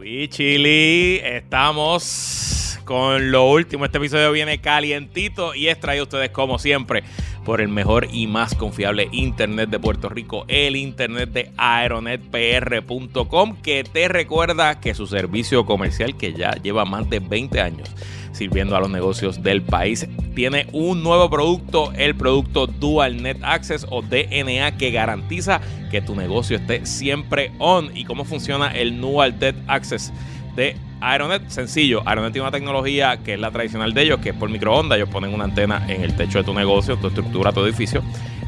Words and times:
Chili, 0.00 1.20
estamos 1.24 2.78
con 2.84 3.32
lo 3.32 3.50
último. 3.50 3.84
Este 3.84 3.98
episodio 3.98 4.32
viene 4.32 4.60
calientito 4.60 5.54
y 5.54 5.68
es 5.68 5.78
traído 5.80 6.02
a 6.02 6.04
ustedes 6.04 6.30
como 6.30 6.58
siempre 6.58 7.02
por 7.44 7.60
el 7.60 7.68
mejor 7.68 8.06
y 8.12 8.26
más 8.26 8.54
confiable 8.54 9.08
internet 9.10 9.70
de 9.70 9.78
Puerto 9.78 10.08
Rico, 10.08 10.44
el 10.48 10.76
internet 10.76 11.30
de 11.30 11.50
aeronetpr.com, 11.56 13.56
que 13.60 13.84
te 13.84 14.08
recuerda 14.08 14.80
que 14.80 14.94
su 14.94 15.06
servicio 15.06 15.66
comercial, 15.66 16.16
que 16.16 16.32
ya 16.32 16.52
lleva 16.52 16.84
más 16.84 17.08
de 17.10 17.20
20 17.20 17.60
años 17.60 17.94
sirviendo 18.38 18.76
a 18.76 18.80
los 18.80 18.90
negocios 18.90 19.42
del 19.42 19.62
país, 19.62 20.08
tiene 20.34 20.66
un 20.72 21.02
nuevo 21.02 21.28
producto, 21.28 21.92
el 21.94 22.14
producto 22.14 22.66
Dual 22.66 23.22
Net 23.22 23.38
Access 23.42 23.86
o 23.90 24.02
DNA, 24.02 24.76
que 24.78 24.90
garantiza 24.90 25.60
que 25.90 26.00
tu 26.00 26.14
negocio 26.14 26.56
esté 26.56 26.86
siempre 26.86 27.52
on. 27.58 27.90
¿Y 27.96 28.04
cómo 28.04 28.24
funciona 28.24 28.68
el 28.68 29.00
Dual 29.00 29.38
Net 29.38 29.56
Access? 29.66 30.12
de 30.58 30.76
Aeronet, 31.00 31.48
sencillo. 31.48 32.02
Aeronet 32.04 32.32
tiene 32.32 32.48
una 32.48 32.50
tecnología 32.50 33.18
que 33.18 33.34
es 33.34 33.40
la 33.40 33.52
tradicional 33.52 33.94
de 33.94 34.02
ellos, 34.02 34.18
que 34.18 34.30
es 34.30 34.34
por 34.34 34.50
microondas. 34.50 34.96
Ellos 34.96 35.08
ponen 35.08 35.32
una 35.32 35.44
antena 35.44 35.86
en 35.88 36.02
el 36.02 36.16
techo 36.16 36.38
de 36.38 36.44
tu 36.44 36.52
negocio, 36.52 36.96
tu 36.96 37.06
estructura, 37.06 37.52
tu 37.52 37.64
edificio. 37.64 38.02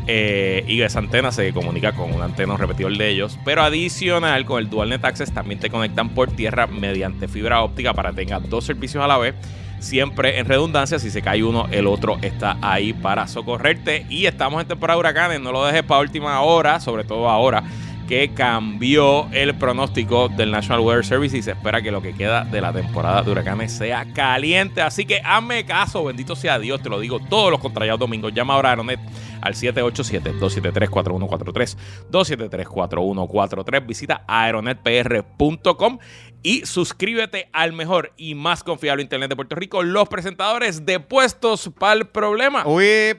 Eh, 0.08 0.64
y 0.66 0.80
esa 0.80 0.98
antena 0.98 1.30
se 1.30 1.52
comunica 1.52 1.92
con 1.92 2.12
una 2.12 2.24
antena 2.24 2.56
repetidor 2.56 2.96
de 2.96 3.10
ellos. 3.10 3.38
Pero 3.44 3.62
adicional, 3.62 4.44
con 4.44 4.58
el 4.58 4.68
DualNet 4.68 5.04
Access 5.04 5.32
también 5.32 5.60
te 5.60 5.70
conectan 5.70 6.08
por 6.08 6.32
tierra 6.32 6.66
mediante 6.66 7.28
fibra 7.28 7.62
óptica 7.62 7.94
para 7.94 8.10
que 8.10 8.16
tengas 8.16 8.48
dos 8.50 8.64
servicios 8.64 9.04
a 9.04 9.06
la 9.06 9.16
vez. 9.16 9.36
Siempre 9.80 10.38
en 10.38 10.46
redundancia, 10.46 10.98
si 10.98 11.10
se 11.10 11.22
cae 11.22 11.42
uno, 11.42 11.66
el 11.70 11.86
otro 11.86 12.18
está 12.22 12.56
ahí 12.62 12.92
para 12.92 13.26
socorrerte. 13.26 14.06
Y 14.08 14.26
estamos 14.26 14.62
en 14.62 14.68
temporada 14.68 14.96
de 14.96 15.00
huracanes, 15.00 15.40
no 15.40 15.52
lo 15.52 15.64
dejes 15.64 15.82
para 15.82 16.00
última 16.00 16.40
hora, 16.42 16.80
sobre 16.80 17.04
todo 17.04 17.28
ahora 17.28 17.64
que 18.10 18.34
cambió 18.34 19.30
el 19.30 19.54
pronóstico 19.54 20.28
del 20.28 20.50
National 20.50 20.80
Weather 20.80 21.06
Service 21.06 21.38
y 21.38 21.42
se 21.42 21.52
espera 21.52 21.80
que 21.80 21.92
lo 21.92 22.02
que 22.02 22.12
queda 22.12 22.44
de 22.44 22.60
la 22.60 22.72
temporada 22.72 23.22
de 23.22 23.30
huracanes 23.30 23.70
sea 23.70 24.04
caliente. 24.12 24.82
Así 24.82 25.04
que 25.04 25.20
hazme 25.24 25.64
caso, 25.64 26.02
bendito 26.02 26.34
sea 26.34 26.58
Dios, 26.58 26.82
te 26.82 26.88
lo 26.88 26.98
digo 26.98 27.20
todos 27.20 27.52
los 27.52 27.60
contrariados 27.60 28.00
domingos. 28.00 28.34
Llama 28.34 28.54
ahora 28.54 28.70
a 28.70 28.72
Aeronet 28.72 28.98
al 29.40 29.54
787-273-4143, 29.54 31.76
273-4143. 32.10 33.86
Visita 33.86 34.24
aeronetpr.com 34.26 35.98
y 36.42 36.64
suscríbete 36.66 37.48
al 37.52 37.72
mejor 37.72 38.12
y 38.16 38.34
más 38.34 38.62
confiable 38.64 39.02
internet 39.02 39.28
de 39.28 39.36
Puerto 39.36 39.54
Rico, 39.56 39.82
los 39.82 40.08
presentadores 40.08 40.86
de 40.86 41.00
puestos 41.00 41.70
para 41.78 41.92
el 41.94 42.06
problema. 42.06 42.64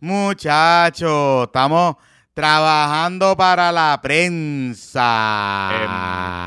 Muchachos, 0.00 1.44
estamos 1.46 1.96
trabajando 2.34 3.36
para 3.36 3.72
la 3.72 3.98
prensa. 4.02 5.70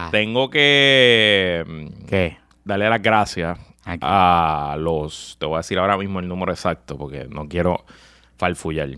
Em, 0.05 0.11
tengo 0.11 0.49
que 0.49 1.89
¿Qué? 2.07 2.37
darle 2.63 2.89
las 2.89 3.01
gracias 3.01 3.59
Aquí. 3.85 3.99
a 4.01 4.75
los. 4.79 5.35
Te 5.39 5.45
voy 5.45 5.55
a 5.55 5.57
decir 5.59 5.77
ahora 5.79 5.97
mismo 5.97 6.19
el 6.19 6.27
número 6.27 6.51
exacto 6.51 6.97
porque 6.97 7.27
no 7.29 7.47
quiero 7.47 7.85
farfullar. 8.37 8.89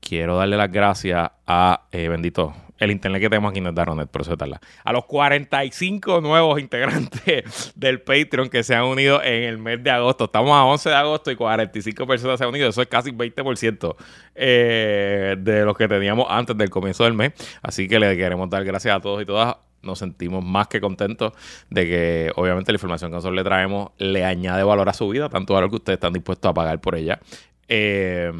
Quiero 0.00 0.36
darle 0.36 0.56
las 0.58 0.70
gracias 0.70 1.30
a. 1.46 1.82
eh, 1.90 2.08
bendito. 2.08 2.54
El 2.84 2.90
internet 2.90 3.22
que 3.22 3.30
tenemos 3.30 3.50
aquí 3.50 3.60
no 3.60 3.70
es 3.70 3.74
Daronet, 3.74 4.08
por 4.10 4.22
eso 4.22 4.32
es 4.32 4.38
darla. 4.38 4.60
A 4.84 4.92
los 4.92 5.06
45 5.06 6.20
nuevos 6.20 6.60
integrantes 6.60 7.72
del 7.76 8.02
Patreon 8.02 8.50
que 8.50 8.62
se 8.62 8.74
han 8.74 8.84
unido 8.84 9.22
en 9.22 9.44
el 9.44 9.58
mes 9.58 9.82
de 9.82 9.90
agosto. 9.90 10.24
Estamos 10.26 10.52
a 10.52 10.64
11 10.64 10.88
de 10.90 10.94
agosto 10.94 11.30
y 11.30 11.36
45 11.36 12.06
personas 12.06 12.38
se 12.38 12.44
han 12.44 12.50
unido. 12.50 12.68
Eso 12.68 12.82
es 12.82 12.88
casi 12.88 13.10
20% 13.10 13.96
eh, 14.34 15.36
de 15.38 15.64
los 15.64 15.76
que 15.76 15.88
teníamos 15.88 16.26
antes 16.28 16.56
del 16.56 16.68
comienzo 16.68 17.04
del 17.04 17.14
mes. 17.14 17.32
Así 17.62 17.88
que 17.88 17.98
le 17.98 18.16
queremos 18.16 18.50
dar 18.50 18.64
gracias 18.64 18.94
a 18.94 19.00
todos 19.00 19.22
y 19.22 19.24
todas 19.24 19.56
nos 19.80 19.98
sentimos 19.98 20.44
más 20.44 20.68
que 20.68 20.80
contentos 20.80 21.32
de 21.70 21.86
que 21.86 22.32
obviamente 22.36 22.72
la 22.72 22.76
información 22.76 23.10
que 23.10 23.16
nosotros 23.16 23.36
le 23.36 23.44
traemos 23.44 23.90
le 23.98 24.24
añade 24.24 24.62
valor 24.62 24.88
a 24.88 24.94
su 24.94 25.08
vida, 25.08 25.28
tanto 25.28 25.54
valor 25.54 25.70
que 25.70 25.76
ustedes 25.76 25.96
están 25.96 26.12
dispuestos 26.12 26.50
a 26.50 26.54
pagar 26.54 26.80
por 26.80 26.94
ella. 26.96 27.20
Eh, 27.68 28.30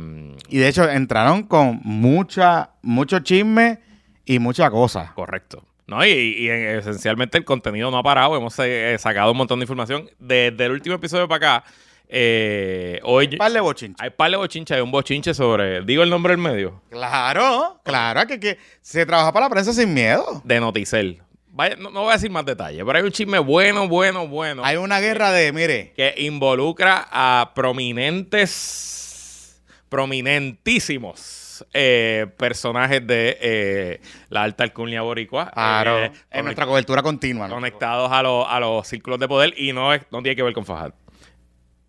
Y 0.48 0.58
de 0.58 0.68
hecho 0.68 0.88
entraron 0.88 1.44
con 1.44 1.80
mucha, 1.82 2.70
mucho 2.82 3.20
chisme 3.20 3.80
y 4.24 4.38
mucha 4.38 4.70
cosa. 4.70 5.12
correcto. 5.14 5.64
No, 5.86 6.04
y, 6.04 6.10
y, 6.10 6.48
eh, 6.48 6.78
esencialmente 6.78 7.36
el 7.36 7.44
contenido 7.44 7.90
no 7.90 7.98
ha 7.98 8.02
parado. 8.02 8.34
Hemos 8.36 8.58
eh, 8.58 8.96
sacado 8.98 9.32
un 9.32 9.36
montón 9.36 9.58
de 9.58 9.64
información. 9.64 10.08
Desde 10.18 10.64
el 10.64 10.72
último 10.72 10.94
episodio 10.94 11.28
para 11.28 11.58
acá, 11.58 11.64
eh, 12.08 13.00
hoy 13.02 13.36
par 13.36 13.52
de 13.52 13.58
hay 13.98 14.10
par 14.10 14.30
de 14.30 14.36
bochinches, 14.36 14.76
hay 14.76 14.82
un 14.82 14.90
bochinche 14.90 15.34
sobre, 15.34 15.82
digo 15.82 16.02
el 16.02 16.10
nombre 16.10 16.32
del 16.32 16.40
medio, 16.40 16.82
Claro, 16.90 17.80
claro, 17.82 18.26
que, 18.26 18.40
que 18.40 18.58
se 18.80 19.04
trabaja 19.04 19.32
para 19.32 19.46
la 19.46 19.50
prensa 19.50 19.72
sin 19.72 19.92
miedo. 19.92 20.40
de 20.44 20.60
Noticel. 20.60 21.22
Vaya, 21.48 21.76
no, 21.76 21.90
no 21.90 22.02
voy 22.02 22.10
a 22.10 22.14
decir 22.14 22.30
más 22.30 22.44
detalles, 22.44 22.82
pero 22.84 22.98
hay 22.98 23.04
un 23.04 23.12
chisme 23.12 23.38
bueno, 23.38 23.88
bueno, 23.88 24.26
bueno. 24.26 24.64
Hay 24.64 24.76
una 24.76 25.00
guerra 25.00 25.30
de, 25.32 25.52
mire, 25.52 25.92
que 25.96 26.14
involucra 26.18 27.06
a 27.10 27.52
prominentes, 27.54 29.62
prominentísimos 29.88 31.43
eh, 31.72 32.26
personajes 32.36 33.06
de 33.06 33.36
eh, 33.40 34.00
la 34.30 34.42
alta 34.42 34.64
alcurnia 34.64 35.02
boricua. 35.02 35.50
claro, 35.52 35.98
eh, 35.98 36.04
en 36.30 36.40
conect- 36.40 36.44
nuestra 36.44 36.66
cobertura 36.66 37.02
continua. 37.02 37.48
¿no? 37.48 37.54
conectados 37.54 38.10
a, 38.10 38.22
los- 38.22 38.46
a 38.48 38.58
los 38.60 38.86
círculos 38.88 39.18
de 39.20 39.28
poder 39.28 39.54
y 39.56 39.72
no, 39.72 39.92
es, 39.92 40.02
no 40.10 40.22
tiene 40.22 40.34
que 40.36 40.42
ver 40.42 40.52
con 40.54 40.64
Fajad. 40.64 40.92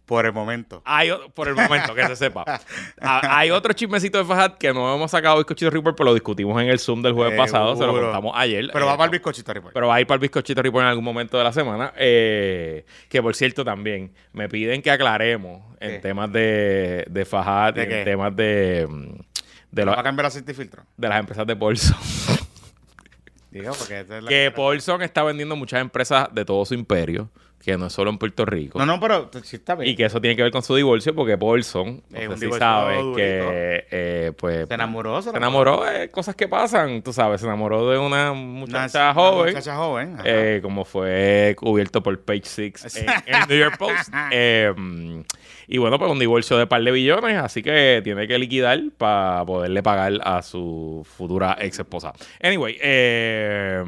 Por 0.06 0.28
el 0.28 0.34
momento. 0.34 0.84
Hay, 0.86 1.10
por 1.34 1.48
el 1.48 1.56
momento, 1.56 1.96
que 1.96 2.06
se 2.06 2.16
sepa. 2.16 2.46
Ah, 3.02 3.38
hay 3.40 3.50
otro 3.50 3.74
chismecito 3.74 4.20
de 4.20 4.24
Fajad 4.26 4.54
que 4.60 4.72
no 4.72 4.94
hemos 4.96 5.10
sacado 5.10 5.38
Bizcochito 5.38 5.72
Report, 5.72 5.98
pero 5.98 6.10
lo 6.10 6.14
discutimos 6.14 6.62
en 6.62 6.70
el 6.70 6.78
Zoom 6.80 7.02
del 7.02 7.14
jueves 7.14 7.36
pasado, 7.36 7.76
se 7.76 7.86
lo 7.86 7.92
contamos 7.92 8.32
ayer. 8.36 8.70
Pero 8.72 8.86
Eh, 8.86 8.88
va 8.88 8.98
para 8.98 9.06
el 9.06 9.10
bizcochito 9.12 9.52
report. 9.52 9.74
pero 9.74 9.88
va 9.88 9.96
a 9.96 10.02
ir 10.02 10.06
para 10.08 10.16
el 10.16 10.22
bizcochito 10.22 10.62
report 10.62 10.84
en 10.84 10.90
algún 10.90 11.04
momento 11.04 11.38
de 11.40 11.44
la 11.44 11.52
semana. 11.52 11.92
eh, 11.98 12.86
que 13.10 13.20
por 13.22 13.36
cierto, 13.36 13.66
también 13.66 14.14
me 14.32 14.48
piden 14.48 14.84
que 14.84 14.92
aclaremos 14.92 15.64
en 15.80 16.00
temas 16.02 16.32
de, 16.32 17.06
de 17.10 17.26
Fajad, 17.26 17.74
¿De 17.74 17.84
en 18.00 18.06
temas 18.06 18.36
de, 18.36 18.88
de, 19.76 19.86
¿Va 19.86 19.92
los- 19.92 20.00
a 20.00 20.04
cambiar 20.04 20.26
aceite 20.28 20.52
y 20.54 20.56
filtro? 20.56 20.84
de 20.98 21.08
las 21.10 21.20
empresas 21.20 21.46
de 21.46 21.56
Paulson. 21.56 21.98
Digo, 23.52 23.72
porque 23.78 24.02
esa 24.02 24.18
es 24.18 24.24
la 24.24 24.30
que 24.30 24.52
Paulson 24.54 25.02
está 25.02 25.24
vendiendo 25.24 25.56
muchas 25.56 25.80
empresas 25.80 26.28
de 26.34 26.44
todo 26.44 26.66
su 26.66 26.74
imperio, 26.74 27.30
que 27.64 27.78
no 27.78 27.88
es 27.88 27.94
solo 27.94 28.10
en 28.10 28.18
Puerto 28.18 28.46
Rico. 28.46 28.78
No, 28.78 28.86
no, 28.86 29.00
pero 29.00 29.30
sí 29.44 29.56
está 29.56 29.76
bien. 29.76 29.90
Y 29.92 29.96
que 29.96 30.04
eso 30.04 30.20
tiene 30.20 30.36
que 30.36 30.44
ver 30.44 30.52
con 30.52 30.62
su 30.62 30.76
divorcio, 30.76 31.16
porque 31.16 31.38
Paulson, 31.38 32.04
no 32.10 32.18
Es 32.18 32.24
sé 32.40 32.48
un 32.48 32.54
si 32.54 32.60
sabes, 32.60 32.98
durito. 32.98 33.16
que 33.16 33.88
eh, 33.92 34.32
pues, 34.38 34.68
se 34.68 34.74
enamoró. 34.74 35.22
se 35.22 35.30
enamoró 35.30 35.86
de 35.86 36.10
cosas 36.10 36.36
que 36.36 36.50
pasan, 36.50 37.02
tú 37.02 37.14
sabes, 37.14 37.40
se 37.40 37.48
enamoró 37.48 37.90
de 37.90 37.98
una 37.98 38.34
muchacha 38.34 39.12
Una- 39.12 39.12
una 39.12 39.14
joven. 39.32 39.54
muchacha 39.54 39.76
joven. 39.78 40.18
eh, 40.26 40.60
como 40.62 40.84
fue 40.84 41.56
cubierto 41.58 42.04
por 42.04 42.20
Page 42.26 42.44
Six 42.46 42.96
en, 42.98 43.10
en 43.26 43.48
New 43.48 43.58
York 43.58 43.78
Post. 43.78 44.10
Y 45.68 45.78
bueno, 45.78 45.98
pues 45.98 46.12
un 46.12 46.20
divorcio 46.20 46.58
de 46.58 46.68
par 46.68 46.84
de 46.84 46.92
billones, 46.92 47.38
así 47.38 47.62
que 47.62 48.02
tiene 48.04 48.28
que 48.28 48.38
liquidar 48.38 48.80
para 48.98 49.46
poderle 49.46 49.82
pagar 49.82 50.14
a 50.24 50.42
su 50.42 51.06
futura 51.18 51.58
ex 51.60 51.80
esposa. 51.80 52.14
Anyway, 52.42 52.78
eh, 52.82 53.84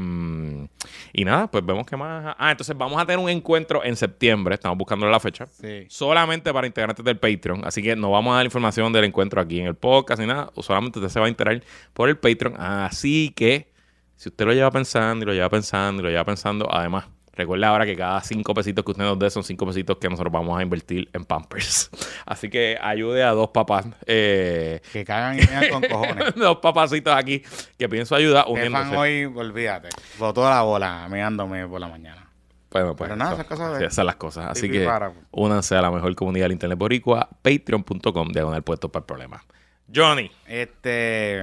y 1.14 1.26
nada, 1.26 1.50
pues 1.50 1.66
vemos 1.66 1.86
que 1.86 1.98
más. 1.98 2.36
Ah, 2.38 2.52
entonces 2.52 2.78
vamos 2.78 3.02
a 3.02 3.06
tener 3.06 3.20
un 3.20 3.30
encuentro 3.30 3.84
en 3.84 3.96
septiembre, 3.96 4.56
estamos 4.56 4.78
buscando 4.78 5.08
la 5.08 5.20
fecha. 5.20 5.48
Sí. 5.48 5.86
Solamente 5.90 6.54
para 6.54 6.68
integrantes 6.68 7.04
del 7.04 7.18
Patreon. 7.18 7.66
Así 7.66 7.82
que 7.82 7.96
no 7.96 8.12
vamos 8.12 8.34
a 8.34 8.38
dar 8.38 8.46
información 8.46 8.92
del 8.94 9.06
encuentro 9.06 9.42
aquí 9.42 9.60
en 9.60 9.68
el 9.68 9.76
podcast 9.76 10.20
ni 10.20 10.28
nada. 10.28 10.52
Solamente 10.58 11.00
usted 11.00 11.12
se 11.12 11.20
va 11.20 11.26
a 11.26 11.30
enterar 11.30 11.64
por 11.94 12.10
el 12.10 12.18
Patreon. 12.18 12.56
Así 12.60 13.34
que, 13.36 13.72
si 14.16 14.30
usted 14.30 14.46
lo 14.46 14.54
lleva 14.54 14.72
pensando 14.72 15.24
y 15.24 15.28
lo 15.28 15.34
lleva 15.34 15.50
pensando 15.50 16.02
y 16.02 16.06
lo 16.06 16.10
lleva 16.10 16.26
pensando, 16.26 16.68
además, 16.72 17.06
recuerde 17.38 17.66
ahora 17.66 17.86
que 17.86 17.96
cada 17.96 18.20
cinco 18.22 18.54
pesitos 18.54 18.84
que 18.84 18.92
usted 18.92 19.04
nos 19.04 19.18
dé 19.18 19.30
son 19.30 19.44
cinco 19.44 19.66
pesitos 19.66 19.98
que 19.98 20.10
nosotros 20.10 20.34
vamos 20.34 20.60
a 20.60 20.64
invertir 20.64 21.10
en 21.14 21.24
Pampers. 21.24 21.90
Así 22.26 22.50
que 22.50 22.78
ayude 22.82 23.24
a 23.24 23.32
dos 23.32 23.50
papás, 23.50 23.86
eh, 24.06 24.82
Que 24.92 25.06
cagan 25.06 25.40
y 25.40 25.44
mean 25.44 25.70
con 25.70 25.82
cojones. 25.84 26.34
dos 26.36 26.58
papacitos 26.58 27.14
aquí 27.16 27.44
que 27.78 27.88
piden 27.88 28.06
su 28.06 28.16
ayuda 28.16 28.42
Estefan 28.48 28.88
uniéndose. 28.90 28.98
hoy, 28.98 29.26
olvídate, 29.26 29.90
botó 30.20 30.50
la 30.50 30.62
bola 30.64 31.08
meándome 31.10 31.68
por 31.68 31.80
la 31.80 31.88
mañana. 31.88 32.24
Bueno, 32.70 32.96
pues, 32.98 33.08
Pero 33.08 33.16
nada, 33.16 33.34
esas 33.36 33.46
cosas 33.46 33.80
de- 33.80 33.86
esas 33.86 34.06
las 34.06 34.16
cosas. 34.18 34.46
Así 34.52 34.70
que 34.70 34.84
para. 34.86 35.14
únanse 35.32 35.76
a 35.76 35.82
la 35.82 35.90
mejor 35.90 36.14
comunidad 36.16 36.46
del 36.46 36.52
Internet 36.52 36.78
Boricua, 36.78 37.30
patreon.com, 37.42 38.28
diagonal 38.30 38.62
puesto 38.64 38.90
para 38.92 39.02
el 39.04 39.06
problema. 39.06 39.44
Johnny, 39.96 40.30
Este. 40.46 41.40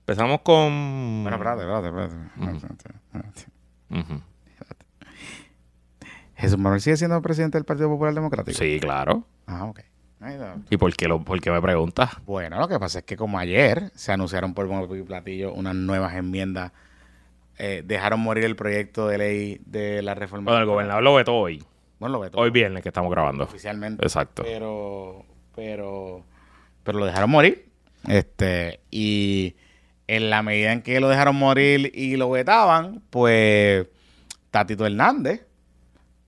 empezamos 0.00 0.40
con... 0.40 1.22
Bueno, 1.24 1.36
espérate, 1.36 1.62
espérate, 1.62 1.88
espérate. 1.88 3.55
Jesús 6.36 6.58
Manuel 6.58 6.80
sigue 6.80 6.96
siendo 6.96 7.20
presidente 7.22 7.56
del 7.58 7.64
Partido 7.64 7.88
Popular 7.88 8.14
Democrático. 8.14 8.58
Sí, 8.58 8.78
claro. 8.80 9.24
Ah, 9.46 9.64
ok. 9.64 9.80
¿Y 10.70 10.76
por 10.76 10.94
qué, 10.96 11.08
lo, 11.08 11.22
por 11.22 11.40
qué 11.40 11.50
me 11.50 11.60
preguntas? 11.60 12.10
Bueno, 12.24 12.58
lo 12.58 12.68
que 12.68 12.78
pasa 12.78 13.00
es 13.00 13.04
que 13.04 13.16
como 13.16 13.38
ayer 13.38 13.90
se 13.94 14.12
anunciaron 14.12 14.54
por 14.54 14.66
y 14.96 15.02
platillo 15.02 15.52
unas 15.52 15.74
nuevas 15.74 16.14
enmiendas, 16.14 16.72
eh, 17.58 17.82
dejaron 17.84 18.20
morir 18.20 18.44
el 18.44 18.56
proyecto 18.56 19.06
de 19.08 19.18
ley 19.18 19.60
de 19.66 20.02
la 20.02 20.14
reforma. 20.14 20.50
Bueno, 20.50 20.60
el 20.60 20.66
gobernador 20.66 21.02
lo 21.02 21.14
vetó 21.14 21.34
hoy. 21.36 21.62
Bueno, 21.98 22.14
lo 22.14 22.20
vetó 22.20 22.38
Hoy 22.38 22.50
viernes 22.50 22.82
que 22.82 22.88
estamos 22.90 23.10
grabando. 23.10 23.44
oficialmente. 23.44 24.04
Exacto. 24.04 24.42
Pero, 24.42 25.24
pero, 25.54 26.24
pero 26.82 26.98
lo 26.98 27.06
dejaron 27.06 27.30
morir. 27.30 27.68
Este, 28.06 28.80
y 28.90 29.56
En 30.08 30.30
la 30.30 30.42
medida 30.42 30.72
en 30.72 30.82
que 30.82 31.00
lo 31.00 31.08
dejaron 31.08 31.36
morir 31.36 31.90
y 31.94 32.16
lo 32.16 32.30
vetaban, 32.30 33.02
pues 33.10 33.86
Tatito 34.50 34.86
Hernández, 34.86 35.46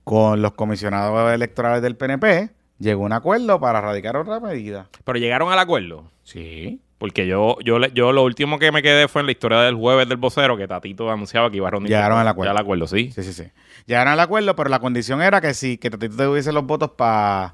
con 0.03 0.41
los 0.41 0.53
comisionados 0.53 1.31
electorales 1.33 1.81
del 1.81 1.95
PNP, 1.95 2.49
llegó 2.79 3.03
a 3.03 3.05
un 3.05 3.13
acuerdo 3.13 3.59
para 3.59 3.79
radicar 3.81 4.17
otra 4.17 4.39
medida. 4.39 4.89
Pero 5.03 5.17
llegaron 5.19 5.51
al 5.51 5.59
acuerdo. 5.59 6.11
Sí. 6.23 6.81
Porque 6.97 7.25
yo, 7.27 7.55
yo, 7.63 7.79
yo 7.93 8.11
lo 8.11 8.23
último 8.23 8.59
que 8.59 8.73
me 8.73 8.81
quedé 8.81 9.07
fue 9.07 9.21
en 9.21 9.27
la 9.27 9.31
historia 9.31 9.59
del 9.61 9.75
jueves 9.75 10.09
del 10.09 10.17
vocero, 10.17 10.57
que 10.57 10.67
Tatito 10.67 11.09
anunciaba 11.09 11.49
que 11.49 11.55
iba 11.57 11.69
a 11.69 11.71
reunir. 11.71 11.89
Llegaron 11.89 12.17
al 12.19 12.27
acuerdo. 12.27 12.49
Ya 12.49 12.51
al 12.51 12.61
acuerdo, 12.61 12.87
sí. 12.87 13.11
Sí, 13.13 13.23
sí, 13.23 13.31
sí. 13.31 13.43
Llegaron 13.85 14.11
al 14.11 14.19
acuerdo, 14.19 14.53
pero 14.57 14.69
la 14.69 14.79
condición 14.79 15.21
era 15.21 15.39
que 15.39 15.53
sí, 15.53 15.77
que 15.77 15.89
Tatito 15.89 16.17
tuviese 16.17 16.51
los 16.51 16.65
votos 16.65 16.91
para. 16.97 17.53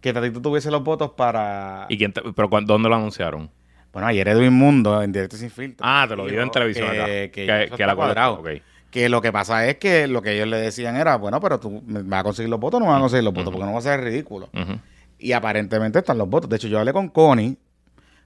Que 0.00 0.12
Tatito 0.12 0.42
tuviese 0.42 0.72
los 0.72 0.82
votos 0.82 1.12
para. 1.12 1.86
¿Y 1.88 1.96
quién 1.98 2.12
te- 2.12 2.22
pero 2.34 2.48
dónde 2.64 2.88
lo 2.88 2.96
anunciaron? 2.96 3.48
Bueno, 3.94 4.08
ayer 4.08 4.28
Edwin 4.28 4.52
Mundo, 4.52 5.00
en 5.02 5.12
directo 5.12 5.36
sin 5.36 5.50
filtro. 5.50 5.86
Ah, 5.88 6.04
te 6.08 6.16
lo 6.16 6.26
digo 6.26 6.42
en 6.42 6.50
televisión 6.50 6.90
que, 6.90 7.00
acá. 7.00 7.06
Que, 7.06 7.28
Que- 7.30 7.94
cuadrado. 7.94 8.42
Que 8.90 9.08
lo 9.08 9.20
que 9.22 9.32
pasa 9.32 9.66
es 9.66 9.76
que 9.78 10.06
lo 10.06 10.20
que 10.20 10.32
ellos 10.34 10.46
le 10.48 10.56
decían 10.58 10.96
era, 10.96 11.16
bueno, 11.16 11.40
pero 11.40 11.58
tú 11.58 11.82
me 11.86 12.02
vas 12.02 12.20
a 12.20 12.24
conseguir 12.24 12.50
los 12.50 12.60
votos 12.60 12.78
o 12.80 12.84
no 12.84 12.90
vas 12.90 12.98
a 12.98 13.00
conseguir 13.00 13.24
los 13.24 13.32
votos, 13.32 13.52
porque 13.52 13.66
no 13.66 13.72
va 13.72 13.78
a 13.78 13.82
ser 13.82 14.00
ridículo. 14.02 14.48
Y 15.18 15.32
aparentemente 15.32 15.98
están 16.00 16.18
los 16.18 16.28
votos. 16.28 16.50
De 16.50 16.56
hecho, 16.56 16.68
yo 16.68 16.78
hablé 16.78 16.92
con 16.92 17.08
Connie, 17.08 17.56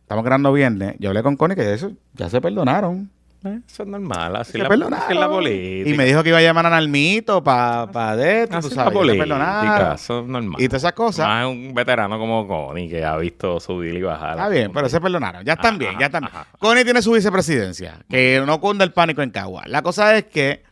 estamos 0.01 0.25
grabando 0.25 0.53
viernes, 0.53 0.97
yo 0.99 1.11
hablé 1.11 1.23
con 1.23 1.37
Connie 1.37 1.55
que 1.55 1.73
eso 1.73 1.93
ya 2.15 2.29
se 2.29 2.41
perdonaron. 2.41 3.11
Eh, 3.57 3.61
Eso 3.67 3.83
es 3.83 3.89
normal, 3.89 4.37
así 4.37 4.59
la, 4.59 4.67
así 4.67 5.13
es 5.13 5.19
la 5.19 5.29
política. 5.29 5.91
Y 5.91 5.95
me 5.97 6.05
dijo 6.05 6.23
que 6.23 6.29
iba 6.31 6.39
a 6.39 6.43
llamar 6.43 6.67
a 6.67 6.71
Nalmito 6.71 7.43
para 7.43 7.87
pa 7.91 8.17
de 8.17 8.45
esto, 8.45 8.57
Así 8.59 8.69
tú 8.69 8.73
es 8.73 8.77
la 8.77 8.85
sabes, 8.85 8.99
se 8.99 8.99
política, 8.99 9.93
eso 9.95 10.21
es 10.21 10.27
normal. 10.27 10.61
Y 10.63 10.69
todas 10.69 10.83
esas 10.83 10.93
cosas. 10.93 11.27
Más 11.27 11.47
un 11.47 11.73
veterano 11.75 12.19
como 12.19 12.47
Connie 12.47 12.89
que 12.89 13.05
ha 13.05 13.17
visto 13.17 13.61
subir 13.61 13.95
y 13.95 14.03
bajar. 14.03 14.33
Está 14.33 14.49
bien, 14.49 14.71
pero 14.73 14.89
se 14.89 15.01
perdonaron. 15.01 15.45
Ya 15.45 15.55
están 15.55 15.71
Ajá, 15.75 15.79
bien, 15.79 15.99
ya 15.99 16.07
están 16.07 16.23
bien. 16.23 16.33
ajá. 16.35 16.47
Connie 16.59 16.85
tiene 16.85 17.03
su 17.03 17.13
vicepresidencia, 17.13 17.99
que 18.09 18.43
no 18.47 18.61
cunda 18.61 18.85
el 18.85 18.93
pánico 18.93 19.23
en 19.23 19.31
Cagua. 19.31 19.65
La 19.67 19.83
cosa 19.83 20.17
es 20.17 20.25
que 20.25 20.63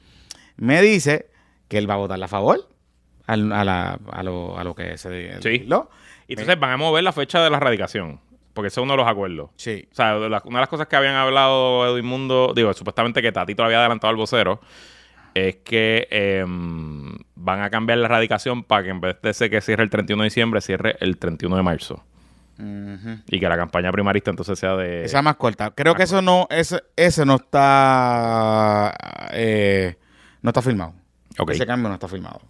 me 0.56 0.81
dice 0.82 1.31
que 1.69 1.78
él 1.78 1.88
va 1.90 1.94
a 1.94 1.99
votar 1.99 2.23
a 2.23 2.28
favor 2.28 2.69
a, 3.26 3.37
la- 3.37 3.99
a 4.12 4.23
lo, 4.23 4.58
a 4.58 4.64
lo 4.64 4.75
que 4.75 4.96
se 4.99 5.40
Sí. 5.43 5.58
lo 5.67 5.90
Y 6.28 6.32
entonces 6.34 6.58
van 6.61 6.70
a 6.73 6.76
mover 6.76 7.02
la 7.05 7.12
fecha 7.12 7.40
de 7.43 7.50
la 7.50 7.58
radicación, 7.61 8.20
porque 8.56 8.68
ese 8.68 8.80
es 8.80 8.82
uno 8.82 8.94
de 8.94 8.96
los 8.96 9.06
acuerdos. 9.06 9.50
Sí. 9.56 9.86
O 9.92 9.94
sea, 9.94 10.14
de 10.14 10.26
una 10.26 10.40
de 10.40 10.60
las 10.60 10.68
cosas 10.68 10.88
que 10.88 10.96
habían 10.96 11.14
hablado 11.14 11.86
Edwin 11.86 12.06
Mundo, 12.06 12.54
digo, 12.56 12.72
supuestamente 12.72 13.20
que 13.20 13.30
Tatito 13.30 13.62
lo 13.62 13.66
había 13.66 13.80
adelantado 13.80 14.10
al 14.10 14.16
vocero, 14.16 14.60
es 15.34 15.56
que 15.56 16.08
em, 16.10 17.14
van 17.34 17.60
a 17.60 17.68
cambiar 17.68 17.98
la 17.98 18.08
radicación 18.08 18.64
para 18.64 18.82
que 18.84 18.88
en 18.88 19.02
vez 19.02 19.20
de 19.22 19.34
ser 19.34 19.50
que 19.50 19.60
cierre 19.60 19.82
el 19.82 19.90
31 19.90 20.22
de 20.22 20.26
diciembre, 20.26 20.60
cierre 20.62 20.96
el 21.00 21.18
31 21.18 21.56
de 21.56 21.62
marzo. 21.62 22.02
Y 23.28 23.38
que 23.38 23.48
la 23.50 23.56
campaña 23.58 23.92
primarista 23.92 24.30
entonces 24.30 24.58
sea 24.58 24.74
de... 24.76 25.04
Esa 25.04 25.20
más 25.20 25.36
corta. 25.36 25.72
Creo 25.72 25.94
que 25.94 26.04
eso 26.04 26.22
no, 26.22 26.46
ese, 26.48 26.82
ese 26.96 27.26
no 27.26 27.34
está 27.34 28.94
eh, 29.32 29.96
no 30.40 30.48
está 30.48 30.62
firmado. 30.62 30.94
Ok. 31.38 31.50
Ese 31.50 31.66
cambio 31.66 31.90
no 31.90 31.94
está 31.94 32.08
firmado. 32.08 32.40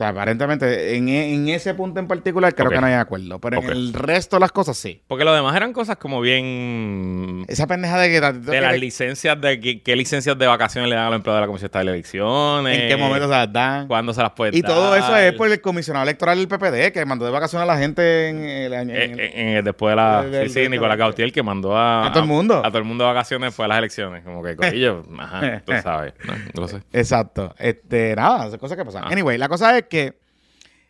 Sea, 0.00 0.08
aparentemente 0.08 0.96
en, 0.96 1.10
e- 1.10 1.34
en 1.34 1.46
ese 1.50 1.74
punto 1.74 2.00
en 2.00 2.08
particular 2.08 2.54
creo 2.54 2.70
que 2.70 2.80
no 2.80 2.86
hay 2.86 2.94
acuerdo. 2.94 3.38
Pero 3.38 3.58
Ok. 3.58 3.64
en 3.66 3.70
el 3.72 3.92
resto 3.92 4.36
de 4.36 4.40
las 4.40 4.50
cosas 4.50 4.78
sí. 4.78 5.02
Porque 5.06 5.26
lo 5.26 5.34
demás 5.34 5.54
eran 5.54 5.74
cosas 5.74 5.98
como 5.98 6.22
bien... 6.22 7.44
Esa 7.48 7.66
pendeja 7.66 7.98
de 7.98 8.08
que 8.08 8.20
De 8.32 8.60
las 8.62 8.78
licencias, 8.78 9.38
de 9.38 9.60
qué, 9.60 9.82
qué 9.82 9.96
licencias 9.96 10.38
de 10.38 10.46
vacaciones 10.46 10.88
le 10.88 10.96
dan 10.96 11.04
a 11.04 11.10
los 11.10 11.16
empleados 11.16 11.36
de 11.38 11.40
la 11.42 11.46
Comisión 11.48 11.66
Estatal 11.66 11.86
de 11.86 11.92
Elecciones. 11.92 12.78
en 12.78 12.88
qué 12.88 12.96
momento 12.96 13.26
se 13.26 13.30
las 13.34 13.52
dan. 13.52 13.88
¿Cuándo 13.88 14.14
se 14.14 14.22
las 14.22 14.30
puede 14.30 14.56
Y 14.56 14.62
todo 14.62 14.96
eso 14.96 15.14
es 15.16 15.34
por 15.34 15.50
el 15.50 15.60
comisionado 15.60 16.04
electoral 16.04 16.38
del 16.38 16.48
PPD 16.48 16.92
que 16.94 17.04
mandó 17.04 17.26
de 17.26 17.30
vacaciones 17.32 17.68
a 17.68 17.72
la 17.74 17.78
gente 17.78 18.28
en 18.30 18.42
el 18.44 18.72
año. 18.72 18.94
Eh, 18.94 19.04
en 19.04 19.12
el- 19.12 19.20
eh, 19.20 19.32
eh, 19.58 19.62
después 19.62 19.92
de 19.92 19.96
la. 19.96 20.22
Del- 20.22 20.48
sí, 20.48 20.54
sí, 20.54 20.60
del- 20.60 20.70
Nicolás 20.70 20.96
Gautier 20.96 21.30
que 21.30 21.42
mandó 21.42 21.76
a. 21.76 22.06
A 22.06 22.10
todo 22.12 22.22
el 22.22 22.28
mundo. 22.28 22.62
A, 22.64 22.68
todo 22.68 22.78
el 22.78 22.84
mundo 22.84 23.04
de 23.04 23.12
vacaciones 23.12 23.54
fue 23.54 23.66
a 23.66 23.68
las 23.68 23.78
elecciones. 23.78 24.24
Como 24.24 24.42
que, 24.42 24.56
corillo, 24.56 25.02
ajá, 25.18 25.60
tú 25.66 25.72
sabes. 25.82 26.14
No, 26.24 26.32
no 26.34 26.60
lo 26.62 26.68
sé. 26.68 26.78
Exacto. 26.92 27.54
Este, 27.58 28.14
nada, 28.16 28.46
esas 28.46 28.58
cosas 28.58 28.78
que 28.78 28.84
pasan. 28.86 29.04
Ah. 29.04 29.08
Anyway, 29.10 29.36
la 29.36 29.48
cosa 29.48 29.76
es 29.76 29.84
que 29.90 30.18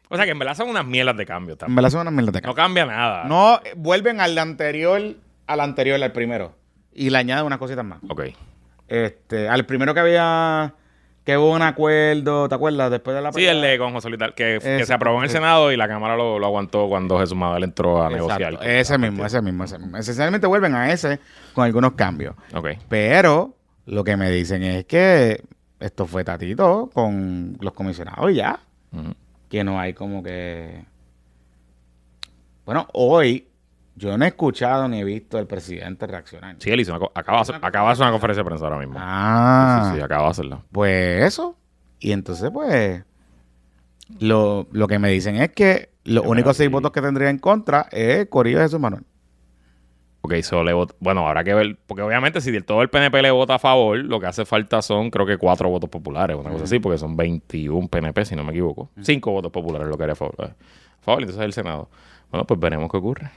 O 0.08 0.16
sea 0.16 0.24
que 0.24 0.30
en 0.30 0.38
verdad 0.38 0.54
son 0.54 0.68
unas 0.68 0.86
mierdas 0.86 1.16
de 1.16 1.26
cambio 1.26 1.54
en 1.54 1.58
también. 1.58 1.76
verdad 1.76 1.90
son 1.90 2.00
unas 2.02 2.12
mierdas 2.12 2.34
de 2.34 2.40
No 2.42 2.50
acá. 2.52 2.62
cambia 2.62 2.86
nada. 2.86 3.24
No, 3.24 3.56
eh, 3.64 3.72
vuelven 3.76 4.20
al 4.20 4.38
anterior, 4.38 5.00
al 5.48 5.60
anterior, 5.60 6.00
al 6.02 6.12
primero. 6.12 6.54
Y 6.92 7.10
le 7.10 7.18
añaden 7.18 7.44
unas 7.46 7.58
cositas 7.58 7.84
más. 7.84 7.98
Ok. 8.08 8.22
Este, 8.88 9.48
al 9.48 9.66
primero 9.66 9.94
que 9.94 10.00
había, 10.00 10.74
que 11.24 11.36
hubo 11.38 11.52
un 11.54 11.62
acuerdo, 11.62 12.48
¿te 12.48 12.54
acuerdas? 12.56 12.90
Después 12.90 13.14
de 13.14 13.22
la 13.22 13.32
Sí, 13.32 13.44
el 13.46 13.60
de 13.60 13.78
con 13.78 13.92
José 13.92 14.08
que, 14.34 14.82
se 14.84 14.92
aprobó 14.92 15.18
en 15.18 15.24
el 15.24 15.30
Senado 15.30 15.70
y 15.70 15.76
la 15.76 15.86
Cámara 15.86 16.16
lo, 16.16 16.40
lo 16.40 16.46
aguantó 16.46 16.88
cuando 16.88 17.18
Jesús 17.20 17.36
Manuel 17.36 17.62
entró 17.62 18.02
a 18.02 18.10
Exacto, 18.10 18.38
negociar. 18.40 18.68
Ese 18.68 18.98
mismo, 18.98 19.24
ese 19.24 19.40
mismo, 19.42 19.62
ese 19.64 19.78
mismo. 19.78 19.96
Esencialmente 19.96 20.46
vuelven 20.48 20.74
a 20.74 20.90
ese 20.92 21.20
con 21.54 21.64
algunos 21.64 21.92
cambios. 21.92 22.34
Ok. 22.52 22.70
Pero 22.88 23.54
lo 23.86 24.02
que 24.02 24.16
me 24.16 24.28
dicen 24.30 24.64
es 24.64 24.84
que 24.86 25.40
esto 25.78 26.06
fue 26.06 26.24
tatito 26.24 26.90
con 26.92 27.56
los 27.60 27.72
comisionados 27.74 28.28
y 28.32 28.34
ya. 28.34 28.58
Que 29.48 29.64
no 29.64 29.78
hay 29.80 29.94
como 29.94 30.22
que. 30.22 30.84
Bueno, 32.64 32.86
hoy 32.92 33.48
yo 33.96 34.16
no 34.16 34.24
he 34.24 34.28
escuchado 34.28 34.88
ni 34.88 35.00
he 35.00 35.04
visto 35.04 35.38
al 35.38 35.46
presidente 35.46 36.06
reaccionar. 36.06 36.56
Sí, 36.58 36.70
él 36.70 36.80
hizo 36.80 36.94
una 36.96 37.06
acaba, 37.14 37.38
de 37.38 37.42
hacer- 37.42 37.56
acaba 37.64 37.88
de 37.88 37.92
hacer 37.92 38.02
una 38.04 38.12
conferencia 38.12 38.42
de 38.42 38.46
prensa 38.48 38.64
ahora 38.66 38.78
mismo. 38.78 38.94
Ah, 38.98 39.80
Sí, 39.84 39.90
sí, 39.90 39.96
sí, 39.96 40.02
acaba 40.02 40.24
de 40.24 40.30
hacerla. 40.30 40.62
pues 40.72 41.24
eso. 41.24 41.56
Y 41.98 42.12
entonces, 42.12 42.50
pues. 42.50 43.04
Lo, 44.18 44.66
lo 44.72 44.88
que 44.88 44.98
me 44.98 45.08
dicen 45.10 45.36
es 45.36 45.50
que 45.50 45.90
los 46.04 46.26
únicos 46.26 46.56
seis 46.56 46.68
votos 46.70 46.90
que 46.90 47.00
tendría 47.00 47.30
en 47.30 47.38
contra 47.38 47.86
es 47.92 48.26
Corillo 48.26 48.58
de 48.58 48.64
Jesús 48.64 48.80
Manuel. 48.80 49.04
Ok, 50.22 50.34
so 50.42 50.62
le 50.62 50.74
vot- 50.74 50.94
bueno, 51.00 51.26
habrá 51.26 51.42
que 51.44 51.54
ver, 51.54 51.78
porque 51.86 52.02
obviamente 52.02 52.40
si 52.42 52.50
del 52.50 52.64
todo 52.64 52.82
el 52.82 52.90
PNP 52.90 53.22
le 53.22 53.30
vota 53.30 53.54
a 53.54 53.58
favor, 53.58 53.96
lo 53.98 54.20
que 54.20 54.26
hace 54.26 54.44
falta 54.44 54.82
son 54.82 55.10
creo 55.10 55.24
que 55.24 55.38
cuatro 55.38 55.70
votos 55.70 55.88
populares, 55.88 56.36
una 56.36 56.50
cosa 56.50 56.64
así, 56.64 56.78
porque 56.78 56.98
son 56.98 57.16
21 57.16 57.88
PNP, 57.88 58.24
si 58.26 58.36
no 58.36 58.44
me 58.44 58.50
equivoco. 58.52 58.90
Cinco 59.00 59.30
votos 59.32 59.50
populares 59.50 59.88
lo 59.88 59.96
que 59.96 60.02
haría 60.04 60.12
a 60.12 60.16
favor. 60.16 60.34
A 60.42 61.02
favor, 61.02 61.22
entonces 61.22 61.42
el 61.44 61.52
Senado. 61.54 61.88
Bueno, 62.30 62.46
pues 62.46 62.60
veremos 62.60 62.90
qué 62.90 62.98
ocurre. 62.98 63.30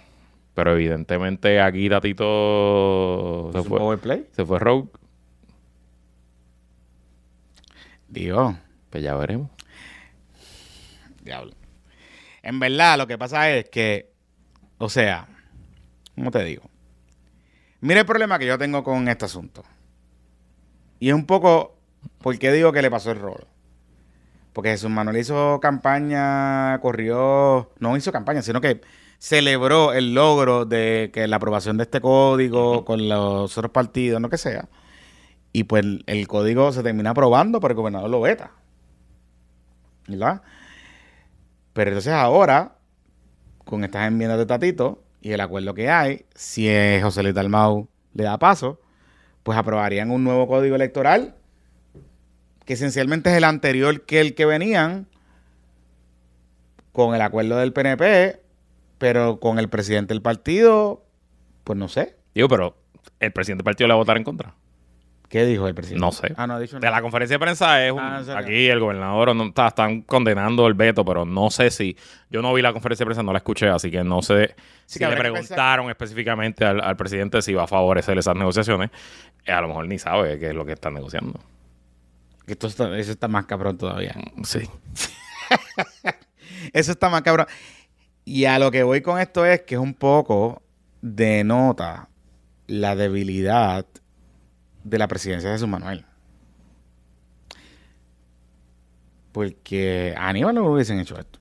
Pero 0.54 0.74
evidentemente 0.74 1.62
aquí 1.62 1.90
Tatito 1.90 3.50
se 3.54 3.60
¿Es 3.60 3.64
un 3.64 3.70
fue, 3.70 3.80
power 3.80 4.00
play? 4.00 4.28
se 4.32 4.46
fue 4.46 4.60
rogue, 4.60 4.90
Dios. 8.10 8.56
pues 8.90 9.04
ya 9.04 9.16
veremos. 9.16 9.50
Diablo. 11.24 11.54
En 12.44 12.60
verdad, 12.60 12.98
lo 12.98 13.08
que 13.08 13.18
pasa 13.18 13.50
es 13.52 13.70
que, 13.70 14.12
o 14.78 14.90
sea, 14.90 15.28
¿cómo 16.16 16.30
te 16.30 16.44
digo? 16.44 16.64
Mira 17.84 18.00
el 18.00 18.06
problema 18.06 18.40
que 18.40 18.46
yo 18.46 18.58
tengo 18.58 18.82
con 18.82 19.10
este 19.10 19.26
asunto. 19.26 19.62
Y 21.00 21.10
es 21.10 21.16
un 21.16 21.26
poco, 21.26 21.76
¿por 22.20 22.40
qué 22.40 22.50
digo 22.54 22.72
que 22.72 22.82
le 22.82 22.90
pasó 22.90 23.12
el 23.12 23.20
rol? 23.20 23.46
Porque 24.54 24.70
Jesús 24.70 24.90
Manuel 24.90 25.18
hizo 25.18 25.60
campaña, 25.60 26.80
corrió, 26.80 27.74
no 27.80 27.98
hizo 27.98 28.14
campaña, 28.14 28.42
sino 28.42 28.62
que 28.62 28.80
celebró 29.20 29.92
el 29.92 30.14
logro 30.14 30.64
de 30.64 31.12
que 31.14 31.28
la 31.28 31.36
aprobación 31.36 31.76
de 31.76 31.84
este 31.84 32.00
código 32.00 32.86
con 32.86 33.10
los 33.10 33.58
otros 33.58 33.74
partidos, 33.74 34.22
no 34.22 34.30
que 34.30 34.38
sea. 34.38 34.70
Y 35.52 35.66
pues 35.66 35.84
el, 35.84 36.06
el 36.08 36.26
código 36.30 36.72
se 36.72 36.84
termina 36.84 37.10
aprobando, 37.10 37.60
pero 37.60 37.74
el 37.74 37.76
gobernador 37.76 38.10
lo 38.10 38.22
veta. 38.22 38.52
¿Verdad? 40.08 40.42
Pero 41.74 41.90
entonces 41.90 42.14
ahora, 42.14 42.78
con 43.66 43.84
estas 43.84 44.08
enmiendas 44.08 44.38
de 44.38 44.46
Tatito 44.46 45.03
y 45.24 45.32
el 45.32 45.40
acuerdo 45.40 45.74
que 45.74 45.90
hay, 45.90 46.26
si 46.36 46.70
José 47.02 47.24
Luis 47.24 47.34
Dalmau 47.34 47.88
le 48.14 48.24
da 48.26 48.38
paso, 48.38 48.82
pues 49.44 49.58
aprobarían 49.58 50.12
un 50.12 50.26
nuevo 50.26 50.48
código 50.48 50.76
electoral 50.76 51.36
que 52.66 52.74
esencialmente 52.74 53.32
es 53.32 53.38
el 53.38 53.46
anterior 53.46 54.02
que 54.06 54.20
el 54.20 54.36
que 54.36 54.46
venían 54.46 55.08
con 56.92 57.16
el 57.16 57.22
acuerdo 57.22 57.56
del 57.56 57.72
PNP, 57.72 58.42
pero 58.98 59.40
con 59.40 59.60
el 59.60 59.70
presidente 59.70 60.14
del 60.14 60.22
partido, 60.22 61.06
pues 61.64 61.80
no 61.80 61.88
sé. 61.88 62.18
Digo, 62.36 62.50
pero 62.50 62.76
el 63.22 63.32
presidente 63.32 63.62
del 63.62 63.66
partido 63.66 63.88
le 63.88 63.94
va 63.94 63.96
a 63.96 64.04
votar 64.04 64.18
en 64.18 64.26
contra. 64.26 64.56
¿Qué 65.34 65.46
dijo 65.46 65.68
el 65.68 65.74
presidente? 65.74 66.00
No 66.06 66.12
sé. 66.12 66.32
Ah, 66.38 66.46
no 66.46 66.54
ha 66.54 66.60
dicho 66.60 66.80
De 66.80 66.92
la 66.92 67.02
conferencia 67.02 67.34
de 67.34 67.40
prensa 67.40 67.84
es 67.84 67.92
un- 67.92 67.98
Ah, 68.00 68.22
aquí 68.38 68.68
el 68.68 68.80
gobernador 68.80 69.36
no 69.36 69.46
está, 69.46 69.70
están 69.70 70.04
condenando 70.04 70.68
el 70.68 70.76
veto, 70.76 71.04
pero 71.04 71.26
no 71.26 71.50
sé 71.50 71.72
si 71.72 71.98
yo 72.30 72.44
no 72.44 72.54
vi 72.54 72.62
la 72.62 72.72
conferencia 72.72 73.04
de 73.04 73.08
prensa, 73.08 73.24
no 73.24 73.32
la 73.32 73.40
escuché, 73.40 73.68
así 73.68 73.90
que 73.90 74.04
no 74.04 74.22
sé 74.22 74.54
Sí, 74.86 75.00
si 75.00 75.06
le 75.06 75.16
preguntaron 75.18 75.90
específicamente 75.90 76.64
al, 76.66 76.80
al 76.82 76.96
presidente 76.96 77.42
si 77.42 77.52
va 77.56 77.64
a 77.64 77.68
favorecer 77.68 78.16
esas 78.16 78.36
negociaciones. 78.36 78.92
Eh, 79.44 79.52
a 79.52 79.60
lo 79.62 79.70
mejor 79.70 79.88
ni 79.88 79.98
sabe 79.98 80.38
qué 80.38 80.50
es 80.50 80.54
lo 80.54 80.66
que 80.66 80.74
están 80.74 80.94
negociando. 80.94 81.40
Que 82.46 82.52
esto 82.52 82.68
está- 82.68 82.96
eso 82.96 83.12
está 83.12 83.28
más 83.28 83.46
cabrón 83.48 83.76
todavía. 83.80 84.14
Sí. 84.44 84.70
Eso 86.74 86.92
está 86.92 87.10
más 87.10 87.24
cabrón. 87.24 87.48
Y 88.26 88.46
a 88.46 88.58
lo 88.60 88.70
que 88.72 88.84
voy 88.84 89.02
con 89.02 89.20
esto 89.20 89.46
es 89.46 89.62
que 89.64 89.76
es 89.76 89.82
un 89.82 89.94
poco 89.96 90.62
denota 91.02 92.08
la 92.68 92.96
debilidad 92.96 93.86
de 94.84 94.98
la 94.98 95.08
presidencia 95.08 95.50
de 95.50 95.56
Jesús 95.56 95.68
Manuel. 95.68 96.06
Porque 99.32 100.14
a 100.18 100.30
Aníbal 100.30 100.56
no 100.56 100.66
hubiesen 100.72 101.00
hecho 101.00 101.18
esto. 101.20 101.40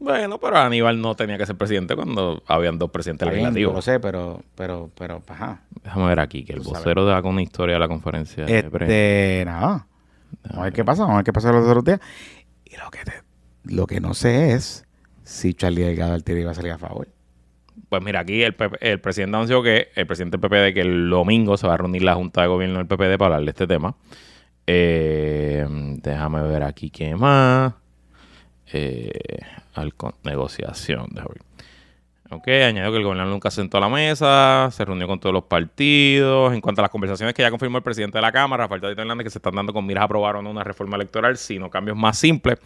Bueno, 0.00 0.38
pero 0.38 0.58
Aníbal 0.58 1.00
no 1.00 1.14
tenía 1.14 1.38
que 1.38 1.46
ser 1.46 1.56
presidente 1.56 1.94
cuando 1.94 2.42
habían 2.46 2.78
dos 2.78 2.90
presidentes 2.90 3.26
bien, 3.28 3.36
legislativos. 3.40 3.74
Lo 3.74 3.82
sé, 3.82 4.00
pero, 4.00 4.42
pero, 4.56 4.90
pero, 4.98 5.22
ajá. 5.28 5.62
Déjame 5.82 6.06
ver 6.08 6.20
aquí, 6.20 6.44
que 6.44 6.52
el 6.52 6.60
vocero 6.60 7.04
da 7.04 7.22
con 7.22 7.32
una 7.32 7.42
historia 7.42 7.74
de 7.74 7.78
la 7.80 7.88
conferencia. 7.88 8.44
de. 8.44 8.58
Este, 8.58 9.42
nada. 9.46 9.86
Vamos 10.42 10.58
a 10.58 10.62
ver 10.64 10.72
qué 10.72 10.84
pasa, 10.84 11.02
vamos 11.02 11.14
a 11.14 11.16
ver 11.18 11.24
qué 11.24 11.32
pasa 11.32 11.52
los 11.52 11.64
otros 11.66 11.84
días. 11.84 12.00
Y 12.64 12.76
lo 12.76 12.90
que, 12.90 12.98
te- 13.04 13.22
lo 13.64 13.86
que 13.86 14.00
no 14.00 14.12
sé 14.14 14.52
es 14.52 14.84
si 15.22 15.54
Charlie 15.54 15.82
Delgado 15.84 16.12
Altieri 16.12 16.40
iba 16.42 16.50
a 16.50 16.54
salir 16.54 16.72
a 16.72 16.78
favor. 16.78 17.08
Pues 17.94 18.04
mira, 18.04 18.18
aquí 18.18 18.42
el, 18.42 18.56
el 18.80 19.00
presidente 19.00 19.36
anunció 19.36 19.62
que 19.62 19.90
el 19.94 20.04
presidente 20.04 20.36
del 20.36 20.50
PPD 20.50 20.74
que 20.74 20.80
el 20.80 21.08
domingo 21.10 21.56
se 21.56 21.68
va 21.68 21.74
a 21.74 21.76
reunir 21.76 22.02
la 22.02 22.16
Junta 22.16 22.42
de 22.42 22.48
Gobierno 22.48 22.78
del 22.78 22.88
PPD 22.88 23.16
para 23.18 23.36
hablar 23.36 23.42
de 23.44 23.50
este 23.50 23.68
tema. 23.68 23.94
Eh, 24.66 25.64
déjame 26.02 26.42
ver 26.42 26.64
aquí 26.64 26.90
qué 26.90 27.14
más. 27.14 27.74
Eh, 28.72 29.12
al 29.74 29.94
negociación. 30.24 31.06
déjame 31.12 31.34
ver. 31.34 31.42
Ok, 32.30 32.48
añadió 32.48 32.90
que 32.90 32.96
el 32.96 33.04
gobernador 33.04 33.30
nunca 33.30 33.50
se 33.50 33.56
sentó 33.56 33.76
a 33.76 33.80
la 33.80 33.90
mesa, 33.90 34.70
se 34.72 34.82
reunió 34.82 35.06
con 35.06 35.20
todos 35.20 35.34
los 35.34 35.44
partidos. 35.44 36.54
En 36.54 36.62
cuanto 36.62 36.80
a 36.80 36.82
las 36.84 36.90
conversaciones 36.90 37.34
que 37.34 37.42
ya 37.42 37.50
confirmó 37.50 37.76
el 37.76 37.84
presidente 37.84 38.16
de 38.16 38.22
la 38.22 38.32
Cámara, 38.32 38.64
Rafael 38.64 38.80
Tatito 38.80 39.02
Hernández, 39.02 39.24
que 39.24 39.30
se 39.30 39.38
están 39.38 39.54
dando 39.54 39.74
con 39.74 39.84
miras 39.84 40.02
a 40.02 40.04
aprobar 40.06 40.36
o 40.36 40.42
no 40.42 40.50
una 40.50 40.64
reforma 40.64 40.96
electoral, 40.96 41.36
sino 41.36 41.68
cambios 41.68 41.98
más 41.98 42.18
simples. 42.18 42.58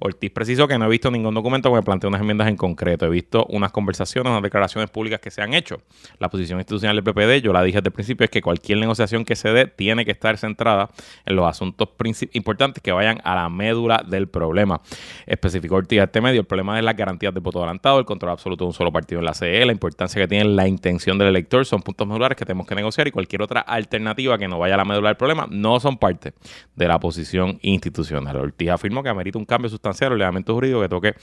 Ortiz 0.00 0.32
precisó 0.32 0.66
que 0.66 0.76
no 0.76 0.86
he 0.86 0.88
visto 0.88 1.12
ningún 1.12 1.32
documento 1.32 1.70
que 1.70 1.76
me 1.76 1.82
plantee 1.82 2.08
unas 2.08 2.20
enmiendas 2.20 2.48
en 2.48 2.56
concreto. 2.56 3.06
He 3.06 3.08
visto 3.08 3.46
unas 3.50 3.70
conversaciones, 3.70 4.30
unas 4.32 4.42
declaraciones 4.42 4.90
públicas 4.90 5.20
que 5.20 5.30
se 5.30 5.40
han 5.40 5.54
hecho. 5.54 5.80
La 6.18 6.28
posición 6.28 6.58
institucional 6.58 6.96
del 6.96 7.04
PPD, 7.04 7.40
yo 7.40 7.52
la 7.52 7.62
dije 7.62 7.78
desde 7.78 7.90
el 7.90 7.92
principio, 7.92 8.24
es 8.24 8.30
que 8.30 8.42
cualquier 8.42 8.78
negociación 8.78 9.24
que 9.24 9.36
se 9.36 9.50
dé 9.50 9.66
tiene 9.68 10.04
que 10.04 10.10
estar 10.10 10.36
centrada 10.38 10.90
en 11.24 11.36
los 11.36 11.46
asuntos 11.46 11.88
importantes 12.32 12.82
que 12.82 12.90
vayan 12.90 13.20
a 13.22 13.36
la 13.36 13.48
médula 13.48 14.04
del 14.04 14.26
problema. 14.26 14.80
Especificó 15.24 15.76
Ortiz 15.76 16.00
a 16.00 16.04
este 16.04 16.20
medio, 16.20 16.40
el 16.40 16.46
problema 16.46 16.76
es 16.78 16.84
las 16.84 16.96
garantías 16.96 17.32
de 17.32 17.38
voto 17.38 17.60
adelantado, 17.60 18.00
el 18.00 18.04
control 18.04 18.32
absoluto 18.32 18.64
de 18.64 18.68
un 18.68 18.74
solo 18.74 18.90
partido 18.90 19.03
en 19.08 19.24
la 19.24 19.34
CE, 19.34 19.64
la 19.64 19.72
importancia 19.72 20.20
que 20.20 20.28
tiene 20.28 20.44
la 20.44 20.66
intención 20.66 21.18
del 21.18 21.28
elector, 21.28 21.64
son 21.64 21.82
puntos 21.82 22.06
medulares 22.06 22.36
que 22.36 22.44
tenemos 22.44 22.66
que 22.66 22.74
negociar 22.74 23.06
y 23.06 23.10
cualquier 23.10 23.42
otra 23.42 23.60
alternativa 23.60 24.38
que 24.38 24.48
no 24.48 24.58
vaya 24.58 24.74
a 24.74 24.78
la 24.78 24.84
médula 24.84 25.08
del 25.08 25.16
problema 25.16 25.46
no 25.50 25.78
son 25.80 25.98
parte 25.98 26.34
de 26.74 26.88
la 26.88 26.98
posición 26.98 27.58
institucional. 27.62 28.36
Ortiz 28.36 28.70
afirmó 28.70 29.02
que 29.02 29.08
amerita 29.08 29.38
un 29.38 29.44
cambio 29.44 29.68
sustancial 29.68 30.12
el 30.12 30.14
ordenamiento 30.14 30.54
jurídico 30.54 30.80
que 30.80 30.88
toque 30.88 31.14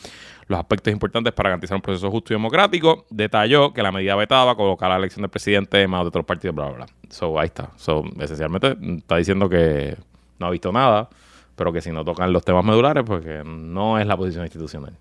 los 0.48 0.60
aspectos 0.60 0.92
importantes 0.94 1.34
para 1.34 1.50
garantizar 1.50 1.76
un 1.76 1.82
proceso 1.82 2.10
justo 2.12 2.34
y 2.34 2.36
democrático. 2.36 3.06
Detalló 3.10 3.74
que 3.74 3.82
la 3.82 3.92
medida 3.92 4.16
vetada 4.16 4.56
colocar 4.56 4.90
la 4.90 4.98
elección 4.98 5.22
del 5.22 5.30
presidente 5.30 5.88
más 5.88 6.02
de 6.02 6.08
otros 6.08 6.26
partidos, 6.26 6.56
bla, 6.56 6.66
bla, 6.66 6.76
bla. 6.78 6.86
So, 7.10 7.40
ahí 7.40 7.48
está. 7.48 7.72
So, 7.78 8.04
esencialmente 8.20 8.78
está 8.98 9.18
diciendo 9.18 9.50
que 9.50 9.96
no 10.40 10.48
ha 10.48 10.50
visto 10.50 10.72
nada, 10.72 11.10
pero 11.56 11.72
que 11.72 11.82
si 11.82 11.92
no 11.92 12.04
tocan 12.04 12.34
los 12.34 12.44
temas 12.44 12.66
medulares, 12.66 13.04
pues 13.06 13.24
que 13.24 13.44
no 13.46 14.00
es 14.00 14.06
la 14.06 14.18
posición 14.18 14.46
institucional. 14.46 14.98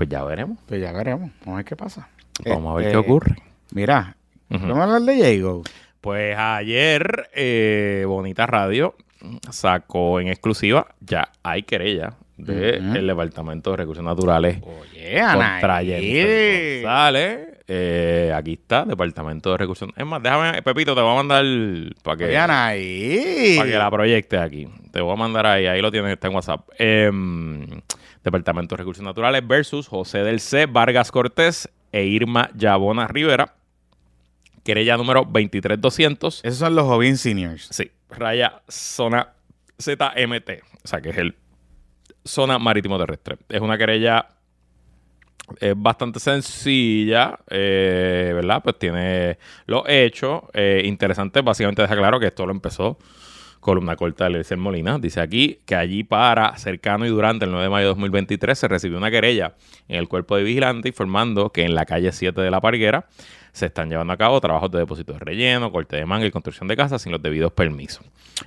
Pues 0.00 0.08
ya 0.08 0.24
veremos. 0.24 0.56
Pues 0.66 0.80
ya 0.80 0.92
veremos, 0.92 1.30
vamos 1.40 1.52
a 1.52 1.56
ver 1.56 1.64
qué 1.66 1.76
pasa. 1.76 2.08
Vamos 2.46 2.72
a 2.72 2.76
ver 2.76 2.86
Este, 2.86 2.92
qué 2.92 2.96
ocurre. 2.96 3.36
Mira, 3.72 4.16
vamos 4.48 4.78
a 4.78 4.82
hablar 4.84 5.02
de 5.02 5.36
Jago. 5.36 5.62
Pues 6.00 6.34
ayer, 6.38 7.28
eh, 7.34 8.04
Bonita 8.06 8.46
Radio 8.46 8.94
sacó 9.50 10.18
en 10.18 10.28
exclusiva, 10.28 10.86
ya 11.00 11.28
hay 11.42 11.64
querella 11.64 12.14
del 12.38 12.82
Ujú. 12.96 13.06
Departamento 13.08 13.72
de 13.72 13.76
Recursos 13.76 14.02
Naturales 14.02 14.62
Oye, 14.62 15.20
contra. 15.20 15.84
Jennifer 15.84 16.82
González. 16.82 17.38
Eh, 17.68 18.32
aquí 18.34 18.54
está, 18.54 18.86
Departamento 18.86 19.50
de 19.52 19.58
Recursos 19.58 19.90
Es 19.94 20.06
más, 20.06 20.22
déjame, 20.22 20.62
Pepito, 20.62 20.94
te 20.94 21.02
voy 21.02 21.12
a 21.12 21.16
mandar 21.16 21.44
para 22.02 22.16
que, 22.16 22.38
Anaí. 22.38 23.56
para 23.58 23.70
que 23.70 23.76
la 23.76 23.90
proyecte 23.90 24.38
aquí. 24.38 24.66
Te 24.90 25.02
voy 25.02 25.12
a 25.12 25.16
mandar 25.16 25.44
ahí, 25.44 25.66
ahí 25.66 25.82
lo 25.82 25.92
tienes, 25.92 26.10
está 26.10 26.28
en 26.28 26.34
WhatsApp. 26.34 26.66
Em, 26.78 27.66
Departamento 28.24 28.74
de 28.74 28.78
Recursos 28.78 29.04
Naturales 29.04 29.46
versus 29.46 29.88
José 29.88 30.18
del 30.18 30.40
C, 30.40 30.66
Vargas 30.66 31.10
Cortés 31.10 31.68
e 31.92 32.04
Irma 32.04 32.50
Yabona 32.54 33.06
Rivera. 33.08 33.54
Querella 34.62 34.96
número 34.96 35.24
23200. 35.24 36.40
Esos 36.44 36.58
son 36.58 36.74
los 36.74 36.84
Jovin 36.84 37.16
Seniors. 37.16 37.68
Sí, 37.70 37.90
raya 38.10 38.60
zona 38.68 39.32
ZMT, 39.80 40.50
o 40.84 40.88
sea 40.88 41.00
que 41.00 41.10
es 41.10 41.16
el 41.16 41.34
zona 42.24 42.58
marítimo 42.58 42.98
terrestre. 42.98 43.38
Es 43.48 43.60
una 43.60 43.78
querella 43.78 44.28
eh, 45.60 45.74
bastante 45.76 46.20
sencilla, 46.20 47.38
eh, 47.48 48.32
¿verdad? 48.34 48.62
Pues 48.62 48.78
tiene 48.78 49.38
los 49.66 49.82
hechos 49.88 50.42
eh, 50.52 50.82
interesantes. 50.84 51.42
Básicamente 51.42 51.82
deja 51.82 51.96
claro 51.96 52.20
que 52.20 52.26
esto 52.26 52.46
lo 52.46 52.52
empezó 52.52 52.98
columna 53.60 53.96
corta 53.96 54.24
de 54.24 54.30
Eliezer 54.30 54.58
Molina. 54.58 54.98
Dice 54.98 55.20
aquí 55.20 55.60
que 55.66 55.76
allí 55.76 56.02
para, 56.02 56.56
cercano 56.56 57.06
y 57.06 57.10
durante 57.10 57.44
el 57.44 57.50
9 57.50 57.64
de 57.64 57.70
mayo 57.70 57.84
de 57.84 57.88
2023 57.90 58.58
se 58.58 58.68
recibió 58.68 58.98
una 58.98 59.10
querella 59.10 59.54
en 59.88 59.96
el 59.98 60.08
cuerpo 60.08 60.36
de 60.36 60.42
vigilante 60.42 60.88
informando 60.88 61.50
que 61.50 61.64
en 61.64 61.74
la 61.74 61.84
calle 61.84 62.10
7 62.12 62.40
de 62.40 62.50
La 62.50 62.60
Parguera 62.60 63.06
se 63.52 63.66
están 63.66 63.88
llevando 63.88 64.12
a 64.12 64.16
cabo 64.16 64.40
trabajos 64.40 64.70
de 64.70 64.78
depósito 64.78 65.12
de 65.12 65.18
relleno, 65.18 65.72
corte 65.72 65.96
de 65.96 66.06
manga 66.06 66.26
y 66.26 66.30
construcción 66.30 66.68
de 66.68 66.76
casas 66.76 67.02
sin 67.02 67.12
los 67.12 67.20
debidos 67.20 67.52
permisos. 67.52 68.04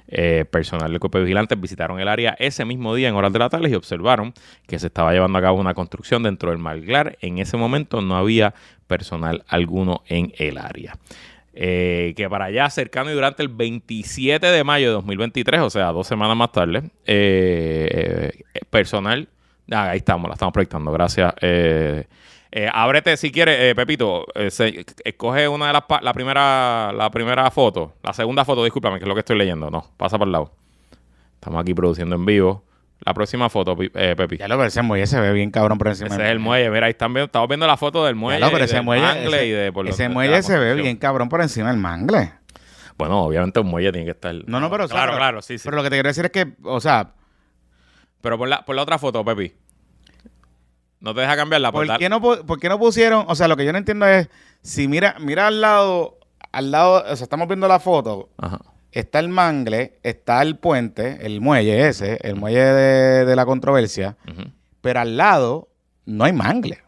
Eh, 0.08 0.46
personal 0.50 0.89
del 0.89 1.00
cuerpo 1.00 1.17
de 1.17 1.25
vigilantes 1.25 1.60
visitaron 1.60 2.00
el 2.00 2.08
área 2.08 2.36
ese 2.39 2.65
mismo 2.65 2.96
día 2.96 3.10
en 3.10 3.15
horas 3.15 3.34
de 3.34 3.39
la 3.39 3.50
tarde 3.50 3.70
y 3.70 3.75
observaron 3.75 4.34
que 4.67 4.79
se 4.79 4.88
estaba 4.88 5.12
llevando 5.12 5.38
a 5.38 5.41
cabo 5.41 5.60
una 5.60 5.74
construcción 5.74 6.24
dentro 6.24 6.50
del 6.50 6.60
manglar. 6.60 7.17
En 7.22 7.39
ese 7.39 7.58
momento 7.58 8.01
no 8.01 8.15
había 8.15 8.53
personal 8.88 9.43
alguno 9.48 10.03
en 10.08 10.34
el 10.38 10.58
área. 10.58 10.98
Eh, 11.55 12.13
que 12.17 12.27
para 12.29 12.45
allá, 12.45 12.67
cercano 12.72 13.12
y 13.12 13.13
durante 13.13 13.43
el 13.43 13.50
27 13.50 14.43
de 14.45 14.63
mayo 14.63 14.88
de 14.88 14.93
2023, 14.93 15.62
o 15.62 15.69
sea, 15.69 15.91
dos 15.91 16.07
semanas 16.07 16.36
más 16.36 16.51
tarde, 16.51 16.89
eh, 17.05 18.31
eh, 18.53 18.60
personal, 18.72 19.27
ah, 19.72 19.91
ahí 19.91 20.00
estamos, 20.00 20.27
la 20.29 20.33
estamos 20.33 20.51
proyectando, 20.51 20.91
gracias. 20.91 21.31
Ábrete 22.74 23.17
si 23.17 23.31
quieres, 23.31 23.75
Pepito, 23.75 24.25
escoge 24.36 25.48
una 25.48 25.67
de 25.67 25.74
las, 25.74 25.83
la 26.01 26.13
primera, 26.13 26.91
la 26.91 27.12
primera 27.12 27.50
foto, 27.51 27.93
la 28.01 28.13
segunda 28.13 28.45
foto, 28.45 28.63
discúlpame, 28.63 28.98
que 28.98 29.05
es 29.05 29.07
lo 29.07 29.13
que 29.13 29.19
estoy 29.19 29.38
leyendo, 29.38 29.69
no, 29.69 29.86
pasa 29.98 30.17
para 30.17 30.29
el 30.29 30.31
lado. 30.31 30.51
Estamos 31.36 31.62
aquí 31.62 31.74
produciendo 31.74 32.15
en 32.15 32.25
vivo. 32.25 32.63
La 33.00 33.13
próxima 33.13 33.50
foto, 33.50 33.75
eh, 33.79 34.13
Pepi. 34.15 34.38
Ya 34.38 34.47
lo 34.47 34.55
pero 34.55 34.67
ese 34.67 34.81
muelle 34.81 35.05
se 35.07 35.19
ve 35.19 35.33
bien 35.33 35.51
cabrón 35.51 35.77
por 35.77 35.89
encima. 35.89 36.07
Ese 36.07 36.17
del- 36.17 36.25
es 36.27 36.31
el 36.31 36.39
muelle, 36.39 36.69
mira, 36.69 36.85
ahí 36.85 36.91
están 36.91 37.13
viendo, 37.13 37.25
estamos 37.25 37.50
viendo 37.50 37.67
la 37.67 37.75
foto 37.75 38.05
del 38.05 38.15
muelle. 38.15 38.39
Ya 38.39 38.45
lo, 38.45 38.51
pero 38.53 38.63
ese 38.65 38.75
del 38.75 38.83
muelle, 38.85 39.03
mangle 39.03 39.38
ese, 39.38 39.45
y 39.47 39.51
de 39.51 39.71
por 39.73 39.88
ese 39.89 40.07
muelle 40.09 40.41
se 40.41 40.57
ve 40.57 40.73
bien 40.75 40.97
cabrón 40.97 41.27
por 41.27 41.41
encima 41.41 41.69
del 41.69 41.77
mangle. 41.79 42.31
Bueno, 42.97 43.21
obviamente 43.23 43.59
un 43.59 43.67
muelle 43.67 43.91
tiene 43.91 44.05
que 44.05 44.12
estar. 44.12 44.33
No, 44.47 44.59
no, 44.62 44.69
pero 44.69 44.85
o 44.85 44.88
sea, 44.88 44.95
Claro, 44.95 45.12
pero- 45.12 45.17
claro, 45.19 45.41
sí, 45.41 45.57
sí. 45.57 45.63
Pero 45.65 45.75
lo 45.77 45.83
que 45.83 45.89
te 45.89 45.95
quiero 45.97 46.07
decir 46.09 46.25
es 46.25 46.31
que, 46.31 46.53
o 46.63 46.79
sea, 46.79 47.12
Pero 48.21 48.38
por 48.38 48.47
la, 48.47 48.63
por 48.63 48.73
la 48.75 48.83
otra 48.83 48.97
foto, 48.97 49.25
Pepi. 49.25 49.53
No 51.01 51.13
te 51.13 51.19
deja 51.19 51.35
cambiarla. 51.35 51.73
¿por 51.73 51.85
Por 51.85 51.97
qué, 51.97 52.07
no, 52.07 52.21
por 52.21 52.59
qué 52.59 52.69
no 52.69 52.79
pusieron? 52.79 53.25
O 53.27 53.35
sea, 53.35 53.50
lo 53.50 53.57
que 53.57 53.65
yo 53.65 53.73
no 53.73 53.77
entiendo 53.77 54.05
es, 54.07 54.29
si 54.62 54.88
mira, 54.88 55.15
mira 55.19 55.47
al 55.47 55.59
lado, 55.59 56.17
al 56.53 56.71
lado, 56.71 57.03
o 57.12 57.15
sea, 57.17 57.23
estamos 57.25 57.50
viendo 57.50 57.67
la 57.67 57.79
foto, 57.81 58.29
Ajá. 58.38 58.59
Está 58.93 59.19
el 59.19 59.29
mangle, 59.29 60.00
está 60.03 60.41
el 60.41 60.57
puente, 60.57 61.25
el 61.25 61.41
muelle 61.41 61.88
ese, 61.88 62.19
el 62.21 62.35
muelle 62.35 62.63
de, 62.63 63.25
de 63.25 63.35
la 63.35 63.45
controversia, 63.45 64.17
pero 64.81 65.00
al 65.00 65.17
lado 65.17 65.69
no 66.05 66.23
hay 66.23 66.33
mangle. 66.33 66.79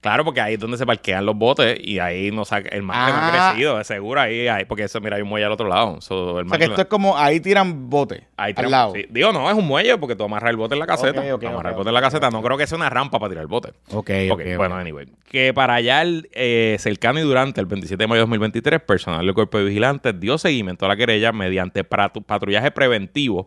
Claro, 0.00 0.24
porque 0.24 0.40
ahí 0.40 0.54
es 0.54 0.60
donde 0.60 0.78
se 0.78 0.86
parquean 0.86 1.26
los 1.26 1.36
botes 1.36 1.76
y 1.82 1.98
ahí 1.98 2.30
no 2.30 2.44
saca 2.44 2.68
el 2.68 2.86
no 2.86 2.92
Ah. 2.94 3.48
ha 3.50 3.52
crecido, 3.52 3.78
de 3.78 3.84
seguro 3.84 4.20
ahí, 4.20 4.46
ahí, 4.46 4.64
porque 4.64 4.84
eso, 4.84 5.00
mira, 5.00 5.16
hay 5.16 5.22
un 5.22 5.28
muelle 5.28 5.46
al 5.46 5.52
otro 5.52 5.66
lado. 5.68 6.00
So, 6.00 6.38
el 6.38 6.46
O 6.46 6.48
sea, 6.48 6.58
que 6.58 6.64
esto 6.66 6.82
es 6.82 6.86
como, 6.86 7.18
ahí 7.18 7.40
tiran 7.40 7.90
bote, 7.90 8.26
ahí 8.36 8.50
al 8.50 8.54
tenemos- 8.54 8.70
lado. 8.70 8.92
sí. 8.94 9.06
Digo, 9.10 9.32
no, 9.32 9.50
es 9.50 9.56
un 9.56 9.66
muelle 9.66 9.98
porque 9.98 10.14
tú 10.14 10.22
amarras 10.24 10.50
el 10.50 10.56
bote 10.56 10.74
en 10.74 10.78
la 10.80 10.86
caseta. 10.86 11.20
Ok, 11.20 11.26
ok, 11.32 11.40
Tú 11.40 11.48
amarras 11.48 11.70
ok, 11.72 11.74
el 11.74 11.76
bote 11.78 11.88
en 11.90 11.94
la 11.94 12.00
caseta. 12.00 12.30
No 12.30 12.42
creo 12.42 12.56
que 12.56 12.66
sea 12.68 12.76
una 12.76 12.88
rampa 12.90 13.18
para 13.18 13.30
tirar 13.30 13.42
el 13.42 13.48
bote. 13.48 13.72
Ok, 13.92 14.10
Ok, 14.30 14.42
bueno, 14.56 14.76
anyway. 14.76 15.06
Que 15.28 15.52
para 15.52 15.74
allá, 15.74 16.02
el, 16.02 16.28
eh, 16.32 16.76
cercano 16.78 17.18
y 17.18 17.22
durante 17.22 17.60
el 17.60 17.66
27 17.66 18.02
de 18.02 18.06
mayo 18.06 18.18
de 18.20 18.22
2023, 18.22 18.80
personal 18.80 19.26
del 19.26 19.34
Cuerpo 19.34 19.58
de 19.58 19.64
Vigilantes 19.64 20.18
dio 20.20 20.38
seguimiento 20.38 20.86
a 20.86 20.88
la 20.88 20.96
querella 20.96 21.32
mediante 21.32 21.82
patrullaje 21.84 22.70
preventivo 22.70 23.46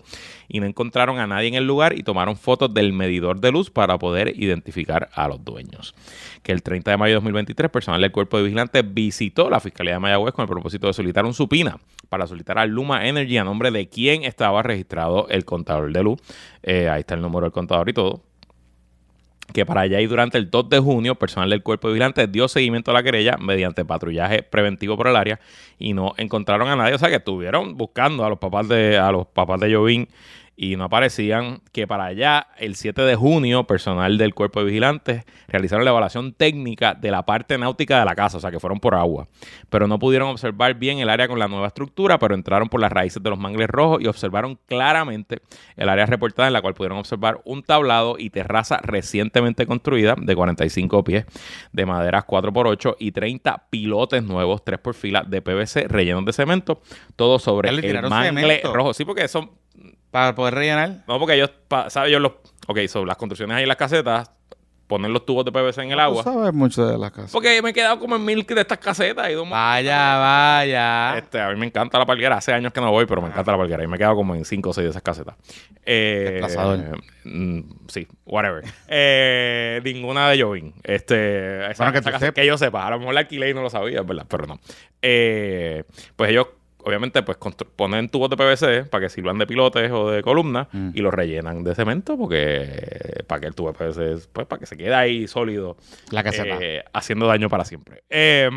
y 0.52 0.60
no 0.60 0.66
encontraron 0.66 1.18
a 1.20 1.28
nadie 1.28 1.48
en 1.48 1.54
el 1.56 1.66
lugar 1.66 1.98
y 1.98 2.04
tomaron 2.04 2.36
fotos 2.36 2.74
del 2.74 2.92
medidor 2.92 3.40
de 3.40 3.52
luz 3.52 3.70
para 3.70 3.98
poder 3.98 4.34
identificar 4.36 5.10
a 5.14 5.28
los 5.30 5.44
dueños. 5.44 5.96
Que 6.44 6.52
el 6.52 6.62
30 6.62 6.92
de 6.92 6.98
mayo 6.98 7.12
de 7.12 7.16
2023, 7.16 7.72
personal 7.72 8.02
del 8.02 8.12
Cuerpo 8.12 8.38
de 8.38 8.44
Vigilantes 8.44 8.84
visitó 8.94 9.50
la 9.50 9.62
Fiscalía 9.62 9.94
de 9.94 10.00
Mayagüez 10.00 10.34
con 10.34 10.44
el 10.44 10.50
propósito 10.50 10.88
de 10.88 10.94
solicitar 10.94 11.26
un 11.26 11.34
supina 11.34 11.80
para 12.10 12.28
solicitar 12.28 12.60
a 12.60 12.66
Luma 12.66 13.08
Energy 13.08 13.38
a 13.38 13.46
nombre 13.46 13.72
de 13.72 13.88
quien 13.88 14.26
estaba 14.26 14.62
registrado 14.62 15.28
el 15.30 15.46
contador 15.46 15.94
de 15.94 16.04
luz. 16.04 16.20
Eh, 16.64 16.90
ahí 16.90 17.00
está 17.00 17.16
el 17.16 17.22
número 17.22 17.46
del 17.46 17.54
contador 17.54 17.90
y 17.90 17.94
todo 17.94 18.22
que 19.54 19.66
para 19.66 19.82
allá 19.82 20.02
y 20.02 20.08
durante 20.08 20.38
el 20.38 20.50
2 20.50 20.70
de 20.70 20.80
junio, 20.80 21.16
personal 21.16 21.50
del 21.50 21.64
cuerpo 21.64 21.88
de 21.88 21.94
vigilantes 21.94 22.32
dio 22.32 22.48
seguimiento 22.48 22.92
a 22.92 22.94
la 22.94 23.04
querella 23.04 23.38
mediante 23.38 23.86
patrullaje 23.86 24.44
preventivo 24.44 24.98
por 24.98 25.08
el 25.08 25.16
área 25.16 25.40
y 25.78 25.94
no 25.94 26.14
encontraron 26.18 26.68
a 26.68 26.76
nadie. 26.76 26.96
O 26.96 26.98
sea 26.98 27.10
que 27.10 27.16
estuvieron 27.16 27.78
buscando 27.78 28.26
a 28.26 28.30
los 28.30 28.40
papás 28.40 28.68
de, 28.68 28.98
a 28.98 29.12
los 29.12 29.28
papás 29.28 29.60
de 29.60 29.74
Jovín 29.74 30.08
y 30.62 30.76
no 30.76 30.84
aparecían, 30.84 31.60
que 31.72 31.88
para 31.88 32.06
allá, 32.06 32.46
el 32.60 32.76
7 32.76 33.02
de 33.02 33.16
junio, 33.16 33.64
personal 33.64 34.20
del 34.20 34.36
Cuerpo 34.36 34.60
de 34.60 34.68
Vigilantes 34.68 35.24
realizaron 35.48 35.84
la 35.84 35.90
evaluación 35.90 36.34
técnica 36.34 36.94
de 36.94 37.10
la 37.10 37.26
parte 37.26 37.58
náutica 37.58 37.98
de 37.98 38.06
la 38.06 38.14
casa, 38.14 38.38
o 38.38 38.40
sea, 38.40 38.52
que 38.52 38.60
fueron 38.60 38.80
por 38.80 38.94
agua, 38.94 39.28
pero 39.72 39.88
no 39.88 39.98
pudieron 39.98 40.30
observar 40.30 40.76
bien 40.76 41.00
el 41.00 41.10
área 41.10 41.28
con 41.28 41.40
la 41.40 41.48
nueva 41.48 41.66
estructura, 41.66 42.20
pero 42.20 42.36
entraron 42.36 42.70
por 42.70 42.80
las 42.80 42.92
raíces 42.92 43.24
de 43.24 43.32
los 43.32 43.40
mangles 43.40 43.70
rojos 43.70 44.04
y 44.04 44.06
observaron 44.06 44.60
claramente 44.68 45.42
el 45.78 45.90
área 45.90 46.06
reportada 46.06 46.46
en 46.46 46.54
la 46.54 46.62
cual 46.62 46.76
pudieron 46.76 47.00
observar 47.00 47.42
un 47.44 47.64
tablado 47.64 48.18
y 48.20 48.30
terraza 48.30 48.78
recientemente 48.84 49.66
construida 49.66 50.14
de 50.16 50.36
45 50.36 51.04
pies 51.04 51.26
de 51.72 51.88
maderas 51.88 52.24
4x8 52.28 52.98
y 53.00 53.12
30 53.14 53.66
pilotes 53.72 54.22
nuevos, 54.22 54.64
3 54.64 54.78
por 54.78 54.94
fila 54.94 55.24
de 55.26 55.42
PVC 55.42 55.88
rellenos 55.88 56.24
de 56.24 56.34
cemento, 56.34 56.82
todo 57.16 57.40
sobre 57.40 57.70
el 57.70 58.02
mangle 58.04 58.58
cemento. 58.58 58.74
rojo. 58.76 58.94
Sí, 58.94 59.06
porque 59.06 59.28
son 59.28 59.50
Para 60.12 60.36
poder 60.36 60.54
rellenar. 60.56 61.04
no, 61.08 61.18
porque 61.20 61.36
ellos, 61.36 61.52
pa- 61.68 61.90
¿sabes? 61.90 62.10
Ellos 62.10 62.22
los. 62.22 62.34
Ok, 62.68 62.80
son 62.88 63.08
las 63.08 63.18
construcciones 63.18 63.56
ahí 63.58 63.64
en 63.64 63.68
las 63.70 63.78
casetas, 63.78 64.30
ponen 64.88 65.12
los 65.14 65.26
tubos 65.26 65.46
de 65.46 65.52
PVC 65.54 65.84
en 65.84 65.92
el 65.92 66.00
agua. 66.02 66.22
Tú 66.24 66.30
sabes 66.32 66.54
mucho 66.54 66.86
de 66.86 66.98
las 66.98 67.12
casas. 67.12 67.32
Porque 67.32 67.62
me 67.62 67.70
he 67.70 67.74
quedado 67.74 67.98
como 67.98 68.18
en 68.18 68.26
mil 68.26 68.46
de 68.46 68.62
estas 68.62 68.78
casetas. 68.78 69.34
Un- 69.36 69.50
Vaya, 69.50 70.18
vaya. 70.18 71.18
Este, 71.18 71.40
a 71.40 71.50
mí 71.50 71.56
me 71.56 71.66
encanta 71.68 71.98
la 71.98 72.06
palguera. 72.06 72.36
Hace 72.38 72.52
años 72.54 72.72
que 72.74 72.82
no 72.82 72.92
voy, 72.92 73.06
pero 73.06 73.22
me 73.22 73.30
encanta 73.30 73.52
la 73.54 73.58
palguera. 73.58 73.84
Y 73.84 73.88
me 73.88 73.96
he 73.96 73.98
quedado 73.98 74.16
como 74.18 74.36
en 74.36 74.44
cinco 74.46 74.70
o 74.72 74.74
seis 74.74 74.84
de 74.86 74.90
esas 74.92 75.02
casetas. 75.02 75.36
Eh, 75.86 76.42
mm, 77.24 77.60
sí, 77.88 78.08
whatever. 78.26 78.64
Eh, 78.88 79.80
ninguna 79.84 80.30
de 80.30 80.42
Jovin. 80.44 80.74
Este, 80.84 81.72
esa, 81.72 81.86
Bueno, 81.86 82.02
que 82.02 82.10
esa 82.10 82.32
que 82.34 82.46
yo 82.46 82.58
sepa. 82.58 82.86
A 82.86 82.90
lo 82.92 83.00
mejor 83.00 83.14
la 83.14 83.22
alquilé 83.22 83.50
y 83.50 83.54
no 83.54 83.62
lo 83.62 83.70
sabía, 83.70 84.02
¿verdad? 84.04 84.26
Pero 84.30 84.46
no. 84.46 84.60
Eh, 85.02 85.84
pues 86.16 86.30
ellos, 86.32 86.48
obviamente, 86.86 87.24
pues 87.24 87.38
ponen 87.76 88.10
tubos 88.10 88.30
de 88.30 88.38
PVC 88.38 88.90
para 88.90 89.06
que 89.06 89.10
sirvan 89.10 89.38
de 89.38 89.48
pilotes 89.48 89.92
o 89.92 90.10
de 90.12 90.22
columnas 90.22 90.68
Mm. 90.72 90.92
y 90.94 91.00
los 91.02 91.14
rellenan 91.14 91.64
de 91.64 91.76
cemento 91.76 92.18
porque 92.18 93.24
para 93.28 93.42
que 93.42 93.48
el 93.48 93.56
tubo 93.56 93.72
de 93.72 93.78
PVC, 93.78 94.28
pues 94.34 94.48
para 94.48 94.60
que 94.60 94.66
se 94.66 94.78
quede 94.78 94.94
ahí 94.94 95.28
sólido 95.28 95.78
La 96.12 96.24
caseta. 96.24 96.58
eh, 96.62 96.84
haciendo 96.94 97.28
daño 97.28 97.50
para 97.50 97.66
siempre. 97.66 98.04
Eh, 98.10 98.50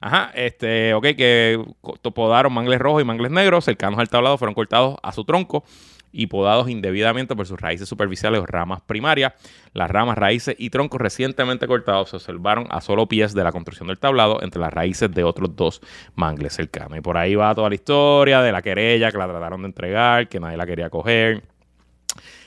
ajá, 0.00 0.30
este, 0.34 0.94
ok, 0.94 1.04
que 1.16 1.58
podaron 2.14 2.52
mangles 2.52 2.78
rojos 2.78 3.02
y 3.02 3.04
mangles 3.04 3.30
negros 3.32 3.64
cercanos 3.64 3.98
al 3.98 4.08
tablado 4.08 4.38
fueron 4.38 4.54
cortados 4.54 4.96
a 5.02 5.12
su 5.12 5.24
tronco 5.24 5.64
y 6.12 6.28
podados 6.28 6.68
indebidamente 6.68 7.36
por 7.36 7.46
sus 7.46 7.60
raíces 7.60 7.88
superficiales 7.88 8.40
o 8.40 8.46
ramas 8.46 8.80
primarias. 8.80 9.34
Las 9.72 9.90
ramas, 9.90 10.16
raíces 10.16 10.56
y 10.58 10.70
troncos 10.70 11.00
recientemente 11.00 11.66
cortados 11.66 12.10
se 12.10 12.16
observaron 12.16 12.66
a 12.70 12.80
solo 12.80 13.06
pies 13.06 13.34
de 13.34 13.44
la 13.44 13.52
construcción 13.52 13.88
del 13.88 13.98
tablado 13.98 14.42
entre 14.42 14.60
las 14.60 14.72
raíces 14.72 15.10
de 15.12 15.24
otros 15.24 15.54
dos 15.54 15.80
mangles 16.14 16.54
cercanos. 16.54 16.98
Y 16.98 17.00
por 17.00 17.16
ahí 17.16 17.34
va 17.34 17.54
toda 17.54 17.68
la 17.68 17.74
historia 17.74 18.40
de 18.40 18.52
la 18.52 18.62
querella 18.62 19.10
que 19.12 19.18
la 19.18 19.28
trataron 19.28 19.62
de 19.62 19.66
entregar, 19.66 20.28
que 20.28 20.40
nadie 20.40 20.56
la 20.56 20.66
quería 20.66 20.90
coger 20.90 21.42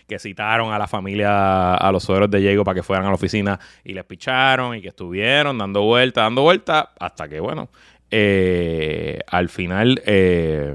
que 0.09 0.19
citaron 0.19 0.73
a 0.73 0.79
la 0.79 0.87
familia, 0.87 1.75
a 1.75 1.91
los 1.91 2.03
suegros 2.03 2.29
de 2.31 2.39
Diego 2.39 2.65
para 2.65 2.75
que 2.75 2.83
fueran 2.83 3.05
a 3.05 3.09
la 3.09 3.15
oficina 3.15 3.59
y 3.83 3.93
les 3.93 4.03
picharon 4.03 4.75
y 4.75 4.81
que 4.81 4.89
estuvieron 4.89 5.57
dando 5.57 5.83
vuelta, 5.83 6.23
dando 6.23 6.41
vuelta, 6.41 6.91
hasta 6.99 7.29
que, 7.29 7.39
bueno, 7.39 7.69
eh, 8.11 9.19
al 9.27 9.49
final, 9.49 10.01
eh, 10.05 10.73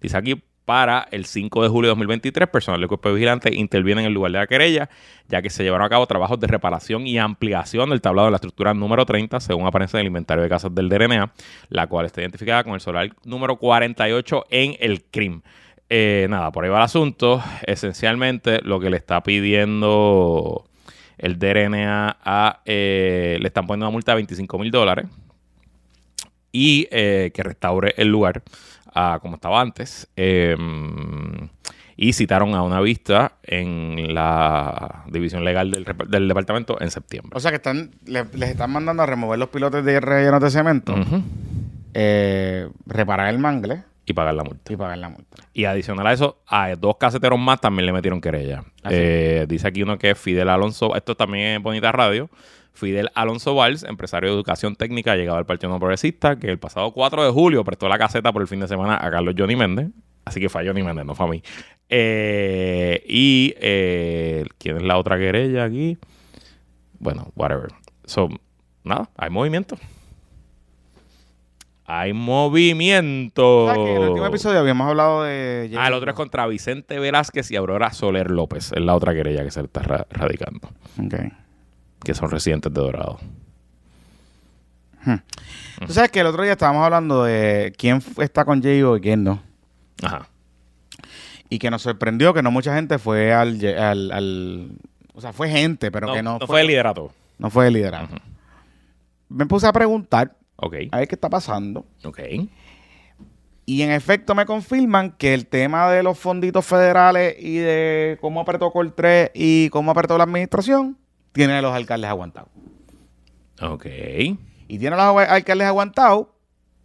dice 0.00 0.16
aquí, 0.16 0.40
para 0.64 1.06
el 1.10 1.26
5 1.26 1.62
de 1.62 1.68
julio 1.68 1.88
de 1.88 1.92
2023, 1.92 2.48
personal 2.48 2.80
del 2.80 2.88
Cuerpo 2.88 3.08
de 3.08 3.16
Vigilante 3.16 3.54
interviene 3.54 4.02
en 4.02 4.06
el 4.06 4.14
lugar 4.14 4.32
de 4.32 4.38
la 4.38 4.46
querella, 4.46 4.88
ya 5.28 5.42
que 5.42 5.50
se 5.50 5.62
llevaron 5.62 5.86
a 5.86 5.90
cabo 5.90 6.06
trabajos 6.06 6.40
de 6.40 6.46
reparación 6.46 7.06
y 7.06 7.18
ampliación 7.18 7.90
del 7.90 8.00
tablado 8.00 8.26
de 8.26 8.32
la 8.32 8.36
estructura 8.36 8.72
número 8.74 9.04
30, 9.04 9.40
según 9.40 9.66
aparece 9.66 9.96
en 9.98 10.02
el 10.02 10.06
inventario 10.06 10.42
de 10.42 10.48
casas 10.48 10.74
del 10.74 10.88
DRNA, 10.88 11.32
la 11.68 11.86
cual 11.86 12.06
está 12.06 12.22
identificada 12.22 12.64
con 12.64 12.74
el 12.74 12.80
solar 12.80 13.10
número 13.24 13.56
48 13.56 14.46
en 14.50 14.76
el 14.80 15.02
CRIM. 15.04 15.42
Eh, 15.90 16.26
nada, 16.30 16.50
por 16.50 16.64
ahí 16.64 16.70
va 16.70 16.78
el 16.78 16.84
asunto. 16.84 17.42
Esencialmente, 17.66 18.60
lo 18.62 18.80
que 18.80 18.90
le 18.90 18.96
está 18.96 19.22
pidiendo 19.22 20.64
el 21.18 21.38
DRNA 21.38 22.16
eh, 22.64 23.38
le 23.40 23.46
están 23.46 23.66
poniendo 23.66 23.86
una 23.86 23.92
multa 23.92 24.12
de 24.12 24.16
25 24.16 24.58
mil 24.58 24.70
dólares 24.70 25.06
y 26.52 26.86
eh, 26.90 27.32
que 27.34 27.42
restaure 27.42 27.94
el 27.96 28.08
lugar 28.08 28.42
a 28.94 29.18
como 29.20 29.34
estaba 29.36 29.60
antes. 29.60 30.08
Eh, 30.16 30.56
y 31.96 32.12
citaron 32.12 32.54
a 32.54 32.62
una 32.62 32.80
vista 32.80 33.34
en 33.44 34.14
la 34.14 35.04
división 35.08 35.44
legal 35.44 35.70
del, 35.70 36.28
departamento 36.28 36.80
en 36.80 36.90
septiembre. 36.90 37.30
O 37.36 37.40
sea 37.40 37.50
que 37.52 37.56
están, 37.58 37.92
le- 38.04 38.24
les 38.34 38.50
están 38.50 38.72
mandando 38.72 39.02
a 39.04 39.06
remover 39.06 39.38
los 39.38 39.48
pilotes 39.48 39.84
de 39.84 40.00
rellenos 40.00 40.40
de 40.40 40.50
cemento, 40.50 40.94
eh, 41.94 42.68
reparar 42.86 43.28
el 43.28 43.38
mangle 43.38 43.82
Y 44.06 44.12
pagar 44.12 44.34
la 44.34 44.42
multa. 44.42 44.72
y 44.72 44.76
pagar 44.76 44.98
la 44.98 45.08
multa. 45.08 45.36
Y 45.52 45.64
adicional 45.66 46.06
a 46.08 46.12
eso, 46.12 46.38
a 46.48 46.74
dos 46.74 46.96
caseteros 46.98 47.38
más 47.38 47.60
también 47.60 47.86
le 47.86 47.92
metieron 47.92 48.20
querella. 48.20 48.64
Ah. 48.82 48.88
Eh, 48.90 49.46
dice 49.48 49.68
aquí 49.68 49.82
uno 49.82 49.96
que 49.98 50.10
es 50.10 50.18
Fidel 50.18 50.48
Alonso, 50.48 50.96
esto 50.96 51.14
también 51.16 51.56
es 51.58 51.62
Bonita 51.62 51.92
Radio. 51.92 52.28
Fidel 52.74 53.10
Alonso 53.14 53.54
Valls, 53.54 53.84
empresario 53.84 54.30
de 54.30 54.34
educación 54.34 54.74
técnica, 54.76 55.14
llegado 55.16 55.38
al 55.38 55.46
Partido 55.46 55.72
No 55.72 55.78
Progresista, 55.78 56.36
que 56.38 56.48
el 56.50 56.58
pasado 56.58 56.92
4 56.92 57.24
de 57.24 57.30
julio 57.30 57.64
prestó 57.64 57.88
la 57.88 57.98
caseta 57.98 58.32
por 58.32 58.42
el 58.42 58.48
fin 58.48 58.60
de 58.60 58.68
semana 58.68 58.98
a 59.00 59.10
Carlos 59.10 59.34
Johnny 59.38 59.56
Méndez. 59.56 59.88
Así 60.24 60.40
que 60.40 60.48
fue 60.48 60.62
a 60.62 60.66
Johnny 60.66 60.82
Méndez, 60.82 61.04
no 61.04 61.14
fue 61.14 61.26
a 61.26 61.28
mí. 61.30 61.42
Eh, 61.88 63.04
y 63.06 63.54
eh, 63.58 64.44
¿quién 64.58 64.78
es 64.78 64.82
la 64.82 64.98
otra 64.98 65.18
querella 65.18 65.64
aquí? 65.64 65.98
Bueno, 66.98 67.30
whatever. 67.36 67.68
So, 68.06 68.28
nada, 68.82 69.10
hay 69.16 69.30
movimiento. 69.30 69.76
Hay 71.86 72.14
movimiento. 72.14 73.64
O 73.66 73.66
sea 73.66 73.74
que 73.84 73.90
en 73.96 74.02
el 74.02 74.08
último 74.08 74.26
episodio 74.26 74.58
habíamos 74.58 74.88
hablado 74.88 75.24
de... 75.24 75.70
Ah, 75.76 75.88
el 75.88 75.92
otro 75.94 76.10
es 76.10 76.16
contra 76.16 76.46
Vicente 76.46 76.98
Velázquez 76.98 77.50
y 77.50 77.56
Aurora 77.56 77.92
Soler 77.92 78.30
López. 78.30 78.72
Es 78.72 78.80
la 78.82 78.94
otra 78.94 79.12
querella 79.12 79.44
que 79.44 79.50
se 79.50 79.60
está 79.60 79.82
ra- 79.82 80.06
radicando. 80.10 80.70
Ok. 80.98 81.14
Que 82.04 82.14
son 82.14 82.30
residentes 82.30 82.72
de 82.72 82.80
Dorado. 82.80 83.18
Tú 85.86 85.92
sabes 85.92 86.10
que 86.10 86.20
el 86.20 86.26
otro 86.26 86.42
día 86.42 86.52
estábamos 86.52 86.84
hablando 86.84 87.24
de 87.24 87.72
quién 87.76 88.02
está 88.18 88.44
con 88.44 88.62
J.O. 88.62 88.96
y 88.96 89.00
quién 89.00 89.24
no. 89.24 89.42
Ajá. 90.02 90.28
Y 91.50 91.58
que 91.58 91.70
nos 91.70 91.82
sorprendió 91.82 92.32
que 92.32 92.42
no 92.42 92.50
mucha 92.50 92.74
gente 92.74 92.98
fue 92.98 93.32
al... 93.32 93.58
Ye- 93.58 93.76
al, 93.76 94.10
al- 94.12 94.70
o 95.14 95.20
sea, 95.20 95.32
fue 95.32 95.48
gente, 95.50 95.90
pero 95.90 96.06
no, 96.08 96.14
que 96.14 96.22
no, 96.22 96.38
no 96.38 96.46
fue 96.46 96.62
el 96.62 96.68
liderato. 96.68 97.12
No 97.38 97.50
fue 97.50 97.66
el 97.68 97.74
liderazgo. 97.74 98.16
Me 99.28 99.46
puse 99.46 99.66
a 99.66 99.72
preguntar 99.72 100.36
Ok. 100.56 100.74
a 100.90 100.98
ver 100.98 101.08
qué 101.08 101.14
está 101.16 101.28
pasando. 101.28 101.84
Ok. 102.04 102.20
Y 103.66 103.82
en 103.82 103.90
efecto 103.92 104.34
me 104.34 104.46
confirman 104.46 105.12
que 105.12 105.34
el 105.34 105.46
tema 105.46 105.90
de 105.90 106.02
los 106.02 106.18
fonditos 106.18 106.64
federales 106.64 107.36
y 107.38 107.56
de 107.56 108.18
cómo 108.20 108.40
apretó 108.40 108.70
Coltré 108.70 109.30
y 109.34 109.68
cómo 109.70 109.90
apretó 109.90 110.16
la 110.18 110.24
administración, 110.24 110.96
tiene 111.34 111.54
a 111.54 111.62
los 111.62 111.74
alcaldes 111.74 112.08
aguantados. 112.08 112.48
Ok. 113.60 113.86
Y 114.68 114.78
tiene 114.78 114.96
a 114.96 115.12
los 115.12 115.28
alcaldes 115.28 115.66
aguantados 115.66 116.28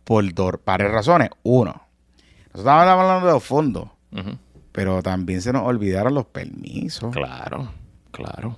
por 0.03 0.33
dos, 0.33 0.53
varias 0.65 0.91
razones. 0.91 1.29
Uno, 1.43 1.71
nosotros 1.71 2.59
estábamos 2.61 3.03
hablando 3.03 3.27
de 3.27 3.33
los 3.33 3.43
fondos, 3.43 3.89
pero 4.71 5.03
también 5.03 5.41
se 5.41 5.53
nos 5.53 5.61
olvidaron 5.67 6.15
los 6.15 6.25
permisos. 6.25 7.13
Claro. 7.13 7.71
Claro. 8.11 8.57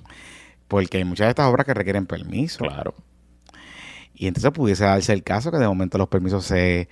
Porque 0.70 0.98
hay 0.98 1.04
muchas 1.04 1.26
de 1.28 1.32
estas 1.32 1.48
obras 1.48 1.66
que 1.66 1.74
requieren 1.74 2.06
permiso. 2.06 2.60
Claro. 2.60 2.96
Y 4.14 4.28
entonces 4.28 4.52
pudiese 4.52 4.86
darse 4.86 5.12
el 5.12 5.24
caso 5.24 5.52
que 5.52 5.58
de 5.58 5.68
momento 5.68 5.98
los 5.98 6.08
permisos 6.08 6.46
se 6.46 6.88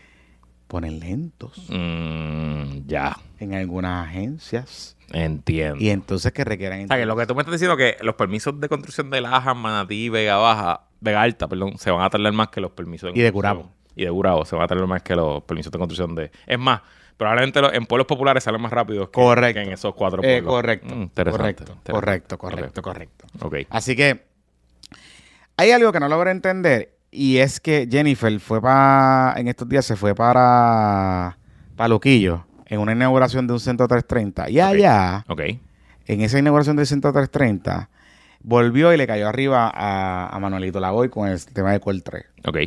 ponen 0.67 0.99
lentos 0.99 1.67
Mm, 1.69 2.85
ya. 2.85 3.17
En 3.39 3.53
algunas 3.55 4.07
agencias. 4.07 4.95
Entiendo. 5.11 5.77
Y 5.79 5.89
entonces 5.89 6.31
que 6.31 6.43
requieran... 6.43 6.83
O 6.83 6.87
sea, 6.87 6.97
que 6.97 7.05
lo 7.05 7.15
que 7.15 7.25
tú 7.25 7.33
me 7.35 7.41
estás 7.41 7.53
diciendo 7.53 7.77
es 7.79 7.95
que 7.97 8.03
los 8.03 8.15
permisos 8.15 8.59
de 8.59 8.69
construcción 8.69 9.09
de 9.09 9.21
Laja, 9.21 9.53
Manatí, 9.53 10.09
Vega 10.09 10.37
Baja, 10.37 10.81
Vega 11.01 11.21
Alta, 11.21 11.47
perdón, 11.47 11.77
se 11.77 11.89
van 11.91 12.03
a 12.03 12.09
tardar 12.09 12.31
más 12.33 12.49
que 12.49 12.61
los 12.61 12.71
permisos 12.71 13.11
Y 13.15 13.21
de. 13.21 13.31
Curabo. 13.31 13.71
Y 13.95 14.05
de 14.05 14.11
Curabo 14.11 14.45
se 14.45 14.55
van 14.55 14.65
a 14.65 14.67
tardar 14.67 14.85
más 14.87 15.01
que 15.01 15.15
los 15.15 15.43
permisos 15.43 15.71
de 15.71 15.77
construcción 15.79 16.13
de... 16.15 16.31
Es 16.45 16.59
más, 16.59 16.81
probablemente 17.17 17.59
en 17.73 17.85
pueblos 17.85 18.05
populares 18.07 18.43
salen 18.43 18.61
más 18.61 18.71
rápidos 18.71 19.07
que, 19.07 19.13
Correcto. 19.13 19.59
que 19.61 19.65
en 19.67 19.73
esos 19.73 19.93
cuatro 19.95 20.21
Eh, 20.23 20.41
pueblos. 20.41 20.53
correcto, 20.53 20.95
Mm, 20.95 21.01
interesante, 21.01 21.37
correcto, 21.41 21.61
interesante. 21.73 21.91
correcto, 21.91 22.37
correcto, 22.37 22.81
correcto. 22.81 23.25
Ok. 23.41 23.55
Así 23.71 23.95
que 23.95 24.25
hay 25.57 25.71
algo 25.71 25.91
que 25.91 25.99
no 25.99 26.07
logro 26.07 26.29
entender 26.29 26.95
y 27.11 27.37
es 27.37 27.59
que 27.59 27.87
Jennifer 27.91 28.39
fue 28.39 28.61
para, 28.61 29.33
en 29.37 29.47
estos 29.47 29.67
días 29.67 29.85
se 29.85 29.95
fue 29.95 30.13
para, 30.15 31.37
para 31.75 31.87
Luquillo 31.89 32.45
en 32.69 32.79
una 32.79 32.93
inauguración 32.93 33.45
de 33.47 33.53
un 33.53 33.59
centro 33.59 33.87
330 33.87 34.49
y 34.49 34.59
allá, 34.61 35.25
Ok. 35.27 35.41
en 36.05 36.21
esa 36.21 36.39
inauguración 36.39 36.75
del 36.77 36.85
centro 36.87 37.11
330, 37.11 37.89
volvió 38.41 38.93
y 38.93 38.97
le 38.97 39.05
cayó 39.07 39.27
arriba 39.27 39.69
a, 39.73 40.29
a 40.33 40.39
Manuelito 40.39 40.79
Lavoy 40.79 41.09
con 41.09 41.27
el 41.27 41.43
tema 41.45 41.71
de 41.73 41.79
Col 41.81 42.01
3. 42.03 42.23
Ok. 42.47 42.57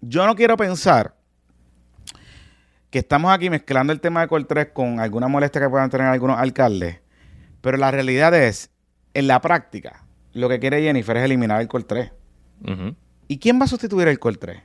Yo 0.00 0.26
no 0.26 0.34
quiero 0.34 0.56
pensar 0.56 1.14
que 2.90 3.00
estamos 3.00 3.32
aquí 3.32 3.50
mezclando 3.50 3.92
el 3.92 4.00
tema 4.00 4.20
de 4.22 4.28
Col 4.28 4.46
3 4.46 4.68
con 4.72 5.00
alguna 5.00 5.28
molestia 5.28 5.60
que 5.60 5.68
puedan 5.68 5.90
tener 5.90 6.06
algunos 6.06 6.38
alcaldes, 6.38 7.00
pero 7.60 7.76
la 7.76 7.90
realidad 7.90 8.32
es, 8.34 8.70
en 9.14 9.26
la 9.26 9.40
práctica, 9.40 10.04
lo 10.32 10.48
que 10.48 10.60
quiere 10.60 10.80
Jennifer 10.82 11.16
es 11.16 11.24
eliminar 11.24 11.60
el 11.60 11.68
Col 11.68 11.86
3. 11.86 12.12
Ujú. 12.62 12.94
¿Y 13.26 13.38
quién 13.38 13.58
va 13.60 13.64
a 13.64 13.68
sustituir 13.68 14.06
el 14.08 14.18
Col 14.18 14.38
3? 14.38 14.62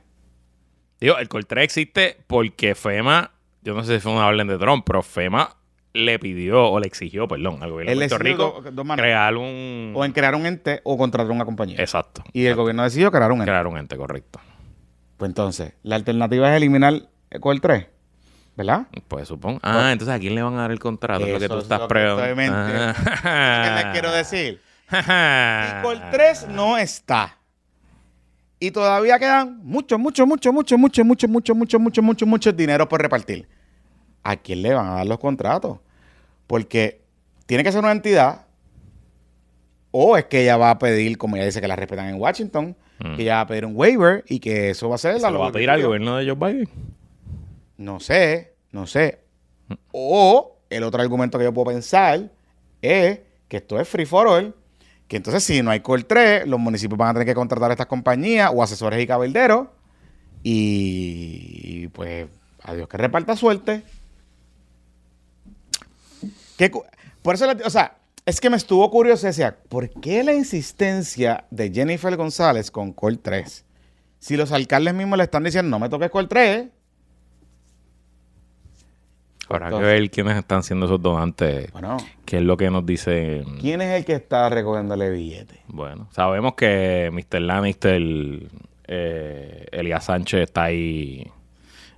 Digo, 1.00 1.16
el 1.16 1.28
Coltré 1.30 1.64
existe 1.64 2.18
porque 2.26 2.74
FEMA, 2.74 3.30
yo 3.62 3.74
no 3.74 3.84
sé 3.84 3.94
si 3.94 4.00
fue 4.00 4.12
una 4.12 4.26
orden 4.26 4.46
de 4.48 4.58
Trump, 4.58 4.84
pero 4.86 5.02
FEMA 5.02 5.56
le 5.92 6.18
pidió 6.18 6.70
o 6.70 6.78
le 6.78 6.86
exigió, 6.86 7.26
perdón, 7.26 7.62
al 7.62 7.70
gobierno 7.72 7.90
de 7.90 8.08
Puerto 8.08 8.18
Rico 8.18 8.62
do- 8.70 8.84
crear 8.94 9.36
un... 9.36 9.92
O 9.96 10.04
en 10.04 10.12
crear 10.12 10.34
un 10.36 10.46
ente 10.46 10.80
o 10.84 10.96
contratar 10.96 11.32
una 11.32 11.44
compañía. 11.44 11.76
Exacto. 11.80 12.22
Y 12.32 12.46
el 12.46 12.54
gobierno 12.54 12.84
decidió 12.84 13.10
crear 13.10 13.32
un 13.32 13.38
ente. 13.40 13.50
Crear 13.50 13.66
un 13.66 13.76
ente, 13.76 13.96
correcto. 13.96 14.40
Pues 15.16 15.28
entonces, 15.28 15.72
la 15.82 15.96
alternativa 15.96 16.48
es 16.50 16.56
eliminar 16.56 16.94
el 17.30 17.60
3, 17.60 17.86
¿verdad? 18.56 18.86
Pues 19.08 19.26
supongo. 19.28 19.58
Ah, 19.62 19.90
entonces 19.92 20.14
¿a 20.14 20.18
quién 20.20 20.34
le 20.34 20.42
van 20.42 20.54
a 20.54 20.62
dar 20.62 20.70
el 20.70 20.78
contrato? 20.78 21.26
Es 21.26 21.32
lo 21.32 21.38
que 21.38 21.44
Eso 21.46 21.54
tú 21.54 21.58
es 21.58 21.64
estás 21.64 21.80
preguntando. 21.88 22.34
¿Qué 23.22 23.70
les 23.74 23.84
quiero 23.92 24.12
decir? 24.12 24.60
Col 25.82 26.00
3 26.10 26.48
no 26.48 26.78
está. 26.78 27.36
Y 28.60 28.70
todavía 28.70 29.18
quedan 29.18 29.60
mucho, 29.64 29.98
mucho, 29.98 30.26
mucho, 30.26 30.52
mucho, 30.52 30.76
mucho, 30.78 31.02
mucho, 31.04 31.26
mucho, 31.28 31.54
mucho, 31.54 31.78
mucho, 31.78 32.02
mucho, 32.02 32.26
mucho 32.26 32.52
dinero 32.52 32.86
por 32.88 33.00
repartir. 33.00 33.48
¿A 34.22 34.36
quién 34.36 34.60
le 34.60 34.74
van 34.74 34.86
a 34.86 34.94
dar 34.96 35.06
los 35.06 35.18
contratos? 35.18 35.78
Porque 36.46 37.00
tiene 37.46 37.64
que 37.64 37.72
ser 37.72 37.80
una 37.80 37.92
entidad 37.92 38.44
o 39.90 40.16
es 40.16 40.26
que 40.26 40.42
ella 40.42 40.56
va 40.56 40.70
a 40.70 40.78
pedir, 40.78 41.16
como 41.18 41.36
ella 41.36 41.46
dice 41.46 41.60
que 41.60 41.66
la 41.68 41.74
respetan 41.76 42.08
en 42.08 42.20
Washington, 42.20 42.76
Mm. 43.02 43.16
que 43.16 43.22
ella 43.22 43.36
va 43.36 43.40
a 43.40 43.46
pedir 43.46 43.64
un 43.64 43.72
waiver 43.74 44.24
y 44.28 44.38
que 44.40 44.68
eso 44.70 44.90
va 44.90 44.96
a 44.96 44.98
ser 44.98 45.14
¿Se 45.16 45.22
la 45.22 45.30
lo 45.30 45.38
va 45.38 45.48
a 45.48 45.52
pedir 45.52 45.70
al 45.70 45.82
gobierno 45.82 46.18
de 46.18 46.26
Joe 46.30 46.34
Biden? 46.52 46.68
No 47.78 47.98
sé, 47.98 48.52
no 48.72 48.86
sé. 48.86 49.20
O 49.90 50.58
el 50.68 50.82
otro 50.82 51.00
argumento 51.00 51.38
que 51.38 51.44
yo 51.44 51.54
puedo 51.54 51.70
pensar 51.70 52.30
es 52.82 53.20
que 53.48 53.56
esto 53.56 53.80
es 53.80 53.88
free 53.88 54.04
for 54.04 54.26
all, 54.28 54.54
que 55.10 55.16
entonces 55.16 55.42
si 55.42 55.60
no 55.60 55.72
hay 55.72 55.80
Col 55.80 56.06
3, 56.06 56.46
los 56.46 56.60
municipios 56.60 56.96
van 56.96 57.08
a 57.08 57.12
tener 57.14 57.26
que 57.26 57.34
contratar 57.34 57.68
a 57.72 57.74
estas 57.74 57.88
compañías 57.88 58.52
o 58.54 58.62
asesores 58.62 59.02
y 59.02 59.08
cabilderos 59.08 59.66
y, 60.44 61.88
pues 61.88 62.28
adiós 62.62 62.86
que 62.86 62.96
reparta 62.96 63.34
suerte. 63.34 63.82
¿Qué 66.56 66.70
por 67.22 67.34
eso, 67.34 67.46
o 67.64 67.70
sea, 67.70 67.96
es 68.24 68.40
que 68.40 68.50
me 68.50 68.56
estuvo 68.56 68.88
curioso, 68.88 69.26
decía, 69.26 69.58
¿por 69.68 69.90
qué 69.90 70.22
la 70.22 70.32
insistencia 70.32 71.44
de 71.50 71.72
Jennifer 71.72 72.16
González 72.16 72.70
con 72.70 72.92
Col 72.92 73.18
3? 73.18 73.64
Si 74.20 74.36
los 74.36 74.52
alcaldes 74.52 74.94
mismos 74.94 75.18
le 75.18 75.24
están 75.24 75.42
diciendo, 75.42 75.70
no 75.70 75.80
me 75.80 75.88
toques 75.88 76.10
Col 76.10 76.28
3, 76.28 76.68
Que 79.58 79.64
Entonces- 79.64 79.88
ver 80.00 80.10
quiénes 80.10 80.36
están 80.36 80.62
siendo 80.62 80.86
esos 80.86 81.02
donantes. 81.02 81.70
bueno, 81.72 81.96
¿Qué 82.24 82.36
es 82.38 82.42
lo 82.42 82.56
que 82.56 82.70
nos 82.70 82.86
dice? 82.86 83.42
¿quién 83.60 83.80
es 83.80 83.88
el 83.98 84.04
que 84.04 84.12
está 84.14 84.48
recogiéndole 84.48 85.10
billetes? 85.10 85.58
Bueno, 85.66 86.08
sabemos 86.12 86.54
que 86.54 87.10
Mr. 87.12 87.40
Lannister, 87.40 88.00
eh, 88.86 89.66
Elías 89.72 90.04
Sánchez 90.04 90.42
está 90.42 90.64
ahí 90.64 91.26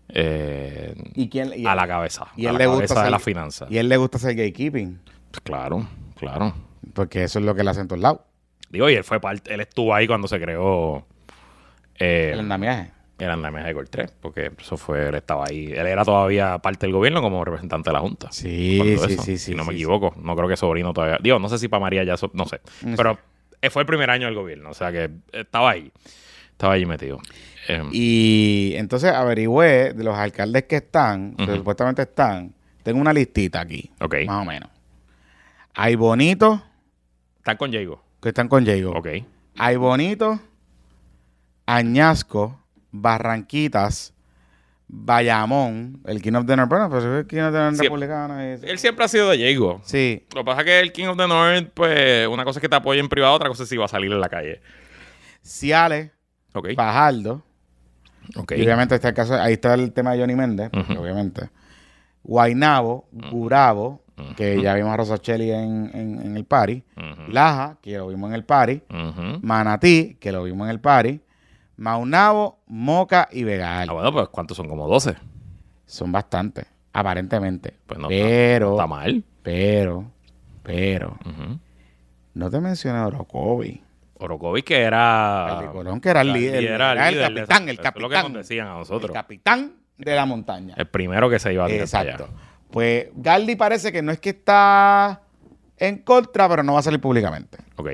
eh, 0.08 0.94
¿Y 1.14 1.28
quién 1.28 1.52
y 1.56 1.66
a 1.66 1.74
la 1.74 1.86
cabeza. 1.86 2.26
y 2.36 2.46
a 2.46 2.50
él 2.50 2.54
la 2.54 2.58
le 2.60 2.66
gusta 2.66 2.78
cabeza 2.80 2.94
de 2.94 3.00
hacer- 3.00 3.10
la 3.12 3.18
finanza. 3.18 3.66
Y 3.70 3.78
él 3.78 3.88
le 3.88 3.96
gusta 3.96 4.16
hacer 4.18 4.34
gatekeeping, 4.34 4.98
Pues 5.30 5.40
claro, 5.42 5.86
claro. 6.16 6.54
porque 6.94 7.24
eso 7.24 7.38
es 7.38 7.44
lo 7.44 7.54
que 7.54 7.64
le 7.64 7.70
hace 7.70 7.80
en 7.80 7.88
todos 7.88 8.00
lados, 8.02 8.20
Digo, 8.70 8.88
y 8.88 8.94
él 8.94 9.04
fue 9.04 9.20
parte, 9.20 9.52
él 9.52 9.60
estuvo 9.60 9.94
ahí 9.94 10.06
cuando 10.06 10.26
se 10.28 10.40
creó 10.40 11.06
eh, 11.98 12.30
el 12.32 12.40
andamiaje. 12.40 12.90
El 13.24 13.30
andamiaje 13.30 13.68
de 13.68 13.74
Col 13.74 13.88
3, 13.88 14.12
porque 14.20 14.50
eso 14.58 14.76
fue, 14.76 15.08
él 15.08 15.14
estaba 15.14 15.44
ahí. 15.48 15.66
Él 15.66 15.86
era 15.86 16.04
todavía 16.04 16.58
parte 16.58 16.86
del 16.86 16.92
gobierno 16.94 17.20
como 17.22 17.44
representante 17.44 17.90
de 17.90 17.94
la 17.94 18.00
Junta. 18.00 18.30
Sí, 18.32 18.80
sí, 18.82 18.92
eso, 18.92 19.08
sí, 19.08 19.16
Si 19.16 19.38
sí. 19.38 19.54
no 19.54 19.64
me 19.64 19.70
sí, 19.72 19.76
equivoco. 19.76 20.14
No 20.20 20.34
creo 20.36 20.48
que 20.48 20.56
sobrino 20.56 20.92
todavía. 20.92 21.18
Digo, 21.22 21.38
no 21.38 21.48
sé 21.48 21.58
si 21.58 21.68
para 21.68 21.80
María 21.80 22.04
ya, 22.04 22.16
so- 22.16 22.30
no 22.34 22.46
sé. 22.46 22.60
Pero 22.96 23.18
fue 23.70 23.82
el 23.82 23.86
primer 23.86 24.10
año 24.10 24.26
del 24.26 24.34
gobierno, 24.34 24.70
o 24.70 24.74
sea 24.74 24.90
que 24.92 25.10
estaba 25.32 25.70
ahí. 25.70 25.92
Estaba 26.50 26.74
ahí 26.74 26.84
metido. 26.86 27.18
Eh, 27.68 27.82
Y 27.92 28.72
entonces 28.76 29.12
averigüé 29.12 29.92
de 29.94 30.04
los 30.04 30.16
alcaldes 30.16 30.64
que 30.64 30.76
están, 30.76 31.34
que 31.36 31.56
supuestamente 31.56 32.02
están, 32.02 32.52
tengo 32.82 33.00
una 33.00 33.12
listita 33.12 33.60
aquí, 33.60 33.90
ok. 34.00 34.16
más 34.26 34.42
o 34.42 34.44
menos. 34.44 34.68
Hay 35.74 35.94
bonitos 35.94 36.60
Están 37.38 37.56
con 37.56 37.70
Diego. 37.70 38.02
que 38.20 38.28
están 38.30 38.48
con 38.48 38.64
Diego. 38.64 38.92
Ok. 38.96 39.08
Hay 39.58 39.76
bonitos, 39.76 40.38
Añasco, 41.66 42.58
Barranquitas, 42.92 44.14
Bayamón, 44.88 46.00
el 46.06 46.20
King 46.22 46.34
of 46.34 46.46
the 46.46 46.54
North. 46.56 46.68
Bueno, 46.68 46.88
pues 46.90 47.02
el 47.04 47.26
King 47.26 47.40
of 47.40 47.52
the 47.52 47.58
North 47.58 47.78
republicano. 47.80 48.38
Él 48.40 48.78
siempre 48.78 49.04
ha 49.04 49.08
sido 49.08 49.30
de 49.30 49.38
Diego. 49.38 49.80
Sí, 49.84 50.26
Lo 50.34 50.42
que 50.42 50.44
pasa 50.44 50.60
es 50.60 50.64
que 50.66 50.80
el 50.80 50.92
King 50.92 51.06
of 51.06 51.16
the 51.16 51.26
North, 51.26 51.70
pues, 51.74 52.28
una 52.28 52.44
cosa 52.44 52.58
es 52.58 52.60
que 52.60 52.68
te 52.68 52.76
apoye 52.76 53.00
en 53.00 53.08
privado, 53.08 53.34
otra 53.34 53.48
cosa 53.48 53.62
es 53.62 53.68
si 53.68 53.76
va 53.76 53.86
a 53.86 53.88
salir 53.88 54.12
en 54.12 54.20
la 54.20 54.28
calle. 54.28 54.60
Ciales, 55.42 56.10
Ok. 56.54 56.68
Fajardo. 56.76 57.42
Ok. 58.36 58.52
Y 58.52 58.62
obviamente 58.62 58.94
está 58.94 59.08
el 59.08 59.14
caso, 59.14 59.34
ahí 59.40 59.54
está 59.54 59.72
el 59.74 59.92
tema 59.94 60.12
de 60.12 60.20
Johnny 60.20 60.34
Méndez, 60.36 60.70
obviamente. 60.98 61.48
Guainabo, 62.22 63.08
Gurabo, 63.10 64.04
que 64.36 64.60
ya 64.60 64.74
vimos 64.74 64.92
a 64.92 64.96
Rosachelli 64.98 65.50
en, 65.50 65.90
en, 65.94 66.20
en 66.20 66.36
el 66.36 66.44
party. 66.44 66.84
Laja, 67.28 67.78
que 67.82 67.96
lo 67.96 68.06
vimos 68.08 68.28
en 68.28 68.34
el 68.34 68.44
party. 68.44 68.82
Manatí, 69.40 70.16
que 70.20 70.30
lo 70.30 70.44
vimos 70.44 70.66
en 70.66 70.70
el 70.72 70.80
party. 70.80 71.20
Maunabo, 71.82 72.60
Moca 72.68 73.28
y 73.32 73.42
Vegal. 73.42 73.88
Ah, 73.90 73.92
bueno, 73.92 74.12
pues, 74.12 74.28
¿cuántos 74.28 74.56
son? 74.56 74.68
Como 74.68 74.86
12. 74.86 75.16
Son 75.84 76.12
bastantes, 76.12 76.64
aparentemente. 76.92 77.74
Pues 77.86 77.98
no 77.98 78.06
pero, 78.06 78.72
Está 78.72 78.86
mal. 78.86 79.24
pero, 79.42 80.04
pero, 80.62 81.18
no 82.34 82.50
te 82.50 82.60
mencioné 82.60 82.98
a 83.00 83.08
Orocovi. 83.08 83.82
Orocovi 84.14 84.62
que 84.62 84.80
era... 84.80 85.70
Colón, 85.72 86.00
que 86.00 86.10
era 86.10 86.20
el 86.20 86.32
líder, 86.32 86.64
era 86.66 86.92
era 86.92 87.08
el 87.08 87.14
líder 87.16 87.34
capitán, 87.48 87.68
el 87.68 87.78
eso 87.80 87.88
es 87.88 88.00
lo 88.00 88.08
que 88.08 88.14
capitán. 88.14 88.32
nos 88.32 88.48
decían 88.48 88.66
a 88.68 88.72
El 88.74 88.78
nosotros. 88.78 89.10
capitán 89.10 89.72
de 89.98 90.14
la 90.14 90.24
montaña. 90.24 90.74
El 90.78 90.86
primero 90.86 91.28
que 91.28 91.40
se 91.40 91.52
iba 91.52 91.64
a 91.64 91.66
tirar 91.66 91.80
Exacto. 91.82 92.24
allá. 92.26 92.32
Pues 92.70 93.08
Galdi 93.16 93.56
parece 93.56 93.90
que 93.90 94.02
no 94.02 94.12
es 94.12 94.20
que 94.20 94.30
está 94.30 95.22
en 95.78 95.98
contra, 95.98 96.48
pero 96.48 96.62
no 96.62 96.74
va 96.74 96.78
a 96.78 96.82
salir 96.82 97.00
públicamente. 97.00 97.58
Ok. 97.74 97.88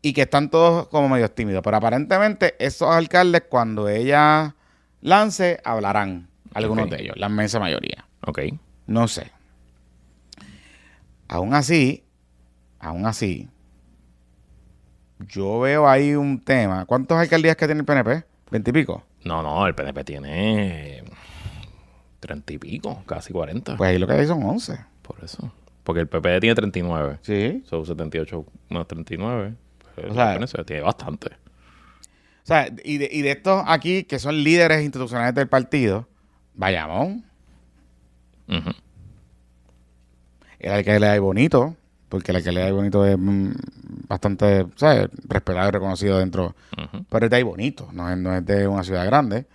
Y 0.00 0.12
que 0.12 0.22
están 0.22 0.50
todos 0.50 0.88
como 0.88 1.08
medio 1.08 1.30
tímidos. 1.30 1.62
Pero 1.62 1.76
aparentemente 1.76 2.54
esos 2.58 2.88
alcaldes 2.88 3.42
cuando 3.48 3.88
ella 3.88 4.54
lance 5.00 5.60
hablarán. 5.64 6.28
Algunos 6.54 6.88
de 6.90 7.02
ellos, 7.02 7.16
la 7.16 7.26
inmensa 7.26 7.60
mayoría. 7.60 8.06
Ok. 8.26 8.40
No 8.86 9.06
sé. 9.06 9.30
Aún 11.28 11.52
así, 11.52 12.04
aún 12.78 13.04
así, 13.04 13.48
yo 15.28 15.60
veo 15.60 15.88
ahí 15.88 16.14
un 16.14 16.40
tema. 16.40 16.86
¿Cuántos 16.86 17.18
alcaldías 17.18 17.56
que 17.56 17.66
tiene 17.66 17.80
el 17.80 17.84
PNP? 17.84 18.24
¿Veintipico? 18.50 19.04
No, 19.24 19.42
no, 19.42 19.66
el 19.66 19.74
PNP 19.74 20.04
tiene 20.04 21.04
treinta 22.20 22.52
y 22.52 22.58
pico, 22.58 23.02
casi 23.06 23.32
40. 23.32 23.76
Pues 23.76 23.90
ahí 23.90 23.98
lo 23.98 24.06
que 24.06 24.14
hay 24.14 24.26
son 24.26 24.42
11. 24.42 24.78
Por 25.02 25.22
eso. 25.22 25.52
Porque 25.84 26.00
el 26.00 26.08
PP 26.08 26.40
tiene 26.40 26.54
39. 26.54 27.18
Sí. 27.22 27.62
Son 27.66 27.84
78 27.84 28.44
más 28.70 28.86
39. 28.86 29.54
Pues 30.00 30.12
O 30.12 30.46
sea- 30.46 30.64
tiene 30.64 30.82
bastante. 30.82 31.28
O 31.28 32.46
sea, 32.48 32.68
y 32.84 32.98
de, 32.98 33.08
y 33.12 33.22
de 33.22 33.32
estos 33.32 33.62
aquí 33.66 34.04
que 34.04 34.18
son 34.18 34.42
líderes 34.42 34.82
institucionales 34.82 35.34
del 35.34 35.48
partido, 35.48 36.08
Bayamón, 36.54 37.24
Ujú. 38.48 38.70
el 40.58 40.72
alcalde 40.72 41.08
de 41.08 41.18
Bonito, 41.18 41.76
porque 42.08 42.32
el 42.32 42.36
alcalde 42.38 42.62
de 42.64 42.72
Bonito 42.72 43.04
es 43.06 43.18
mm, 43.18 43.50
bastante, 44.08 44.66
¿sabes? 44.76 45.08
Respetado 45.28 45.68
y 45.68 45.72
reconocido 45.72 46.18
dentro, 46.18 46.54
pero 47.10 47.26
es 47.26 47.30
de 47.30 47.36
ahí 47.36 47.42
Bonito, 47.42 47.88
no 47.92 48.10
es, 48.10 48.16
no 48.16 48.34
es 48.34 48.44
de 48.46 48.66
una 48.66 48.82
ciudad 48.82 49.04
grande. 49.04 49.46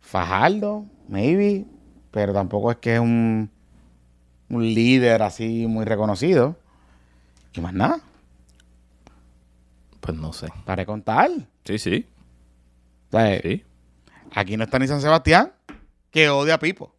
Fajardo, 0.00 0.84
maybe, 1.08 1.64
pero 2.10 2.32
tampoco 2.32 2.70
es 2.70 2.76
que 2.76 2.94
es 2.94 3.00
un, 3.00 3.50
un 4.50 4.62
líder 4.74 5.22
así 5.22 5.66
muy 5.66 5.84
reconocido. 5.84 6.56
Y 7.54 7.60
más 7.60 7.72
nada, 7.72 8.00
Pues 10.06 10.18
no 10.18 10.32
sé. 10.32 10.48
para 10.64 10.86
contar. 10.86 11.30
Sí, 11.64 11.78
sí. 11.78 12.06
O 13.08 13.10
sea, 13.10 13.40
Sí. 13.42 13.64
Aquí 14.32 14.56
no 14.56 14.64
está 14.64 14.78
ni 14.78 14.86
San 14.88 15.00
Sebastián, 15.00 15.52
que 16.10 16.28
odia 16.28 16.54
a 16.54 16.58
Pipo. 16.58 16.94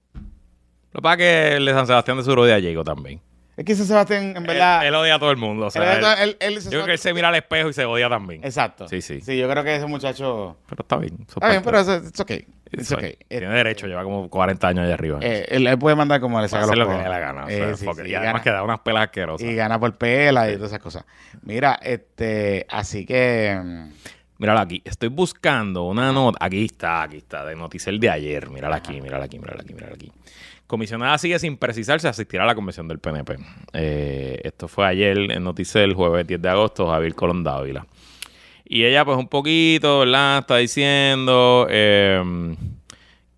Lo 0.94 1.00
que 1.00 1.02
pasa 1.02 1.14
es 1.14 1.18
que 1.18 1.56
el 1.58 1.66
de 1.66 1.74
San 1.74 1.88
Sebastián 1.88 2.18
de 2.18 2.24
Sur 2.24 2.40
odia 2.40 2.56
a 2.56 2.58
Diego 2.58 2.84
también. 2.84 3.22
Es 3.58 3.66
que 3.66 3.76
San 3.76 3.88
Sebastián, 3.88 4.38
en 4.38 4.44
verdad... 4.44 4.82
Él, 4.84 4.90
él 4.90 4.96
odia 4.96 5.16
a 5.16 5.20
todo 5.20 5.32
el 5.32 5.38
mundo. 5.38 5.66
O 5.66 5.72
sea, 5.72 6.22
él- 6.24 6.38
él- 6.40 6.60
yo 6.62 6.70
creo 6.70 6.86
que 6.86 6.92
él 6.92 6.98
se 7.00 7.12
mira 7.14 7.30
al 7.30 7.36
espejo 7.36 7.70
y 7.70 7.74
se 7.74 7.86
odia 7.86 8.08
también. 8.08 8.44
Exacto. 8.44 8.88
Sí, 8.88 9.02
sí. 9.02 9.20
Sí, 9.22 9.36
yo 9.36 9.50
creo 9.50 9.64
que 9.64 9.76
ese 9.76 9.88
muchacho... 9.88 10.58
Pero 10.70 10.84
está 10.84 10.98
bien. 10.98 11.18
Está 11.28 11.50
bien, 11.50 11.64
pero 11.64 11.80
eso 11.80 11.96
it's 11.98 12.20
okay. 12.20 12.46
It's 12.72 12.84
eso 12.84 12.96
okay. 12.98 13.18
Tiene 13.28 13.48
Eh, 13.48 13.50
derecho, 13.50 13.88
lleva 13.88 14.04
como 14.04 14.30
40 14.30 14.68
años 14.68 14.86
allá 14.86 14.94
arriba. 14.94 15.18
eh, 15.24 15.48
él, 15.50 15.76
puede 15.80 15.96
mandar 15.96 16.22
como 16.22 16.40
le 16.40 16.48
saca 16.48 16.68
los 16.68 16.78
lo 16.78 16.88
que 16.88 16.98
le 16.98 17.10
la 17.10 17.18
gana. 17.20 17.46
o 17.46 17.50
Eh, 17.50 17.76
sea, 17.76 17.94
sí, 17.96 18.02
y 18.06 18.12
y 18.12 18.16
además 18.16 18.44
que 18.44 18.52
da 18.52 18.62
unas 18.62 18.80
pelas 18.82 19.06
asquerosas. 19.06 19.48
Y 19.50 19.56
gana 19.56 19.80
por 19.80 19.98
pela 19.98 20.52
y 20.52 20.56
todas 20.56 20.70
esas 20.72 20.82
cosas. 20.82 21.06
Mira, 21.42 21.80
este... 21.82 22.68
Así 22.70 23.06
que... 23.08 23.60
mm, 23.60 23.90
Mírala 24.40 24.62
aquí. 24.62 24.84
Estoy 24.86 25.10
buscando 25.10 25.86
una 25.86 26.12
nota. 26.12 26.38
Aquí 26.46 26.64
está, 26.66 27.02
aquí 27.02 27.18
está. 27.18 27.44
De 27.44 27.56
Noticel 27.56 28.00
de 28.00 28.12
ayer. 28.12 28.52
Mírala 28.52 28.76
aquí, 28.76 29.02
mírala 29.02 29.26
aquí, 29.26 29.40
mírala 29.40 29.62
aquí, 29.64 29.74
mírala 29.74 29.96
aquí. 29.96 30.12
Comisionada 30.68 31.18
sigue 31.18 31.40
sin 31.40 31.56
precisar 31.56 32.02
si 32.02 32.08
asistirá 32.08 32.44
a 32.44 32.48
la 32.48 32.56
convención 32.56 32.88
del 32.88 33.00
PNP. 33.00 33.38
Eh, 33.74 34.42
esto 34.44 34.68
fue 34.68 34.86
ayer 34.86 35.18
en 35.18 35.44
Noticel, 35.44 35.94
jueves 35.94 36.28
10 36.28 36.42
de 36.42 36.50
agosto, 36.50 36.90
Javier 36.90 37.16
Colón 37.16 37.44
Dávila. 37.44 37.88
Y 38.66 38.84
ella, 38.84 39.06
pues, 39.06 39.18
un 39.18 39.30
poquito, 39.30 40.00
¿verdad? 40.00 40.40
Está 40.40 40.58
diciendo 40.58 41.68
eh, 41.70 42.22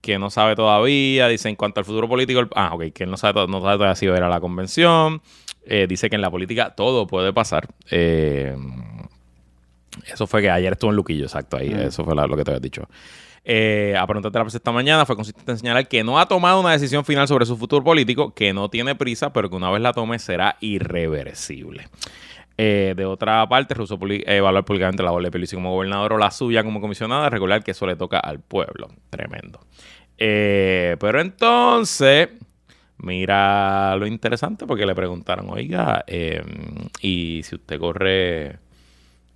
que 0.02 0.18
no 0.18 0.32
sabe 0.32 0.56
todavía. 0.56 1.28
Dice 1.28 1.50
en 1.50 1.56
cuanto 1.56 1.80
al 1.80 1.86
futuro 1.86 2.10
político, 2.10 2.48
ah, 2.56 2.72
ok, 2.74 2.86
que 2.94 3.04
él 3.04 3.12
no 3.12 3.18
sabe, 3.18 3.46
no 3.48 3.60
todavía 3.60 3.94
si 3.94 4.08
va 4.08 4.16
a 4.16 4.18
ir 4.18 4.24
a 4.24 4.30
la 4.30 4.40
convención. 4.40 5.22
Eh, 5.66 5.86
dice 5.88 6.10
que 6.10 6.16
en 6.16 6.24
la 6.24 6.32
política 6.32 6.74
todo 6.76 7.06
puede 7.06 7.32
pasar. 7.32 7.68
Eh, 7.92 8.56
eso 10.14 10.28
fue 10.28 10.42
que 10.42 10.50
ayer 10.50 10.74
estuvo 10.74 10.92
en 10.92 10.96
Luquillo, 10.96 11.26
exacto, 11.26 11.58
ahí. 11.58 11.72
Eso 11.72 12.04
fue 12.04 12.16
lo 12.16 12.36
que 12.36 12.44
te 12.44 12.52
había 12.52 12.60
dicho. 12.60 12.88
Eh, 13.44 13.96
a 13.98 14.06
preguntarte 14.06 14.38
la 14.38 14.46
esta 14.46 14.72
mañana, 14.72 15.06
fue 15.06 15.16
consistente 15.16 15.52
en 15.52 15.58
señalar 15.58 15.88
que 15.88 16.04
no 16.04 16.20
ha 16.20 16.28
tomado 16.28 16.60
una 16.60 16.72
decisión 16.72 17.06
final 17.06 17.28
sobre 17.28 17.46
su 17.46 17.58
futuro 17.58 17.84
político, 17.84 18.34
que 18.34 18.54
no 18.54 18.70
tiene 18.70 18.96
prisa, 18.96 19.34
pero 19.34 19.50
que 19.50 19.56
una 19.56 19.72
vez 19.72 19.82
la 19.82 19.94
tome 19.94 20.20
será 20.20 20.58
irreversible. 20.60 21.88
Eh, 22.62 22.94
de 22.98 23.06
otra 23.06 23.48
parte, 23.48 23.74
Russo 23.74 23.98
evaluar 24.02 24.66
públicamente 24.66 25.02
la 25.02 25.18
de 25.18 25.32
Pelici 25.32 25.56
como 25.56 25.72
gobernador 25.72 26.12
o 26.12 26.18
la 26.18 26.30
suya 26.30 26.62
como 26.62 26.82
comisionada, 26.82 27.30
regular 27.30 27.64
que 27.64 27.72
eso 27.72 27.88
le 27.88 27.96
toca 27.96 28.20
al 28.20 28.42
pueblo. 28.42 28.90
Tremendo. 29.10 29.62
Eh, 30.18 30.98
pero 31.00 31.22
entonces, 31.22 32.28
mira 32.98 33.96
lo 33.96 34.06
interesante, 34.06 34.66
porque 34.68 34.86
le 34.86 34.94
preguntaron, 34.94 35.50
oiga, 35.50 36.04
eh, 36.06 36.44
y 37.02 37.42
si 37.44 37.56
usted 37.56 37.80
corre 37.80 38.60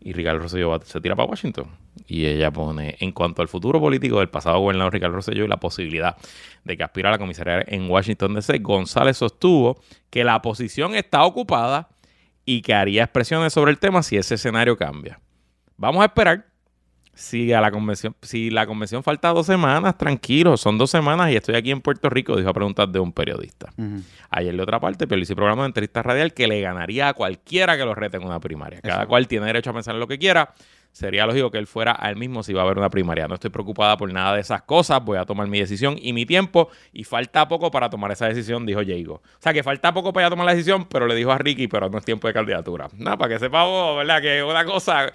y 0.03 0.13
Ricardo 0.13 0.39
Rosselló 0.39 0.79
se 0.83 0.99
tira 0.99 1.15
para 1.15 1.29
Washington. 1.29 1.67
Y 2.07 2.25
ella 2.25 2.51
pone, 2.51 2.97
en 2.99 3.11
cuanto 3.11 3.41
al 3.41 3.47
futuro 3.47 3.79
político 3.79 4.19
del 4.19 4.29
pasado 4.29 4.59
gobernador 4.59 4.93
Ricardo 4.93 5.15
Rosselló 5.15 5.45
y 5.45 5.47
la 5.47 5.57
posibilidad 5.57 6.17
de 6.63 6.75
que 6.77 6.83
aspira 6.83 7.09
a 7.09 7.13
la 7.13 7.17
comisaría 7.17 7.63
en 7.67 7.89
Washington 7.89 8.33
DC, 8.33 8.59
González 8.59 9.17
sostuvo 9.17 9.79
que 10.09 10.23
la 10.23 10.41
posición 10.41 10.95
está 10.95 11.23
ocupada 11.23 11.89
y 12.45 12.61
que 12.61 12.73
haría 12.73 13.03
expresiones 13.03 13.53
sobre 13.53 13.71
el 13.71 13.79
tema 13.79 14.03
si 14.03 14.17
ese 14.17 14.35
escenario 14.35 14.77
cambia. 14.77 15.19
Vamos 15.77 16.01
a 16.01 16.05
esperar. 16.05 16.52
Si 17.15 17.53
a 17.53 17.61
la 17.61 17.69
convención, 17.69 18.15
si 18.21 18.49
la 18.49 18.65
convención 18.65 19.03
falta 19.03 19.29
dos 19.29 19.45
semanas, 19.45 19.97
tranquilo, 19.97 20.57
son 20.57 20.77
dos 20.79 20.89
semanas 20.89 21.31
y 21.31 21.35
estoy 21.35 21.55
aquí 21.55 21.69
en 21.69 21.79
Puerto 21.79 22.09
Rico, 22.09 22.35
dijo 22.35 22.49
a 22.49 22.53
preguntar 22.53 22.89
de 22.89 22.99
un 22.99 23.13
periodista. 23.13 23.71
Ayer 24.31 24.55
de 24.55 24.61
otra 24.63 24.79
parte, 24.79 25.05
pero 25.05 25.21
hice 25.21 25.35
programa 25.35 25.63
de 25.63 25.67
entrevista 25.67 26.01
radial 26.01 26.33
que 26.33 26.47
le 26.47 26.59
ganaría 26.61 27.09
a 27.09 27.13
cualquiera 27.13 27.77
que 27.77 27.85
lo 27.85 27.93
rete 27.93 28.17
en 28.17 28.23
una 28.23 28.39
primaria. 28.39 28.81
Cada 28.81 29.05
cual 29.05 29.27
tiene 29.27 29.45
derecho 29.45 29.69
a 29.69 29.73
pensar 29.73 29.93
en 29.93 29.99
lo 29.99 30.07
que 30.07 30.17
quiera. 30.17 30.53
Sería 30.93 31.25
lógico 31.25 31.49
que 31.49 31.57
él 31.57 31.65
fuera 31.65 31.91
al 31.91 32.15
mismo 32.15 32.43
si 32.43 32.53
va 32.53 32.61
a 32.61 32.65
haber 32.65 32.77
una 32.77 32.91
primaria. 32.91 33.27
No 33.27 33.33
estoy 33.33 33.49
preocupada 33.49 33.97
por 33.97 34.13
nada 34.13 34.35
de 34.35 34.41
esas 34.41 34.61
cosas. 34.61 35.03
Voy 35.03 35.17
a 35.17 35.25
tomar 35.25 35.47
mi 35.47 35.59
decisión 35.59 35.95
y 35.99 36.13
mi 36.13 36.27
tiempo. 36.27 36.69
Y 36.93 37.03
falta 37.03 37.47
poco 37.47 37.71
para 37.71 37.89
tomar 37.89 38.11
esa 38.11 38.27
decisión, 38.27 38.63
dijo 38.63 38.81
Diego. 38.81 39.15
O 39.15 39.21
sea, 39.39 39.53
que 39.53 39.63
falta 39.63 39.91
poco 39.91 40.13
para 40.13 40.29
tomar 40.29 40.45
la 40.45 40.53
decisión, 40.53 40.85
pero 40.85 41.07
le 41.07 41.15
dijo 41.15 41.31
a 41.31 41.39
Ricky, 41.39 41.67
pero 41.67 41.89
no 41.89 41.97
es 41.97 42.05
tiempo 42.05 42.27
de 42.27 42.33
candidatura. 42.35 42.89
Nada, 42.95 43.17
para 43.17 43.33
que 43.33 43.39
sepa 43.39 43.63
vos, 43.63 43.97
¿verdad? 43.97 44.21
Que 44.21 44.43
una 44.43 44.63
cosa, 44.65 45.11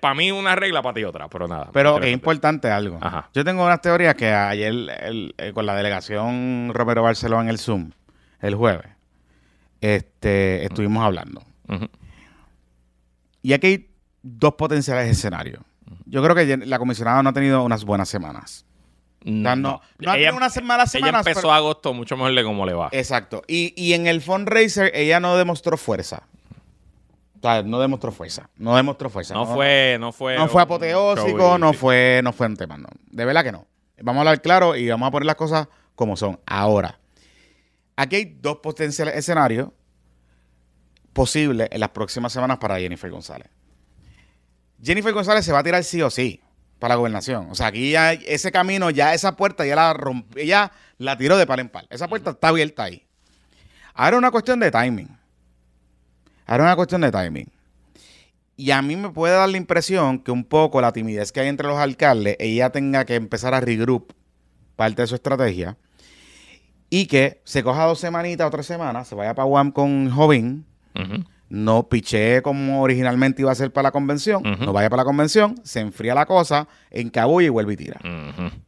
para 0.00 0.14
mí 0.14 0.30
una 0.30 0.56
regla, 0.56 0.82
para 0.82 0.94
ti 0.94 1.04
otra, 1.04 1.28
pero 1.28 1.48
nada. 1.48 1.70
Pero 1.72 2.00
es 2.02 2.12
importante 2.12 2.70
algo. 2.70 2.98
Yo 3.34 3.44
tengo 3.44 3.64
unas 3.64 3.80
teorías 3.80 4.14
que 4.14 4.32
ayer 4.32 4.74
eh, 5.36 5.52
con 5.52 5.66
la 5.66 5.74
delegación 5.74 6.70
Romero 6.74 7.02
Barcelona 7.02 7.42
en 7.42 7.48
el 7.50 7.58
Zoom, 7.58 7.90
el 8.40 8.54
jueves, 8.54 8.86
este, 9.80 10.64
estuvimos 10.64 11.04
hablando. 11.04 11.42
Y 13.42 13.52
aquí 13.52 13.66
hay 13.66 13.90
dos 14.22 14.54
potenciales 14.54 15.10
escenarios. 15.10 15.62
Yo 16.06 16.22
creo 16.22 16.34
que 16.34 16.56
la 16.66 16.78
comisionada 16.78 17.22
no 17.22 17.30
ha 17.30 17.32
tenido 17.32 17.62
unas 17.62 17.84
buenas 17.84 18.08
semanas. 18.08 18.64
No, 19.24 19.56
no, 19.56 19.80
ha 20.06 20.12
tenido 20.12 20.36
unas 20.36 20.62
malas 20.62 20.92
semanas. 20.92 20.94
Ella 20.94 21.08
empezó 21.08 21.52
agosto 21.52 21.92
mucho 21.92 22.16
mejor 22.16 22.34
de 22.34 22.44
cómo 22.44 22.64
le 22.64 22.72
va. 22.72 22.88
Exacto. 22.92 23.42
Y, 23.46 23.74
y 23.76 23.94
en 23.94 24.06
el 24.06 24.22
fundraiser 24.22 24.90
ella 24.94 25.20
no 25.20 25.36
demostró 25.36 25.76
fuerza. 25.76 26.22
O 27.38 27.40
sea, 27.40 27.62
no 27.62 27.78
demostró 27.80 28.10
fuerza. 28.10 28.50
No 28.56 28.74
demostró 28.76 29.10
fuerza. 29.10 29.34
No, 29.34 29.46
fue, 29.46 29.96
no 30.00 30.12
fue. 30.12 30.36
No 30.36 30.48
fue 30.48 30.62
apoteósico, 30.62 31.58
no 31.58 31.72
fue, 31.72 32.20
no 32.24 32.32
fue 32.32 32.46
un 32.46 32.56
tema, 32.56 32.76
no. 32.76 32.88
De 33.10 33.24
verdad 33.24 33.44
que 33.44 33.52
no. 33.52 33.66
Vamos 34.00 34.18
a 34.18 34.20
hablar 34.22 34.42
claro 34.42 34.76
y 34.76 34.88
vamos 34.88 35.08
a 35.08 35.10
poner 35.10 35.26
las 35.26 35.36
cosas 35.36 35.68
como 35.94 36.16
son. 36.16 36.40
Ahora, 36.46 37.00
aquí 37.96 38.16
hay 38.16 38.24
dos 38.40 38.58
potenciales 38.58 39.14
escenarios 39.16 39.70
posibles 41.12 41.68
en 41.70 41.80
las 41.80 41.90
próximas 41.90 42.32
semanas 42.32 42.58
para 42.58 42.78
Jennifer 42.78 43.10
González. 43.10 43.48
Jennifer 44.82 45.12
González 45.12 45.44
se 45.44 45.52
va 45.52 45.58
a 45.58 45.64
tirar 45.64 45.82
sí 45.82 46.00
o 46.02 46.10
sí 46.10 46.40
para 46.78 46.94
la 46.94 46.98
gobernación. 46.98 47.48
O 47.50 47.54
sea, 47.54 47.68
aquí 47.68 47.90
ya 47.90 48.12
ese 48.12 48.52
camino, 48.52 48.90
ya 48.90 49.14
esa 49.14 49.36
puerta, 49.36 49.66
ya 49.66 49.74
la 49.74 49.92
rompió, 49.92 50.42
ya 50.44 50.72
la 50.98 51.18
tiró 51.18 51.36
de 51.36 51.46
par 51.46 51.60
en 51.60 51.68
par. 51.68 51.86
Esa 51.90 52.08
puerta 52.08 52.30
está 52.30 52.48
abierta 52.48 52.84
ahí. 52.84 53.04
Ahora 53.94 54.16
es 54.16 54.18
una 54.18 54.30
cuestión 54.30 54.60
de 54.60 54.70
timing. 54.70 55.17
Ahora 56.48 56.64
es 56.64 56.66
una 56.68 56.76
cuestión 56.76 57.02
de 57.02 57.12
timing. 57.12 57.46
Y 58.56 58.72
a 58.72 58.82
mí 58.82 58.96
me 58.96 59.10
puede 59.10 59.34
dar 59.34 59.48
la 59.48 59.56
impresión 59.56 60.18
que 60.18 60.32
un 60.32 60.44
poco 60.44 60.80
la 60.80 60.92
timidez 60.92 61.30
que 61.30 61.40
hay 61.40 61.48
entre 61.48 61.68
los 61.68 61.78
alcaldes, 61.78 62.36
ella 62.40 62.70
tenga 62.70 63.04
que 63.04 63.14
empezar 63.14 63.54
a 63.54 63.60
regroup 63.60 64.12
parte 64.74 65.02
de 65.02 65.06
su 65.06 65.14
estrategia 65.14 65.76
y 66.90 67.06
que 67.06 67.40
se 67.44 67.62
coja 67.62 67.84
dos 67.84 68.00
semanitas 68.00 68.46
o 68.46 68.50
tres 68.50 68.66
semanas, 68.66 69.06
se 69.06 69.14
vaya 69.14 69.34
para 69.34 69.46
Guam 69.46 69.70
con 69.70 70.10
Jovín, 70.10 70.64
no 71.50 71.88
piche 71.88 72.42
como 72.42 72.82
originalmente 72.82 73.42
iba 73.42 73.52
a 73.52 73.54
ser 73.54 73.72
para 73.72 73.88
la 73.88 73.92
convención, 73.92 74.42
no 74.42 74.72
vaya 74.72 74.88
para 74.88 75.02
la 75.02 75.06
convención, 75.06 75.60
se 75.62 75.80
enfría 75.80 76.14
la 76.14 76.26
cosa, 76.26 76.66
encabulla 76.90 77.46
y 77.46 77.50
vuelve 77.50 77.74
y 77.74 77.76
tira. 77.76 78.00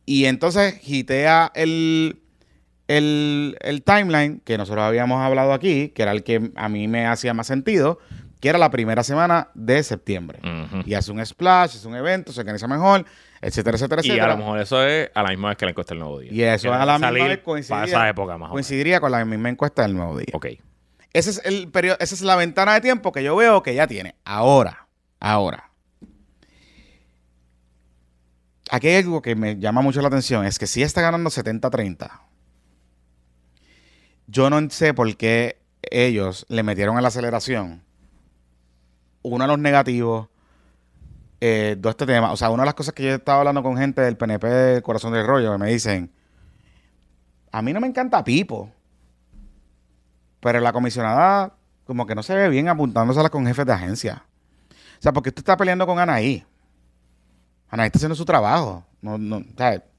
Y 0.04 0.26
entonces 0.26 0.74
gitea 0.74 1.50
el, 1.54 2.20
el, 2.90 3.82
timeline 3.84 4.40
que 4.44 4.58
nosotros 4.58 4.82
habíamos 4.84 5.20
hablado 5.20 5.52
aquí, 5.52 5.90
que 5.90 6.02
era 6.02 6.12
el 6.12 6.24
que 6.24 6.50
a 6.56 6.68
mí 6.68 6.88
me 6.88 7.06
hacía 7.06 7.32
más 7.34 7.46
sentido, 7.46 7.98
que 8.40 8.48
era 8.48 8.58
la 8.58 8.70
primera 8.70 9.04
semana 9.04 9.50
de 9.54 9.82
septiembre. 9.82 10.40
Y 10.84 10.94
hace 10.94 11.12
un 11.12 11.24
splash, 11.24 11.76
es 11.76 11.84
un 11.84 11.94
evento, 11.94 12.32
se 12.32 12.40
organiza 12.40 12.66
mejor, 12.66 13.04
etcétera, 13.40 13.76
etcétera, 13.76 14.00
etcétera. 14.00 14.16
Y 14.16 14.20
a 14.20 14.28
lo 14.28 14.36
mejor 14.38 14.60
eso 14.60 14.84
es 14.84 15.10
a 15.14 15.22
la 15.22 15.28
misma 15.28 15.50
vez 15.50 15.58
que 15.58 15.66
la 15.66 15.70
encuesta 15.70 15.94
del 15.94 16.00
nuevo 16.00 16.18
día. 16.18 16.32
Y 16.32 16.42
eso 16.42 16.72
a 16.72 16.84
la 16.84 16.98
misma 16.98 17.10
vez 17.10 17.38
coincidiría, 17.38 17.84
esa 17.84 18.08
época 18.08 18.38
más 18.38 18.50
coincidiría 18.50 19.00
con 19.00 19.12
la 19.12 19.24
misma 19.24 19.50
encuesta 19.50 19.82
del 19.82 19.94
nuevo 19.94 20.18
día. 20.18 20.32
Ok. 20.32 20.46
Ese 21.12 21.30
es 21.30 21.42
el 21.44 21.68
periodo, 21.70 21.96
esa 22.00 22.14
es 22.14 22.22
la 22.22 22.36
ventana 22.36 22.74
de 22.74 22.80
tiempo 22.80 23.12
que 23.12 23.22
yo 23.22 23.36
veo 23.36 23.62
que 23.62 23.74
ya 23.74 23.86
tiene. 23.86 24.16
Ahora, 24.24 24.88
ahora. 25.20 25.70
Aquí 28.70 28.86
hay 28.88 29.02
algo 29.02 29.20
que 29.20 29.34
me 29.34 29.58
llama 29.58 29.80
mucho 29.80 30.00
la 30.00 30.08
atención, 30.08 30.46
es 30.46 30.58
que 30.58 30.68
si 30.68 30.82
está 30.82 31.00
ganando 31.00 31.28
70-30, 31.30 32.29
yo 34.30 34.48
no 34.48 34.70
sé 34.70 34.94
por 34.94 35.16
qué 35.16 35.60
ellos 35.82 36.46
le 36.48 36.62
metieron 36.62 36.96
a 36.96 37.00
la 37.00 37.08
aceleración. 37.08 37.82
Uno 39.22 39.44
de 39.44 39.48
los 39.48 39.58
negativos 39.58 40.28
eh, 41.40 41.76
de 41.78 41.90
este 41.90 42.06
tema. 42.06 42.32
O 42.32 42.36
sea, 42.36 42.50
una 42.50 42.62
de 42.62 42.66
las 42.66 42.74
cosas 42.74 42.94
que 42.94 43.02
yo 43.02 43.14
estaba 43.14 43.40
hablando 43.40 43.62
con 43.62 43.76
gente 43.76 44.00
del 44.02 44.16
PNP 44.16 44.46
del 44.46 44.82
Corazón 44.82 45.12
del 45.12 45.26
Rollo, 45.26 45.52
que 45.52 45.58
me 45.58 45.70
dicen, 45.70 46.12
a 47.50 47.60
mí 47.62 47.72
no 47.72 47.80
me 47.80 47.88
encanta 47.88 48.22
Pipo. 48.22 48.70
Pero 50.40 50.60
la 50.60 50.72
comisionada 50.72 51.54
como 51.84 52.06
que 52.06 52.14
no 52.14 52.22
se 52.22 52.34
ve 52.34 52.48
bien 52.48 52.68
apuntándosela 52.68 53.30
con 53.30 53.46
jefes 53.46 53.66
de 53.66 53.72
agencia. 53.72 54.24
O 54.70 55.02
sea, 55.02 55.12
porque 55.12 55.30
usted 55.30 55.40
está 55.40 55.56
peleando 55.56 55.86
con 55.86 55.98
Anaí. 55.98 56.46
Anaí 57.68 57.86
está 57.86 57.98
haciendo 57.98 58.14
su 58.14 58.24
trabajo. 58.24 58.84
No, 59.02 59.18
no, 59.18 59.42
¿sabes? 59.56 59.80
¿Por 59.80 59.89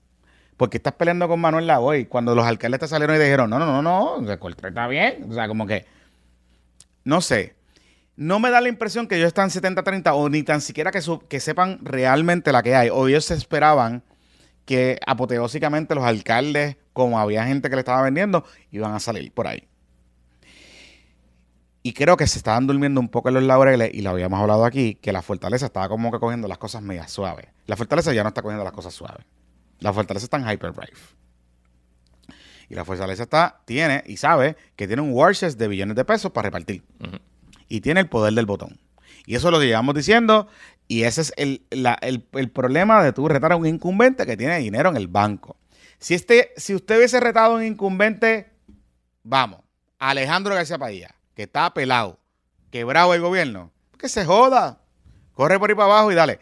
qué 0.70 0.78
estás 0.78 0.94
peleando 0.94 1.28
con 1.28 1.40
Manuel 1.40 1.68
Lavoy 1.68 2.06
cuando 2.06 2.36
los 2.36 2.46
alcaldes 2.46 2.82
te 2.82 2.88
salieron 2.88 3.16
y 3.16 3.20
dijeron, 3.20 3.50
no, 3.50 3.58
no, 3.58 3.66
no, 3.66 3.82
no, 3.82 4.32
el 4.32 4.40
está 4.64 4.88
bien? 4.88 5.26
O 5.30 5.34
sea, 5.34 5.48
como 5.48 5.66
que, 5.66 5.86
no 7.04 7.22
sé. 7.22 7.56
No 8.16 8.40
me 8.40 8.52
da 8.52 8.62
la 8.62 8.70
impresión 8.70 9.08
que 9.08 9.16
ellos 9.16 9.28
están 9.28 9.50
70-30 9.50 10.12
o 10.14 10.30
ni 10.30 10.44
tan 10.44 10.62
siquiera 10.62 10.92
que, 10.92 11.02
que 11.28 11.40
sepan 11.40 11.80
realmente 11.82 12.52
la 12.52 12.62
que 12.62 12.76
hay. 12.76 12.90
O 12.90 13.08
ellos 13.08 13.26
se 13.26 13.34
esperaban 13.34 14.04
que 14.66 15.00
apoteósicamente 15.08 15.96
los 15.96 16.04
alcaldes, 16.04 16.78
como 16.94 17.20
había 17.20 17.46
gente 17.46 17.70
que 17.70 17.76
le 17.76 17.82
estaba 17.82 18.02
vendiendo, 18.04 18.46
iban 18.72 18.94
a 18.94 19.00
salir 19.00 19.32
por 19.32 19.48
ahí. 19.48 19.68
Y 21.84 21.94
creo 21.94 22.16
que 22.16 22.28
se 22.28 22.38
estaban 22.38 22.68
durmiendo 22.68 23.00
un 23.00 23.10
poco 23.10 23.30
en 23.30 23.36
los 23.36 23.44
laureles, 23.44 23.90
y 23.94 24.02
lo 24.02 24.12
habíamos 24.12 24.40
hablado 24.40 24.66
aquí, 24.66 24.96
que 24.96 25.12
la 25.12 25.24
fortaleza 25.24 25.66
estaba 25.66 25.90
como 25.90 26.12
que 26.12 26.20
cogiendo 26.20 26.48
las 26.48 26.60
cosas 26.60 26.84
medio 26.84 27.08
suaves. 27.08 27.48
La 27.66 27.76
fortaleza 27.76 28.14
ya 28.14 28.22
no 28.22 28.30
está 28.30 28.44
cogiendo 28.44 28.64
las 28.64 28.74
cosas 28.74 28.94
suaves. 28.94 29.26
La 29.82 29.92
fortaleza 29.92 30.26
está 30.26 30.38
en 30.38 30.50
Hyperdrive. 30.50 30.98
Y 32.70 32.76
la 32.76 32.86
fortaleza 32.86 33.24
está, 33.24 33.62
tiene 33.66 34.02
y 34.06 34.16
sabe 34.16 34.56
que 34.78 34.88
tiene 34.88 35.02
un 35.02 35.12
war 35.12 35.36
de 35.36 35.68
billones 35.68 35.96
de 35.96 36.06
pesos 36.06 36.32
para 36.32 36.48
repartir. 36.48 36.84
Y 37.68 37.82
tiene 37.82 38.00
el 38.00 38.08
poder 38.08 38.34
del 38.34 38.46
botón. 38.46 38.80
Y 39.26 39.36
eso 39.36 39.52
lo 39.52 39.62
llevamos 39.62 39.96
diciendo. 39.96 40.48
Y 40.88 41.04
ese 41.04 41.22
es 41.22 41.34
el, 41.36 42.52
problema 42.54 43.04
de 43.04 43.12
tú 43.12 43.28
retar 43.28 43.52
a 43.52 43.56
un 43.56 43.66
incumbente 43.66 44.26
que 44.26 44.38
tiene 44.38 44.60
dinero 44.60 44.90
en 44.90 44.98
el 44.98 45.08
banco. 45.08 45.58
Si, 46.00 46.14
este, 46.14 46.54
si 46.58 46.76
usted 46.76 46.98
hubiese 46.98 47.20
retado 47.20 47.54
a 47.54 47.58
un 47.58 47.64
incumbente, 47.64 48.52
vamos, 49.24 49.62
Alejandro 50.00 50.56
García 50.56 50.78
Padilla, 50.78 51.16
que 51.36 51.44
está 51.44 51.74
pelado, 51.74 52.20
quebrado 52.72 53.14
el 53.14 53.22
gobierno, 53.22 53.72
que 53.98 54.10
se 54.10 54.26
joda. 54.26 54.82
Corre 55.34 55.60
por 55.60 55.70
ahí 55.70 55.76
para 55.76 55.92
abajo 55.92 56.12
y 56.12 56.16
dale. 56.16 56.40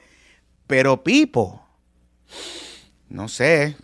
Pero 0.67 1.03
Pipo, 1.03 1.65
no 3.09 3.27
sé. 3.27 3.75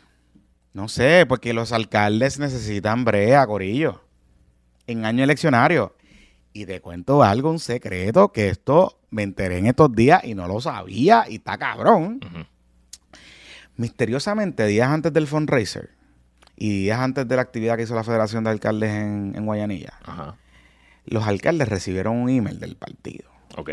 No 0.74 0.88
sé, 0.90 1.26
porque 1.28 1.54
los 1.54 1.72
alcaldes 1.72 2.38
necesitan 2.40 3.06
brea, 3.06 3.46
Corillo. 3.48 4.02
En 4.88 5.06
año 5.06 5.24
eleccionario. 5.24 5.96
Y 6.52 6.66
te 6.66 6.82
cuento 6.82 7.24
algo, 7.24 7.50
un 7.50 7.60
secreto, 7.60 8.32
que 8.32 8.50
esto 8.50 9.00
me 9.10 9.24
enteré 9.24 9.58
en 9.58 9.68
estos 9.68 9.94
días 9.96 10.24
y 10.24 10.36
no 10.36 10.48
lo 10.48 10.60
sabía 10.62 11.26
y 11.30 11.36
está 11.36 11.58
cabrón. 11.58 12.20
Misteriosamente, 13.78 14.66
días 14.68 14.90
antes 14.90 15.12
del 15.12 15.28
fundraiser 15.28 15.90
y 16.56 16.84
días 16.84 17.00
antes 17.00 17.28
de 17.28 17.36
la 17.36 17.42
actividad 17.42 17.76
que 17.76 17.84
hizo 17.84 17.96
la 17.96 18.04
Federación 18.06 18.44
de 18.46 18.52
Alcaldes 18.52 18.90
en, 18.92 19.34
en 19.36 19.46
Guayanilla, 19.46 19.94
los 21.06 21.26
alcaldes 21.28 21.68
recibieron 21.68 22.16
un 22.16 22.30
email 22.30 22.60
del 22.60 22.78
partido 22.78 23.30
Ok. 23.58 23.70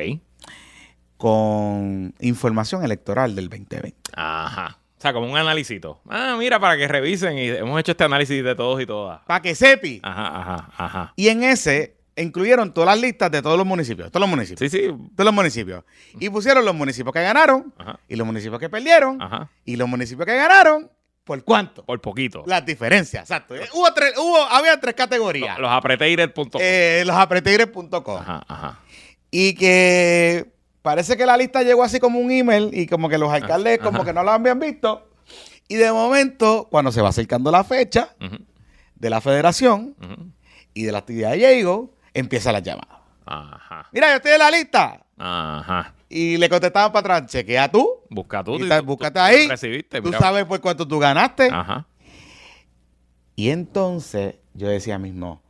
con 1.16 2.14
información 2.20 2.84
electoral 2.84 3.36
del 3.36 3.48
2020. 3.48 3.96
Ajá. 4.14 4.78
O 5.02 5.04
sea, 5.04 5.12
como 5.12 5.28
un 5.28 5.36
análisis. 5.36 5.80
Ah, 6.08 6.36
mira, 6.38 6.60
para 6.60 6.76
que 6.76 6.86
revisen. 6.86 7.36
Y 7.36 7.48
hemos 7.48 7.80
hecho 7.80 7.90
este 7.90 8.04
análisis 8.04 8.44
de 8.44 8.54
todos 8.54 8.80
y 8.80 8.86
todas. 8.86 9.18
Para 9.26 9.42
que 9.42 9.52
sepi. 9.56 9.98
Ajá, 10.00 10.40
ajá, 10.40 10.70
ajá. 10.76 11.12
Y 11.16 11.26
en 11.26 11.42
ese 11.42 11.96
incluyeron 12.14 12.72
todas 12.72 12.90
las 12.90 13.00
listas 13.00 13.28
de 13.32 13.42
todos 13.42 13.58
los 13.58 13.66
municipios. 13.66 14.12
Todos 14.12 14.20
los 14.20 14.30
municipios. 14.30 14.70
Sí, 14.70 14.78
sí. 14.78 14.86
Todos 15.16 15.24
los 15.24 15.34
municipios. 15.34 15.82
Y 16.20 16.30
pusieron 16.30 16.64
los 16.64 16.72
municipios 16.76 17.12
que 17.12 17.20
ganaron 17.20 17.74
Ajá. 17.78 17.98
y 18.06 18.14
los 18.14 18.24
municipios 18.24 18.60
que 18.60 18.68
perdieron 18.68 19.20
Ajá. 19.20 19.50
y 19.64 19.74
los 19.74 19.88
municipios 19.88 20.24
que 20.24 20.36
ganaron 20.36 20.88
por 21.24 21.42
cuánto. 21.42 21.84
Por 21.84 22.00
poquito. 22.00 22.44
Las 22.46 22.64
diferencias, 22.64 23.24
exacto. 23.24 23.56
Hubo 23.72 23.92
tres, 23.92 24.14
hubo, 24.16 24.36
había 24.38 24.78
tres 24.78 24.94
categorías. 24.94 25.58
Los 25.58 25.72
apreteires.com. 25.72 26.60
Eh, 26.60 27.02
los 27.04 27.16
apreteires.com. 27.16 28.18
Ajá, 28.18 28.44
ajá. 28.46 28.80
Y 29.32 29.56
que 29.56 30.51
parece 30.82 31.16
que 31.16 31.24
la 31.26 31.36
lista 31.36 31.62
llegó 31.62 31.82
así 31.82 31.98
como 32.00 32.18
un 32.18 32.30
email 32.30 32.70
y 32.72 32.86
como 32.86 33.08
que 33.08 33.18
los 33.18 33.32
alcaldes 33.32 33.78
Ajá. 33.80 33.90
como 33.90 34.04
que 34.04 34.12
no 34.12 34.22
la 34.22 34.34
habían 34.34 34.58
visto. 34.58 35.08
Y 35.68 35.76
de 35.76 35.90
momento, 35.92 36.68
cuando 36.70 36.92
se 36.92 37.00
va 37.00 37.08
acercando 37.08 37.50
la 37.50 37.64
fecha 37.64 38.14
de 38.96 39.10
la 39.10 39.20
federación 39.20 39.94
y 40.74 40.82
de 40.84 40.92
la 40.92 40.98
actividad 40.98 41.30
de 41.30 41.36
Diego, 41.38 41.94
empieza 42.14 42.52
la 42.52 42.58
llamada. 42.60 43.02
Ajá. 43.24 43.88
Mira, 43.92 44.10
yo 44.10 44.16
estoy 44.16 44.32
en 44.32 44.38
la 44.38 44.50
lista. 44.50 45.06
Ajá. 45.16 45.94
Y 46.08 46.36
le 46.36 46.48
contestaban 46.50 46.92
para 46.92 47.16
atrás, 47.16 47.30
chequea 47.32 47.70
tú. 47.70 47.88
Busca 48.10 48.44
tú. 48.44 48.56
Y 48.56 48.68
tú- 48.68 48.84
búscate 48.84 49.14
tú 49.14 49.20
ahí. 49.20 49.48
recibiste, 49.48 50.02
Tú 50.02 50.12
sabes 50.12 50.44
por 50.44 50.60
cuánto 50.60 50.86
tú 50.86 50.98
ganaste. 50.98 51.48
Ajá. 51.50 51.86
Y 53.34 53.48
entonces 53.50 54.34
yo 54.54 54.68
decía 54.68 54.98
mismo, 54.98 55.40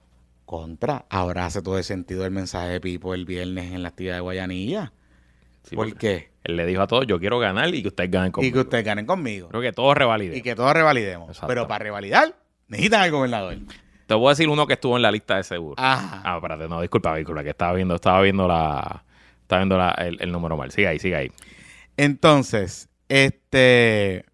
contra, 0.45 1.05
ahora 1.11 1.47
hace 1.47 1.63
todo 1.63 1.79
el 1.79 1.85
sentido 1.85 2.25
el 2.25 2.31
mensaje 2.31 2.69
de 2.69 2.81
Pipo 2.81 3.15
el 3.15 3.25
viernes 3.25 3.73
en 3.73 3.83
la 3.83 3.89
actividad 3.89 4.15
de 4.17 4.21
Guayanilla. 4.21 4.93
Sí, 5.65 5.77
¿Por 5.77 5.95
qué? 5.97 6.31
Él 6.45 6.57
le 6.57 6.67
dijo 6.67 6.83
a 6.83 6.87
todos, 6.87 7.07
yo 7.07 7.21
quiero 7.21 7.39
ganar 7.39 7.73
y 7.75 7.83
que 7.83 7.89
ustedes 7.89 8.11
ganen 8.11 8.29
Y 8.29 8.33
conmigo. 8.33 8.55
que 8.55 8.61
ustedes 8.61 8.85
ganen 8.85 9.07
conmigo. 9.07 9.49
Creo 9.49 9.63
que 9.63 9.73
todos 9.73 9.97
revaliden. 9.97 10.37
Y 10.37 10.43
que 10.43 10.55
todos 10.57 10.73
revalidemos. 10.75 11.29
Exacto. 11.29 11.47
Pero 11.47 11.69
para 11.69 11.85
revalidar, 11.85 12.35
necesitan 12.69 13.03
al 13.03 13.11
gobernador. 13.13 13.57
Te 14.07 14.15
voy 14.15 14.27
a 14.27 14.31
decir 14.31 14.49
uno 14.49 14.67
que 14.67 14.73
estuvo 14.75 14.97
en 14.97 15.03
la 15.03 15.13
lista 15.13 15.37
de 15.37 15.45
seguro. 15.45 15.77
Ajá. 15.79 16.21
Ah, 16.25 16.37
espérate, 16.37 16.69
no, 16.69 16.81
disculpa, 16.81 17.15
disculpa, 17.17 17.45
que 17.45 17.51
estaba 17.51 17.73
viendo, 17.75 17.95
estaba 17.95 18.21
viendo 18.23 18.49
la, 18.49 19.05
estaba 19.41 19.61
viendo 19.61 19.79
la- 19.79 19.93
el, 19.93 20.19
el 20.21 20.33
número 20.33 20.57
mal. 20.57 20.73
Sigue 20.73 20.89
ahí, 20.89 20.99
sigue 20.99 21.15
ahí. 21.17 21.31
Entonces, 21.97 22.89
este. 23.09 24.25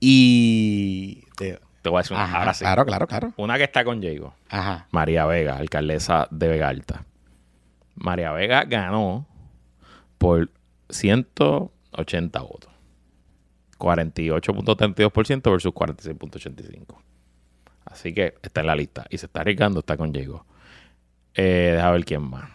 Y. 0.00 1.22
te- 1.36 1.58
Te 1.82 1.88
voy 1.88 1.98
a 1.98 2.02
decir 2.02 2.14
una, 2.16 2.24
Ajá, 2.24 2.38
ahora 2.38 2.54
sí. 2.54 2.60
Claro, 2.64 2.84
claro, 2.86 3.06
claro. 3.06 3.32
Una 3.36 3.56
que 3.58 3.64
está 3.64 3.84
con 3.84 4.00
Diego. 4.00 4.34
Ajá. 4.48 4.86
María 4.90 5.26
Vega, 5.26 5.56
alcaldesa 5.56 6.28
de 6.30 6.48
Vega 6.48 6.68
Alta. 6.68 7.04
María 7.94 8.32
Vega 8.32 8.64
ganó 8.64 9.26
por 10.18 10.50
180 10.90 12.40
votos. 12.40 12.70
48.32% 13.78 15.50
versus 15.50 15.72
46.85%. 15.72 16.96
Así 17.84 18.12
que 18.12 18.34
está 18.42 18.62
en 18.62 18.66
la 18.66 18.74
lista. 18.74 19.06
Y 19.10 19.18
se 19.18 19.26
está 19.26 19.40
arriesgando, 19.42 19.80
está 19.80 19.96
con 19.96 20.12
Diego. 20.12 20.44
Eh, 21.34 21.72
deja 21.74 21.90
ver 21.90 22.04
quién 22.04 22.22
más. 22.22 22.50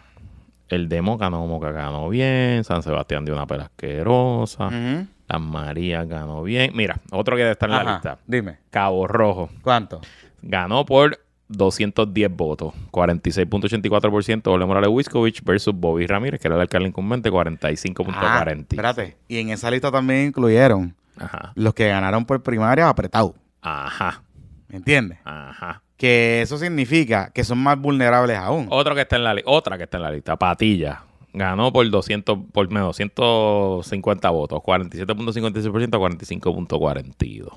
El 0.68 0.88
de 0.88 1.02
Moca 1.02 1.30
no, 1.30 1.46
Moca 1.46 1.70
ganó 1.72 2.08
bien. 2.08 2.64
San 2.64 2.82
Sebastián 2.82 3.24
dio 3.24 3.34
una 3.34 3.46
pela 3.46 3.64
asquerosa. 3.64 4.68
Ujú. 4.68 5.06
Las 5.28 5.40
Marías 5.40 6.06
ganó 6.08 6.42
bien. 6.42 6.72
Mira, 6.74 7.00
otro 7.10 7.36
que 7.36 7.50
está 7.50 7.66
en 7.66 7.72
la 7.72 7.92
lista. 7.94 8.18
Dime. 8.26 8.58
Cabo 8.70 9.06
Rojo 9.06 9.50
¿Cuánto? 9.62 10.00
ganó 10.42 10.84
por 10.84 11.21
210 11.52 12.30
votos, 12.34 12.74
46.84% 12.90 14.46
Ole 14.48 14.66
Morales 14.66 14.90
Wiskovich 14.90 15.42
versus 15.44 15.74
Bobby 15.74 16.06
Ramírez, 16.06 16.40
que 16.40 16.48
era 16.48 16.56
el 16.56 16.62
alcalde 16.62 16.88
incumbente, 16.88 17.28
Ah, 17.28 17.32
45.40. 17.32 18.60
espérate. 18.74 19.16
Y 19.28 19.38
en 19.38 19.50
esa 19.50 19.70
lista 19.70 19.90
también 19.90 20.28
incluyeron 20.28 20.94
Ajá, 21.18 21.52
los 21.54 21.74
que 21.74 21.88
ganaron 21.88 22.24
por 22.24 22.42
primaria 22.42 22.88
apretado. 22.88 23.34
ajá, 23.60 24.22
¿Me 24.68 24.76
entiendes? 24.78 25.18
ajá. 25.24 25.82
Que 25.96 26.42
eso 26.42 26.58
significa 26.58 27.30
que 27.32 27.44
son 27.44 27.58
más 27.58 27.78
vulnerables 27.78 28.36
aún. 28.36 28.66
Otro 28.70 28.94
que 28.96 29.02
está 29.02 29.16
en 29.16 29.24
la 29.24 29.36
otra 29.44 29.76
que 29.78 29.84
está 29.84 29.98
en 29.98 30.02
la 30.02 30.10
lista, 30.10 30.36
Patilla. 30.36 31.04
Ganó 31.34 31.72
por 31.72 31.88
200, 31.88 32.38
por 32.52 32.68
menos 32.68 32.88
250 32.88 34.28
votos, 34.30 34.60
47.56% 34.60 35.94
a 35.94 35.98
45.42. 35.98 37.48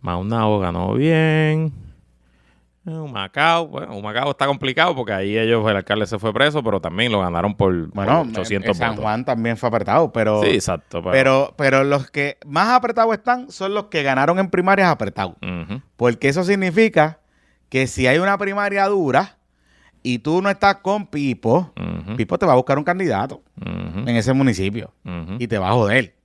Maunao 0.00 0.58
ganó 0.58 0.94
bien. 0.94 1.72
Eh, 2.84 2.90
Humacao, 2.90 3.68
bueno, 3.68 3.96
Humacao 3.96 4.30
está 4.32 4.46
complicado 4.46 4.94
porque 4.96 5.12
ahí 5.12 5.38
ellos, 5.38 5.68
el 5.70 5.76
alcalde 5.76 6.04
se 6.06 6.18
fue 6.18 6.32
preso, 6.34 6.64
pero 6.64 6.80
también 6.80 7.12
lo 7.12 7.20
ganaron 7.20 7.54
por, 7.54 7.72
Bueno, 7.90 8.22
por 8.24 8.40
800 8.40 8.50
en- 8.50 8.64
en 8.70 8.74
San. 8.74 8.96
Juan 8.96 9.24
también 9.24 9.56
fue 9.56 9.68
apretado, 9.68 10.12
pero, 10.12 10.42
Sí, 10.42 10.48
exacto. 10.50 11.00
Pero, 11.02 11.12
pero, 11.12 11.54
pero 11.56 11.84
los 11.84 12.10
que 12.10 12.38
más 12.44 12.68
apretados 12.70 13.12
están 13.14 13.50
son 13.52 13.72
los 13.74 13.84
que 13.84 14.02
ganaron 14.02 14.38
en 14.40 14.50
primarias 14.50 14.88
apretados. 14.90 15.36
Porque 15.96 16.28
eso 16.28 16.42
significa 16.42 17.20
que 17.68 17.86
si 17.86 18.06
hay 18.08 18.18
una 18.18 18.36
primaria 18.36 18.86
dura 18.88 19.38
y 20.02 20.18
tú 20.18 20.42
no 20.42 20.50
estás 20.50 20.76
con 20.78 21.06
Pipo, 21.06 21.72
Pipo 22.16 22.36
te 22.36 22.46
va 22.46 22.52
a 22.52 22.56
buscar 22.56 22.78
un 22.78 22.84
candidato 22.84 23.42
en 23.64 24.08
ese 24.16 24.32
municipio 24.32 24.92
y 25.38 25.46
te 25.46 25.56
va 25.58 25.68
a 25.70 25.72
joder. 25.74 26.16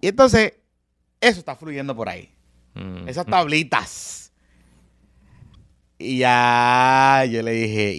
Y 0.00 0.08
entonces, 0.08 0.54
eso 1.20 1.38
está 1.38 1.54
fluyendo 1.54 1.94
por 1.94 2.08
ahí. 2.08 2.30
Esas 3.06 3.26
tablitas. 3.26 4.21
Y 6.04 6.18
ya 6.18 7.24
yo 7.30 7.42
le 7.42 7.52
dije, 7.52 7.96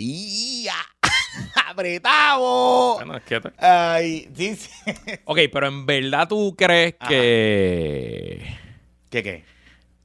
¡ya! 0.64 0.74
¡Apretado! 1.70 2.96
Bueno, 2.96 3.18
es 3.18 3.24
que 3.24 3.40
te- 3.42 3.52
Ay, 3.58 4.30
sí, 4.36 4.56
sí. 4.56 4.70
Ok, 5.26 5.40
pero 5.52 5.68
en 5.68 5.86
verdad 5.86 6.28
tú 6.28 6.56
crees 6.58 6.96
Ajá. 7.00 7.10
que... 7.10 8.56
¿Qué 9.10 9.24
qué? 9.24 9.46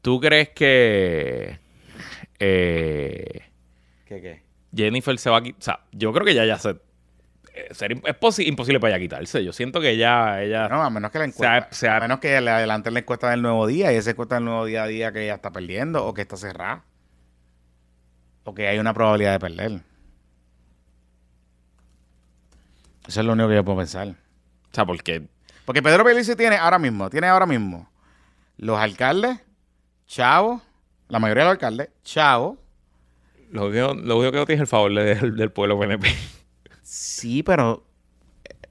¿Tú 0.02 0.20
crees 0.20 0.50
que... 0.50 1.58
eh, 2.38 3.40
¿Qué 4.06 4.20
qué? 4.22 4.42
Jennifer 4.74 5.18
se 5.18 5.30
va 5.30 5.38
a 5.38 5.42
quitar? 5.42 5.58
O 5.60 5.62
sea, 5.64 5.80
yo 5.92 6.12
creo 6.12 6.24
que 6.24 6.34
ya 6.34 6.44
ya 6.44 6.58
se... 6.58 6.70
eh, 7.54 7.68
ser 7.72 7.92
es 7.92 8.00
posi- 8.20 8.46
imposible 8.46 8.78
para 8.80 8.94
ella 8.94 9.02
quitarse. 9.02 9.44
Yo 9.44 9.52
siento 9.52 9.80
que 9.80 9.96
ya 9.96 10.42
ella... 10.42 10.68
No, 10.68 10.82
a 10.82 10.90
menos 10.90 11.10
que 11.10 11.18
la 11.18 11.24
encuesta. 11.24 11.42
Se 11.42 11.66
ha- 11.66 11.72
se 11.72 11.88
ha- 11.88 11.96
A 11.96 12.00
menos 12.00 12.20
que 12.20 12.40
le 12.40 12.50
adelante 12.50 12.90
la 12.90 13.00
encuesta 13.00 13.30
del 13.30 13.42
nuevo 13.42 13.66
día 13.66 13.92
y 13.92 13.96
esa 13.96 14.10
encuesta 14.10 14.36
del 14.36 14.44
nuevo 14.44 14.64
día 14.66 14.84
a 14.84 14.86
día 14.86 15.12
que 15.12 15.24
ella 15.24 15.34
está 15.34 15.50
perdiendo 15.50 16.06
o 16.06 16.14
que 16.14 16.22
está 16.22 16.36
cerrada. 16.36 16.84
O 18.44 18.54
que 18.54 18.68
hay 18.68 18.78
una 18.78 18.94
probabilidad 18.94 19.32
de 19.32 19.38
perder. 19.38 19.82
Eso 23.06 23.20
es 23.20 23.26
lo 23.26 23.32
único 23.32 23.48
que 23.48 23.54
yo 23.54 23.64
puedo 23.64 23.78
pensar. 23.78 24.08
O 24.08 24.74
sea, 24.74 24.84
porque... 24.84 25.28
Porque 25.64 25.82
Pedro 25.82 26.04
Pierluisi 26.04 26.34
tiene 26.34 26.56
ahora 26.56 26.78
mismo, 26.78 27.10
tiene 27.10 27.26
ahora 27.26 27.44
mismo 27.44 27.90
los 28.58 28.78
alcaldes, 28.78 29.38
Chavo, 30.06 30.60
la 31.08 31.18
mayoría 31.18 31.44
de 31.44 31.48
los 31.48 31.52
alcaldes, 31.52 31.90
Chavo. 32.02 32.58
Lo 33.50 33.66
único, 33.66 33.94
lo 33.94 34.18
único 34.18 34.32
que 34.32 34.38
no 34.38 34.46
tiene 34.46 34.56
es 34.56 34.60
el 34.60 34.66
favor 34.66 34.92
del, 34.92 35.36
del 35.36 35.52
pueblo 35.52 35.78
PNP. 35.78 36.08
Sí, 36.82 37.42
pero 37.42 37.86
eh, 38.44 38.68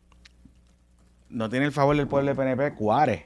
no 1.30 1.50
tiene 1.50 1.66
el 1.66 1.72
favor 1.72 1.96
del 1.96 2.08
pueblo 2.08 2.30
de 2.30 2.36
PNP, 2.36 2.76
Cuárez. 2.76 3.26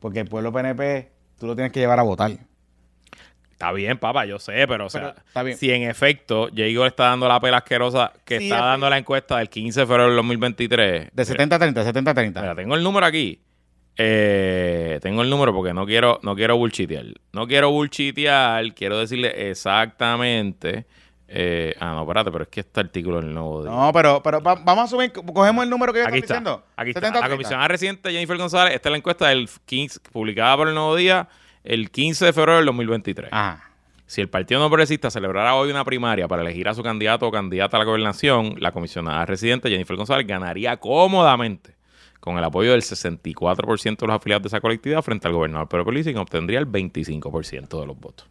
Porque 0.00 0.20
el 0.20 0.28
pueblo 0.28 0.52
PNP 0.52 1.12
tú 1.38 1.46
lo 1.46 1.54
tienes 1.54 1.72
que 1.72 1.80
llevar 1.80 2.00
a 2.00 2.02
votar. 2.02 2.32
Está 3.62 3.72
bien, 3.72 3.96
papá, 3.96 4.24
yo 4.26 4.38
sé, 4.40 4.66
pero 4.66 4.86
o 4.86 4.90
sea, 4.90 5.14
Pero, 5.32 5.56
si 5.56 5.70
en 5.70 5.82
efecto 5.84 6.48
Diego 6.52 6.84
está 6.84 7.04
dando 7.04 7.28
la 7.28 7.38
pela 7.40 7.58
asquerosa 7.58 8.12
que 8.24 8.38
Sí, 8.38 8.44
está 8.50 8.64
dando 8.64 8.90
la 8.90 8.98
encuesta 8.98 9.38
del 9.38 9.48
15 9.48 9.80
de 9.80 9.86
febrero 9.86 10.08
del 10.08 10.16
2023. 10.16 11.10
De 11.12 11.24
70 11.24 11.54
a 11.56 11.58
30, 11.60 11.84
70 11.84 12.10
a 12.10 12.14
30. 12.14 12.40
Mira, 12.40 12.54
tengo 12.56 12.74
el 12.74 12.82
número 12.82 13.06
aquí. 13.06 13.40
Eh, 13.96 14.98
tengo 15.02 15.22
el 15.22 15.30
número 15.30 15.54
porque 15.54 15.72
no 15.72 15.86
quiero, 15.86 16.18
no 16.22 16.34
quiero 16.34 16.56
bullshitear. 16.56 17.04
No 17.32 17.46
quiero 17.46 17.70
bullshitear, 17.70 18.74
quiero 18.74 18.98
decirle 18.98 19.50
exactamente. 19.50 20.86
eh, 21.28 21.74
ah, 21.80 21.92
no, 21.94 22.02
espérate, 22.02 22.30
pero 22.32 22.44
es 22.44 22.50
que 22.50 22.60
este 22.60 22.80
artículo 22.80 23.20
es 23.20 23.24
nuevo. 23.26 23.62
Día. 23.62 23.70
No, 23.70 23.92
pero, 23.92 24.22
pero 24.22 24.40
va- 24.42 24.56
vamos 24.56 24.84
a 24.84 24.88
subir, 24.88 25.12
cogemos 25.12 25.62
el 25.64 25.70
número 25.70 25.92
que 25.92 26.00
yo 26.00 26.04
estoy 26.06 26.20
diciendo. 26.20 26.64
Aquí 26.76 26.90
está. 26.90 27.00
70 27.00 27.18
a 27.18 27.20
La 27.22 27.26
30. 27.28 27.36
comisionada 27.36 27.68
reciente 27.68 28.10
Jennifer 28.10 28.36
González. 28.36 28.74
Esta 28.74 28.88
es 28.88 28.90
la 28.90 28.96
encuesta 28.98 29.28
del 29.28 29.48
15, 29.66 30.00
publicada 30.12 30.56
por 30.56 30.68
el 30.68 30.74
Nuevo 30.74 30.96
Día 30.96 31.28
el 31.64 31.90
15 31.90 32.26
de 32.26 32.32
febrero 32.32 32.56
del 32.56 32.66
2023. 32.66 33.30
Ajá. 33.32 33.68
Si 34.06 34.20
el 34.20 34.28
Partido 34.28 34.60
No 34.60 34.68
Progresista 34.68 35.10
celebrara 35.10 35.54
hoy 35.54 35.70
una 35.70 35.84
primaria 35.84 36.28
para 36.28 36.42
elegir 36.42 36.68
a 36.68 36.74
su 36.74 36.82
candidato 36.82 37.26
o 37.26 37.30
candidata 37.32 37.76
a 37.76 37.80
la 37.80 37.86
gobernación, 37.86 38.56
la 38.58 38.70
comisionada 38.72 39.24
residente 39.24 39.70
Jennifer 39.70 39.96
González 39.96 40.26
ganaría 40.26 40.76
cómodamente 40.76 41.76
con 42.20 42.36
el 42.36 42.44
apoyo 42.44 42.72
del 42.72 42.82
64% 42.82 43.96
de 43.96 44.06
los 44.06 44.16
afiliados 44.16 44.42
de 44.42 44.48
esa 44.48 44.60
colectividad 44.60 45.02
frente 45.02 45.26
al 45.28 45.32
gobernador 45.34 45.68
Pedro 45.68 45.84
Pierluisi, 45.84 46.12
que 46.12 46.18
obtendría 46.18 46.58
el 46.58 46.66
25% 46.70 47.80
de 47.80 47.86
los 47.86 47.98
votos. 47.98 48.28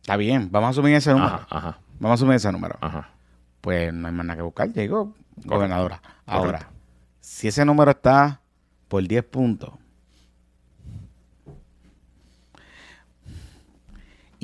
Está 0.00 0.16
bien, 0.16 0.48
vamos 0.52 0.68
a 0.68 0.70
asumir 0.70 0.94
ese 0.94 1.10
número. 1.10 1.34
Ajá, 1.34 1.46
ajá, 1.50 1.78
Vamos 1.98 2.12
a 2.12 2.14
asumir 2.14 2.36
ese 2.36 2.52
número. 2.52 2.76
ajá. 2.80 3.10
Pues 3.60 3.92
no 3.92 4.06
hay 4.06 4.14
más 4.14 4.24
nada 4.24 4.36
que 4.36 4.42
buscar. 4.42 4.72
Llegó 4.72 5.12
gobernadora. 5.44 6.00
Ahora, 6.24 6.70
si 7.20 7.48
ese 7.48 7.64
número 7.64 7.90
está 7.90 8.40
por 8.86 9.02
10 9.02 9.24
puntos, 9.24 9.70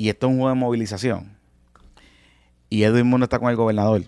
y 0.03 0.09
esto 0.09 0.27
es 0.27 0.31
un 0.31 0.39
juego 0.39 0.49
de 0.49 0.59
movilización, 0.59 1.37
y 2.69 2.83
Edwin 2.83 3.07
Mundo 3.07 3.23
está 3.23 3.39
con 3.39 3.49
el 3.49 3.55
gobernador, 3.55 4.01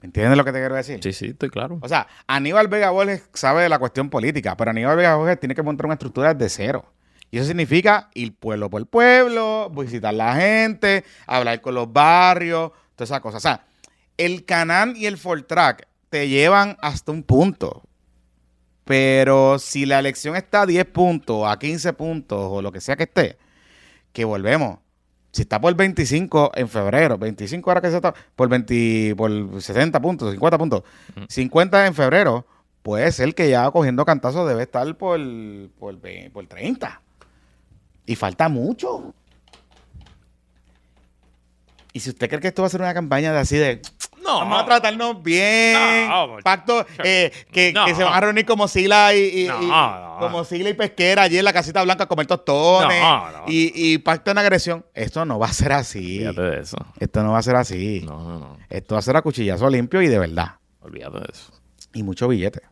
¿me 0.00 0.06
entiendes 0.06 0.38
lo 0.38 0.44
que 0.44 0.52
te 0.52 0.60
quiero 0.60 0.76
decir? 0.76 1.00
Sí, 1.02 1.12
sí, 1.12 1.26
estoy 1.30 1.50
claro. 1.50 1.80
O 1.82 1.88
sea, 1.88 2.06
Aníbal 2.28 2.68
Vega 2.68 2.90
Borges 2.90 3.28
sabe 3.34 3.64
de 3.64 3.68
la 3.68 3.80
cuestión 3.80 4.10
política, 4.10 4.56
pero 4.56 4.70
Aníbal 4.70 4.96
Vega 4.96 5.16
Borges 5.16 5.40
tiene 5.40 5.56
que 5.56 5.62
montar 5.64 5.86
una 5.86 5.94
estructura 5.94 6.34
desde 6.34 6.48
cero. 6.48 6.84
Y 7.32 7.38
eso 7.38 7.48
significa 7.48 8.08
ir 8.14 8.36
pueblo 8.36 8.70
por 8.70 8.86
pueblo, 8.86 9.70
visitar 9.70 10.10
a 10.10 10.12
la 10.12 10.36
gente, 10.36 11.02
hablar 11.26 11.60
con 11.60 11.74
los 11.74 11.92
barrios, 11.92 12.70
todas 12.94 13.10
esas 13.10 13.20
cosas. 13.20 13.38
O 13.38 13.48
sea, 13.48 13.66
el 14.18 14.44
Canal 14.44 14.96
y 14.96 15.06
el 15.06 15.18
Fortrack 15.18 15.88
te 16.10 16.28
llevan 16.28 16.76
hasta 16.80 17.10
un 17.10 17.24
punto. 17.24 17.82
Pero 18.84 19.58
si 19.58 19.86
la 19.86 19.98
elección 19.98 20.36
está 20.36 20.62
a 20.62 20.66
10 20.66 20.84
puntos, 20.86 21.46
a 21.46 21.58
15 21.58 21.92
puntos, 21.92 22.38
o 22.50 22.62
lo 22.62 22.72
que 22.72 22.80
sea 22.80 22.96
que 22.96 23.04
esté, 23.04 23.38
que 24.12 24.24
volvemos. 24.24 24.78
Si 25.32 25.42
está 25.42 25.60
por 25.60 25.74
25 25.74 26.52
en 26.54 26.68
febrero, 26.68 27.16
25 27.16 27.70
ahora 27.70 27.80
que 27.80 27.90
se 27.90 27.96
está, 27.96 28.12
por, 28.36 28.48
20, 28.48 29.14
por 29.16 29.62
60 29.62 30.00
puntos, 30.00 30.30
50 30.32 30.58
puntos, 30.58 30.82
50 31.28 31.86
en 31.86 31.94
febrero, 31.94 32.46
puede 32.82 33.10
ser 33.12 33.34
que 33.34 33.48
ya 33.48 33.70
cogiendo 33.70 34.04
cantazos 34.04 34.46
debe 34.46 34.64
estar 34.64 34.94
por, 34.96 35.20
por, 35.78 35.98
por 36.32 36.46
30. 36.46 37.00
Y 38.04 38.16
falta 38.16 38.48
mucho. 38.48 39.14
Y 41.92 42.00
si 42.00 42.10
usted 42.10 42.28
cree 42.28 42.40
que 42.40 42.48
esto 42.48 42.62
va 42.62 42.66
a 42.68 42.70
ser 42.70 42.80
una 42.80 42.94
campaña 42.94 43.32
de 43.32 43.38
así 43.38 43.56
de 43.56 43.82
No, 44.24 44.38
vamos 44.38 44.62
a 44.62 44.64
tratarnos 44.64 45.22
bien, 45.22 46.08
No, 46.08 46.36
pacto, 46.42 46.86
eh, 47.04 47.30
que, 47.52 47.72
No. 47.72 47.84
que 47.84 47.94
se 47.94 48.02
van 48.04 48.14
a 48.14 48.20
reunir 48.20 48.46
como 48.46 48.66
Sila 48.68 49.14
y, 49.14 49.42
y- 49.42 49.46
No, 49.48 49.62
y- 49.62 49.66
no. 49.66 50.16
como 50.20 50.44
Sila 50.44 50.70
y 50.70 50.74
Pesquera 50.74 51.22
allí 51.22 51.38
en 51.38 51.44
la 51.44 51.52
casita 51.52 51.82
blanca 51.82 52.04
a 52.04 52.06
comer 52.08 52.26
tostones 52.26 53.02
y, 53.46 53.72
y 53.94 53.98
pacto 53.98 54.30
en 54.30 54.38
agresión. 54.38 54.86
Esto 54.94 55.24
no 55.26 55.38
va 55.38 55.46
a 55.48 55.52
ser 55.52 55.72
así. 55.72 56.24
Olvídate 56.24 56.42
de 56.56 56.60
eso. 56.62 56.76
Esto 56.98 57.22
no 57.22 57.32
va 57.32 57.38
a 57.38 57.42
ser 57.42 57.56
así. 57.56 58.00
No, 58.04 58.22
no, 58.22 58.38
no. 58.38 58.58
Esto 58.70 58.94
va 58.94 59.00
a 59.00 59.02
ser 59.02 59.16
a 59.16 59.22
cuchillazo 59.22 59.68
limpio 59.68 60.00
y 60.00 60.06
de 60.08 60.18
verdad. 60.18 60.52
Olvídate 60.80 61.18
de 61.18 61.26
eso. 61.32 61.52
Y 61.92 62.02
mucho 62.02 62.26
billete. 62.28 62.62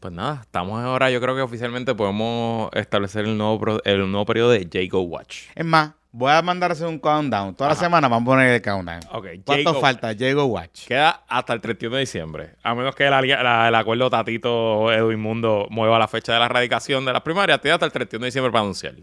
Pues 0.00 0.12
nada, 0.14 0.40
estamos 0.42 0.82
ahora, 0.82 1.10
yo 1.10 1.20
creo 1.20 1.34
que 1.36 1.42
oficialmente 1.42 1.94
podemos 1.94 2.70
establecer 2.74 3.26
el 3.26 3.36
nuevo, 3.36 3.80
el 3.84 4.10
nuevo 4.10 4.24
periodo 4.26 4.50
de 4.50 4.66
Jago 4.72 5.02
Watch. 5.02 5.42
Es 5.54 5.64
más, 5.64 5.90
voy 6.12 6.32
a 6.32 6.42
mandar 6.42 6.70
a 6.70 6.74
hacer 6.74 6.86
un 6.86 6.98
countdown. 6.98 7.54
Toda 7.54 7.70
la 7.70 7.74
semana 7.76 8.08
vamos 8.08 8.26
a 8.26 8.30
poner 8.32 8.48
el 8.52 8.62
countdown. 8.62 9.00
¿Cuánto 9.44 9.70
Jago 9.70 9.80
falta? 9.80 10.14
Jago 10.18 10.44
Watch. 10.46 10.86
Queda 10.86 11.22
hasta 11.28 11.52
el 11.52 11.60
31 11.60 11.96
de 11.96 12.00
diciembre. 12.00 12.54
A 12.62 12.74
menos 12.74 12.94
que 12.94 13.06
el, 13.06 13.12
alia- 13.12 13.42
la- 13.42 13.68
el 13.68 13.74
acuerdo 13.74 14.10
Tatito 14.10 14.92
Edwin 14.92 15.20
Mundo 15.20 15.66
mueva 15.70 15.98
la 15.98 16.08
fecha 16.08 16.32
de 16.32 16.38
la 16.40 16.46
erradicación 16.46 17.04
de 17.04 17.12
las 17.12 17.22
primarias, 17.22 17.60
tiene 17.60 17.74
hasta 17.74 17.86
el 17.86 17.92
31 17.92 18.22
de 18.24 18.26
diciembre 18.28 18.50
para 18.52 18.62
anunciar. 18.62 18.94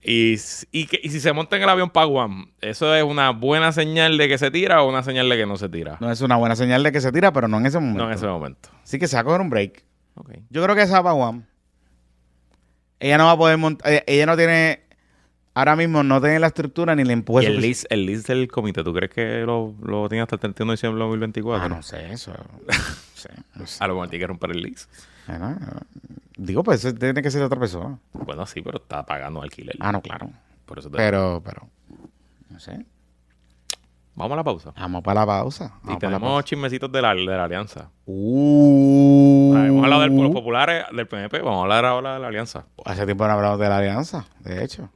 Y, 0.00 0.36
que- 0.86 1.00
y 1.02 1.08
si 1.10 1.18
se 1.20 1.32
monta 1.32 1.56
en 1.56 1.62
el 1.64 1.68
avión 1.68 1.90
para 1.90 2.06
Guam, 2.06 2.52
¿eso 2.60 2.94
es 2.94 3.02
una 3.02 3.30
buena 3.30 3.72
señal 3.72 4.16
de 4.16 4.28
que 4.28 4.38
se 4.38 4.50
tira 4.50 4.82
o 4.82 4.88
una 4.88 5.02
señal 5.02 5.28
de 5.28 5.36
que 5.36 5.44
no 5.46 5.56
se 5.56 5.68
tira? 5.68 5.96
No 6.00 6.10
es 6.10 6.20
una 6.20 6.36
buena 6.36 6.54
señal 6.56 6.82
de 6.84 6.92
que 6.92 7.00
se 7.00 7.10
tira, 7.12 7.32
pero 7.32 7.48
no 7.48 7.58
en 7.58 7.66
ese 7.66 7.78
momento. 7.80 8.04
No 8.04 8.08
en 8.10 8.14
ese 8.16 8.26
momento. 8.26 8.68
Así 8.82 8.98
que 8.98 9.08
se 9.08 9.16
va 9.16 9.20
a 9.22 9.24
coger 9.24 9.40
un 9.40 9.50
break. 9.50 9.82
Ok. 10.14 10.30
Yo 10.50 10.62
creo 10.62 10.74
que 10.76 10.82
esa 10.82 11.00
va 11.00 11.12
Guam. 11.12 11.44
Ella 13.00 13.18
no 13.18 13.26
va 13.26 13.32
a 13.32 13.36
poder 13.36 13.58
montar. 13.58 13.90
Ella, 13.90 14.04
ella 14.06 14.26
no 14.26 14.36
tiene. 14.36 14.82
Ahora 15.58 15.74
mismo 15.74 16.02
no 16.04 16.20
tiene 16.20 16.38
la 16.38 16.46
estructura 16.48 16.94
ni 16.94 17.02
el 17.02 17.08
¿Y 17.08 17.12
empuje. 17.14 17.46
el 17.46 17.56
sufici- 17.58 17.60
list, 17.60 17.84
el 17.90 18.06
list 18.06 18.28
del 18.28 18.46
comité, 18.48 18.84
tú 18.84 18.92
crees 18.94 19.10
que 19.12 19.40
lo, 19.44 19.74
lo 19.82 20.08
tiene 20.08 20.22
hasta 20.22 20.36
el 20.36 20.40
31 20.40 20.70
de 20.70 20.74
diciembre 20.74 20.98
de 20.98 21.04
2024? 21.08 21.64
Ah, 21.64 21.68
no 21.68 21.82
sé, 21.82 22.12
eso. 22.12 22.32
no 22.68 22.74
sé, 23.14 23.30
no 23.56 23.66
sé. 23.66 23.82
A 23.82 23.88
lo 23.88 23.94
mejor 23.94 24.08
tiene 24.08 24.22
que 24.22 24.26
romper 24.28 24.50
el 24.52 24.62
list. 24.62 24.88
Bueno, 25.26 25.56
digo, 26.36 26.62
pues 26.62 26.84
eso 26.84 26.94
tiene 26.94 27.20
que 27.22 27.30
ser 27.32 27.42
otra 27.42 27.58
persona. 27.58 27.98
Bueno, 28.12 28.46
sí, 28.46 28.62
pero 28.62 28.78
está 28.78 29.04
pagando 29.04 29.42
alquiler. 29.42 29.76
Ah, 29.80 29.90
no, 29.90 30.00
claro. 30.00 30.30
Por 30.64 30.78
eso 30.78 30.88
te- 30.90 30.96
Pero, 30.96 31.42
pero. 31.44 31.66
No 32.50 32.60
sé. 32.60 32.84
Vamos 34.14 34.32
a 34.32 34.36
la 34.36 34.44
pausa. 34.44 34.72
Vamos 34.76 35.02
para 35.02 35.20
la 35.20 35.26
pausa. 35.26 35.72
Y 35.82 35.86
Vamos 35.86 35.98
tenemos 36.00 36.20
pausa. 36.22 36.44
chismecitos 36.44 36.90
de 36.92 37.02
la, 37.02 37.14
de 37.14 37.24
la 37.24 37.44
alianza. 37.44 37.90
Uh, 38.06 39.54
hemos 39.56 39.82
hablado 39.84 40.02
de 40.02 40.08
los 40.08 40.30
populares, 40.32 40.84
del 40.94 41.06
PNP, 41.08 41.40
vamos 41.40 41.58
a 41.58 41.62
hablar 41.62 41.84
ahora 41.84 42.14
de 42.14 42.20
la 42.20 42.28
alianza. 42.28 42.64
Hace 42.84 43.04
tiempo 43.06 43.26
no 43.26 43.32
hablamos 43.32 43.58
de 43.58 43.68
la 43.68 43.78
alianza, 43.78 44.24
de 44.40 44.64
hecho. 44.64 44.88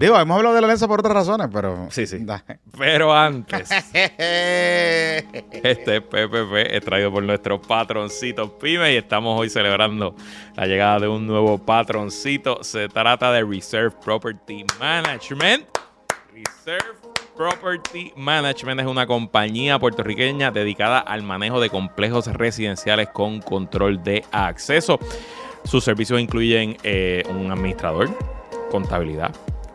Digo, 0.00 0.18
hemos 0.18 0.34
hablado 0.38 0.54
de 0.54 0.62
la 0.62 0.66
alianza 0.66 0.88
por 0.88 1.00
otras 1.00 1.12
razones, 1.14 1.48
pero. 1.52 1.88
Sí, 1.90 2.06
sí. 2.06 2.24
Da- 2.24 2.42
Pero 2.78 3.14
antes, 3.14 3.70
este 3.92 6.00
PPP 6.00 6.74
es 6.74 6.82
traído 6.82 7.12
por 7.12 7.22
nuestros 7.22 7.60
patroncitos 7.66 8.52
pymes 8.52 8.94
y 8.94 8.96
estamos 8.96 9.38
hoy 9.38 9.50
celebrando 9.50 10.16
la 10.56 10.66
llegada 10.66 11.00
de 11.00 11.08
un 11.08 11.26
nuevo 11.26 11.58
patroncito. 11.58 12.64
Se 12.64 12.88
trata 12.88 13.30
de 13.30 13.44
Reserve 13.44 13.90
Property 14.02 14.64
Management. 14.80 15.66
Reserve 16.32 16.96
Property 17.36 18.14
Management 18.16 18.80
es 18.80 18.86
una 18.86 19.06
compañía 19.06 19.78
puertorriqueña 19.78 20.50
dedicada 20.50 21.00
al 21.00 21.22
manejo 21.22 21.60
de 21.60 21.68
complejos 21.68 22.26
residenciales 22.26 23.10
con 23.10 23.42
control 23.42 24.02
de 24.02 24.24
acceso. 24.32 24.98
Sus 25.64 25.84
servicios 25.84 26.18
incluyen 26.18 26.78
eh, 26.84 27.22
un 27.28 27.52
administrador, 27.52 28.08
contabilidad, 28.70 29.30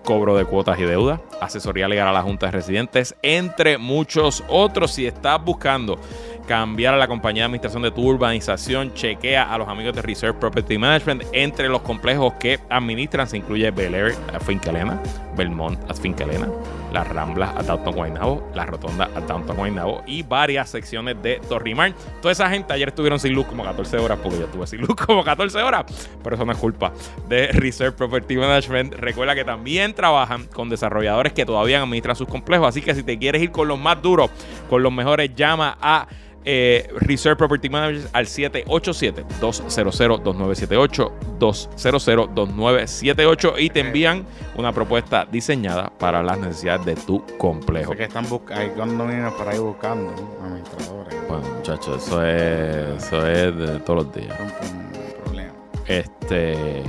cobro 0.05 0.37
de 0.37 0.45
cuotas 0.45 0.79
y 0.79 0.83
deudas, 0.83 1.19
asesoría 1.41 1.89
legal 1.89 2.07
a 2.07 2.13
la 2.13 2.21
Junta 2.21 2.45
de 2.45 2.53
Residentes, 2.53 3.15
entre 3.21 3.77
muchos 3.77 4.43
otros. 4.47 4.91
Si 4.91 5.05
estás 5.05 5.43
buscando 5.43 5.99
cambiar 6.47 6.93
a 6.93 6.97
la 6.97 7.07
compañía 7.07 7.41
de 7.41 7.45
administración 7.47 7.83
de 7.83 7.91
tu 7.91 8.03
urbanización, 8.03 8.93
chequea 8.93 9.51
a 9.51 9.57
los 9.57 9.67
amigos 9.67 9.95
de 9.95 10.03
Reserve 10.03 10.39
Property 10.39 10.77
Management. 10.77 11.23
Entre 11.33 11.67
los 11.67 11.81
complejos 11.81 12.33
que 12.39 12.59
administran 12.69 13.27
se 13.27 13.37
incluye 13.37 13.69
Bel 13.71 13.95
Air 13.95 14.15
Finca 14.45 14.69
Elena, 14.69 15.01
Belmont 15.35 15.79
a 15.89 15.93
Finca 15.93 16.23
Elena, 16.23 16.47
las 16.91 17.07
Ramblas 17.07 17.55
a 17.55 17.63
Downtown 17.63 17.95
Guaynabo, 17.95 18.51
la 18.53 18.65
Rotonda 18.65 19.09
a 19.15 19.21
Downtown 19.21 19.57
Guaynabo 19.57 20.03
y 20.05 20.23
varias 20.23 20.69
secciones 20.69 21.21
de 21.21 21.39
Torrimar. 21.49 21.93
Toda 22.21 22.31
esa 22.31 22.49
gente 22.49 22.73
ayer 22.73 22.89
estuvieron 22.89 23.19
sin 23.19 23.33
luz 23.33 23.45
como 23.45 23.63
14 23.63 23.97
horas, 23.97 24.19
porque 24.21 24.39
yo 24.39 24.45
estuve 24.45 24.67
sin 24.67 24.81
luz 24.81 24.95
como 24.95 25.23
14 25.23 25.61
horas, 25.61 25.85
pero 26.23 26.35
eso 26.35 26.45
no 26.45 26.51
es 26.51 26.57
culpa 26.57 26.93
de 27.27 27.47
Reserve 27.47 27.93
Property 27.93 28.37
Management. 28.37 28.95
Recuerda 28.95 29.35
que 29.35 29.43
también 29.43 29.93
trabajan 29.93 30.45
con 30.47 30.69
desarrolladores 30.69 31.33
que 31.33 31.45
todavía 31.45 31.81
administran 31.81 32.15
sus 32.15 32.27
complejos, 32.27 32.67
así 32.67 32.81
que 32.81 32.95
si 32.95 33.03
te 33.03 33.17
quieres 33.17 33.41
ir 33.41 33.51
con 33.51 33.67
los 33.67 33.79
más 33.79 34.01
duros, 34.01 34.29
con 34.69 34.83
los 34.83 34.91
mejores, 34.91 35.33
llama 35.35 35.77
a 35.81 36.07
eh, 36.47 36.87
Reserve 36.97 37.37
Property 37.37 37.69
Managers 37.69 38.07
al 38.13 38.27
787-200-2978, 38.27 41.11
200-2978 41.39 43.53
y 43.57 43.71
te 43.71 43.79
envían 43.79 44.27
una 44.55 44.71
propuesta 44.71 45.24
diseñada 45.31 45.91
para 45.97 46.21
las 46.23 46.37
necesidades 46.37 46.85
de 46.85 46.95
tu 46.95 47.23
complejo. 47.37 47.91
Sé 47.91 47.97
que 47.97 48.03
están 48.05 48.27
buscando, 48.29 48.61
hay 48.61 48.69
condominios 48.69 49.33
por 49.33 49.47
ahí 49.47 49.59
buscando 49.59 50.11
¿no? 50.11 50.45
administradores. 50.45 51.27
Bueno, 51.27 51.43
muchachos, 51.55 52.05
eso 52.05 52.25
es, 52.25 53.03
eso 53.03 53.27
es 53.27 53.57
de 53.57 53.79
todos 53.79 54.05
los 54.05 54.13
días. 54.13 54.39
Un 54.39 55.23
problema. 55.23 55.53
Este, 55.87 56.83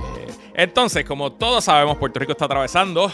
entonces, 0.55 1.05
como 1.05 1.33
todos 1.33 1.65
sabemos, 1.65 1.97
Puerto 1.99 2.19
Rico 2.19 2.33
está 2.33 2.47
atravesando 2.47 3.11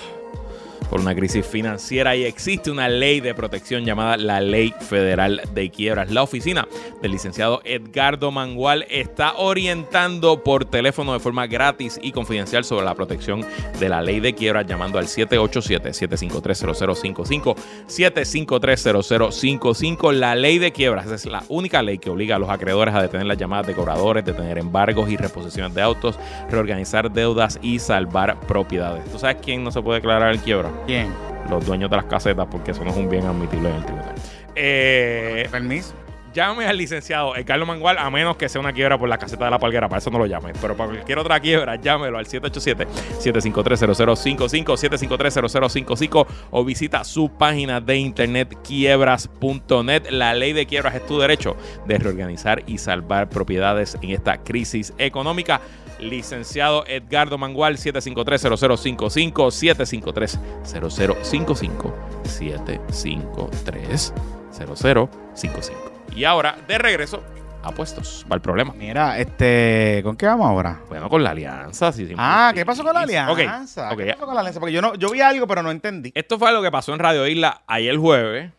por 0.89 1.01
una 1.01 1.15
crisis 1.15 1.47
financiera 1.47 2.17
y 2.17 2.25
existe 2.25 2.71
una 2.71 2.89
ley 2.89 3.21
de 3.21 3.35
protección 3.35 3.85
llamada 3.85 4.17
la 4.17 4.41
Ley 4.41 4.75
Federal 4.81 5.43
de 5.55 5.71
Quiebras. 5.71 6.11
La 6.11 6.23
oficina 6.23 6.67
del 7.01 7.13
licenciado 7.13 7.61
Edgardo 7.65 8.31
Mangual 8.31 8.87
está 8.91 9.35
orientando 9.37 10.43
por 10.43 10.65
teléfono 10.65 11.13
de 11.13 11.21
forma 11.21 11.47
gratis 11.47 12.01
y 12.03 12.11
confidencial 12.13 12.65
sobre 12.65 12.85
la 12.85 12.95
protección 12.95 13.45
de 13.79 13.89
la 13.89 14.03
ley 14.03 14.21
de 14.21 14.35
quiebras 14.35 14.67
llamando 14.67 14.99
al 14.99 15.07
787-753-0055, 15.07 17.57
753-0055. 17.87 20.13
La 20.13 20.35
ley 20.35 20.59
de 20.59 20.73
quiebras 20.73 21.11
es 21.11 21.27
la 21.27 21.45
única 21.49 21.83
ley 21.83 21.99
que 21.99 22.11
obliga 22.11 22.37
a 22.37 22.39
los 22.39 22.51
acreedores 22.51 22.95
a 22.95 23.03
detener 23.03 23.27
las 23.27 23.39
llamadas 23.39 23.67
de 23.67 23.75
cobradores, 23.75 24.25
detener 24.25 24.59
embargos 24.59 25.11
y 25.11 25.17
reposiciones 25.17 25.75
de 25.75 25.83
autos, 25.83 26.19
reorganizar 26.51 27.13
deudas 27.13 27.59
y 27.63 27.79
salvar 27.79 28.41
propiedades. 28.41 29.05
¿Tú 29.11 29.19
sabes 29.19 29.37
quién 29.43 29.63
no 29.63 29.71
se 29.71 29.83
puede 29.83 30.01
declarar 30.01 30.35
en 30.35 30.41
quiebra? 30.41 30.72
¿Quién? 30.87 31.13
Los 31.51 31.67
dueños 31.67 31.91
de 31.91 31.97
las 31.97 32.07
casetas, 32.07 32.47
porque 32.51 32.71
eso 32.71 32.85
no 32.85 32.91
es 32.91 32.97
un 32.97 33.09
bien 33.09 33.27
admitible 33.27 33.69
en 33.69 33.75
el 33.77 33.85
tribunal. 33.85 34.15
Eh, 34.55 35.49
Permiso. 35.51 35.95
llame 36.33 36.67
al 36.67 36.79
licenciado 36.79 37.33
Carlos 37.45 37.67
Mangual, 37.69 37.99
a 37.99 38.09
menos 38.11 38.37
que 38.37 38.49
sea 38.49 38.61
una 38.61 38.73
quiebra 38.73 38.99
por 38.99 39.09
la 39.09 39.19
caseta 39.19 39.45
de 39.45 39.51
la 39.51 39.59
palguera, 39.59 39.89
para 39.89 39.99
eso 39.99 40.11
no 40.11 40.19
lo 40.19 40.27
llame. 40.27 40.53
Pero 40.61 40.77
para 40.77 40.91
cualquier 40.91 41.19
otra 41.19 41.41
quiebra, 41.41 41.77
llámelo 41.77 42.19
al 42.19 42.27
787-753-0055, 42.27 44.77
753-0055 44.77 46.27
o 46.51 46.65
visita 46.65 47.05
su 47.05 47.29
página 47.29 47.81
de 47.81 47.97
internet 47.97 48.57
quiebras.net. 48.63 50.11
La 50.11 50.35
ley 50.35 50.53
de 50.53 50.67
quiebras 50.67 50.95
es 50.95 51.05
tu 51.07 51.19
derecho 51.19 51.57
de 51.87 51.99
reorganizar 51.99 52.63
y 52.67 52.79
salvar 52.79 53.29
propiedades 53.29 53.99
en 54.01 54.11
esta 54.11 54.39
crisis 54.39 54.95
económica. 54.99 55.61
Licenciado 56.03 56.85
Edgardo 56.87 57.39
Mangual, 57.39 57.77
753-0055, 57.77 59.51
753-0055, 60.65 61.95
753 62.25 64.13
809-540-0055. 64.53 65.73
Y 66.15 66.25
ahora, 66.25 66.57
de 66.69 66.77
regreso, 66.79 67.23
apuestos. 67.63 68.27
Va 68.31 68.35
el 68.37 68.43
problema. 68.43 68.75
Mira, 68.77 69.19
este, 69.19 70.01
¿con 70.05 70.17
qué 70.17 70.27
vamos 70.27 70.47
ahora? 70.47 70.81
Bueno, 70.89 71.09
con 71.09 71.23
la 71.25 71.31
alianza. 71.31 71.91
sí, 71.93 72.07
sí, 72.07 72.15
Ah. 72.19 72.53
¿qué 72.55 72.67
pasó 72.67 72.83
con 72.85 72.93
la 72.95 73.01
alianza? 73.01 73.33
ok, 73.33 73.39
¿Qué 73.97 74.07
ya. 74.07 74.15
pasó 74.15 74.27
con 74.27 74.35
la 74.35 74.41
alianza? 74.41 74.61
Porque 74.61 74.73
yo 74.75 74.83
no, 74.83 74.95
yo 74.95 75.11
vi 75.11 75.21
algo, 75.23 75.47
pero 75.47 75.63
no 75.63 75.71
entendí. 75.71 76.13
Esto 76.15 76.39
fue 76.39 76.53
lo 76.53 76.61
que 76.63 76.71
pasó 76.71 76.93
en 76.93 76.99
Radio 76.99 77.27
Isla 77.27 77.63
ayer 77.67 77.97
jueves 77.97 78.51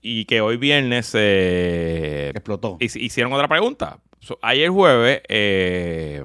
y 0.00 0.24
que 0.26 0.40
hoy 0.40 0.56
viernes 0.58 1.10
eh, 1.14 2.30
Explotó. 2.34 2.78
hic- 2.78 3.00
hicieron 3.00 3.32
otra 3.32 3.48
pregunta. 3.48 3.98
So, 4.20 4.38
ayer 4.42 4.70
jueves, 4.70 5.22
eh, 5.28 6.22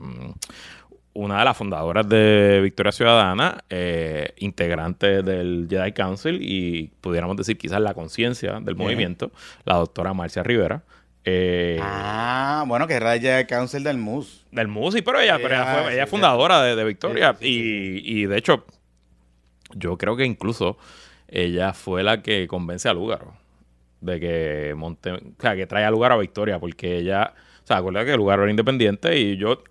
una 1.19 1.39
de 1.39 1.45
las 1.45 1.57
fundadoras 1.57 2.07
de 2.07 2.59
Victoria 2.61 2.91
Ciudadana, 2.91 3.63
eh, 3.71 4.33
integrante 4.37 5.23
del 5.23 5.65
Jedi 5.69 5.91
Council 5.93 6.37
y 6.41 6.91
pudiéramos 7.01 7.35
decir 7.37 7.57
quizás 7.57 7.81
la 7.81 7.93
conciencia 7.95 8.59
del 8.59 8.75
movimiento, 8.75 9.31
la 9.65 9.75
doctora 9.77 10.13
Marcia 10.13 10.43
Rivera. 10.43 10.83
eh, 11.25 11.79
Ah, 11.81 12.63
bueno, 12.67 12.85
que 12.87 12.93
era 12.93 13.15
ella 13.15 13.39
el 13.39 13.47
council 13.47 13.83
del 13.83 13.97
MUS. 13.97 14.45
del 14.51 14.67
MUSI, 14.67 15.01
pero 15.01 15.19
ella, 15.19 15.37
pero 15.37 15.55
ella, 15.55 15.63
Ah, 15.63 15.73
fue, 15.81 15.87
sí, 15.89 15.93
ella 15.95 16.03
es 16.03 16.09
sí. 16.09 16.11
fundadora 16.15 16.61
de, 16.61 16.75
de 16.75 16.83
Victoria. 16.85 17.35
Sí, 17.39 17.45
sí, 17.45 18.01
y, 18.05 18.21
y 18.21 18.25
de 18.27 18.37
hecho, 18.37 18.65
yo 19.75 19.97
creo 19.97 20.15
que 20.15 20.23
incluso 20.25 20.77
ella 21.27 21.73
fue 21.73 22.03
la 22.03 22.21
que 22.21 22.47
convence 22.47 22.87
a 22.87 22.93
Lugaro 22.93 23.33
de 24.01 24.19
que 24.19 24.73
monte, 24.77 25.11
o 25.11 25.19
sea, 25.39 25.55
que 25.55 25.65
trae 25.65 25.83
a 25.83 25.89
Lugaro 25.91 26.13
a 26.13 26.17
Victoria, 26.19 26.59
porque 26.59 26.97
ella, 26.99 27.33
o 27.63 27.67
sea, 27.67 27.77
acuérdate 27.77 28.05
que 28.11 28.15
Lugaro 28.17 28.43
era 28.43 28.51
independiente 28.51 29.17
y 29.17 29.35
yo 29.37 29.63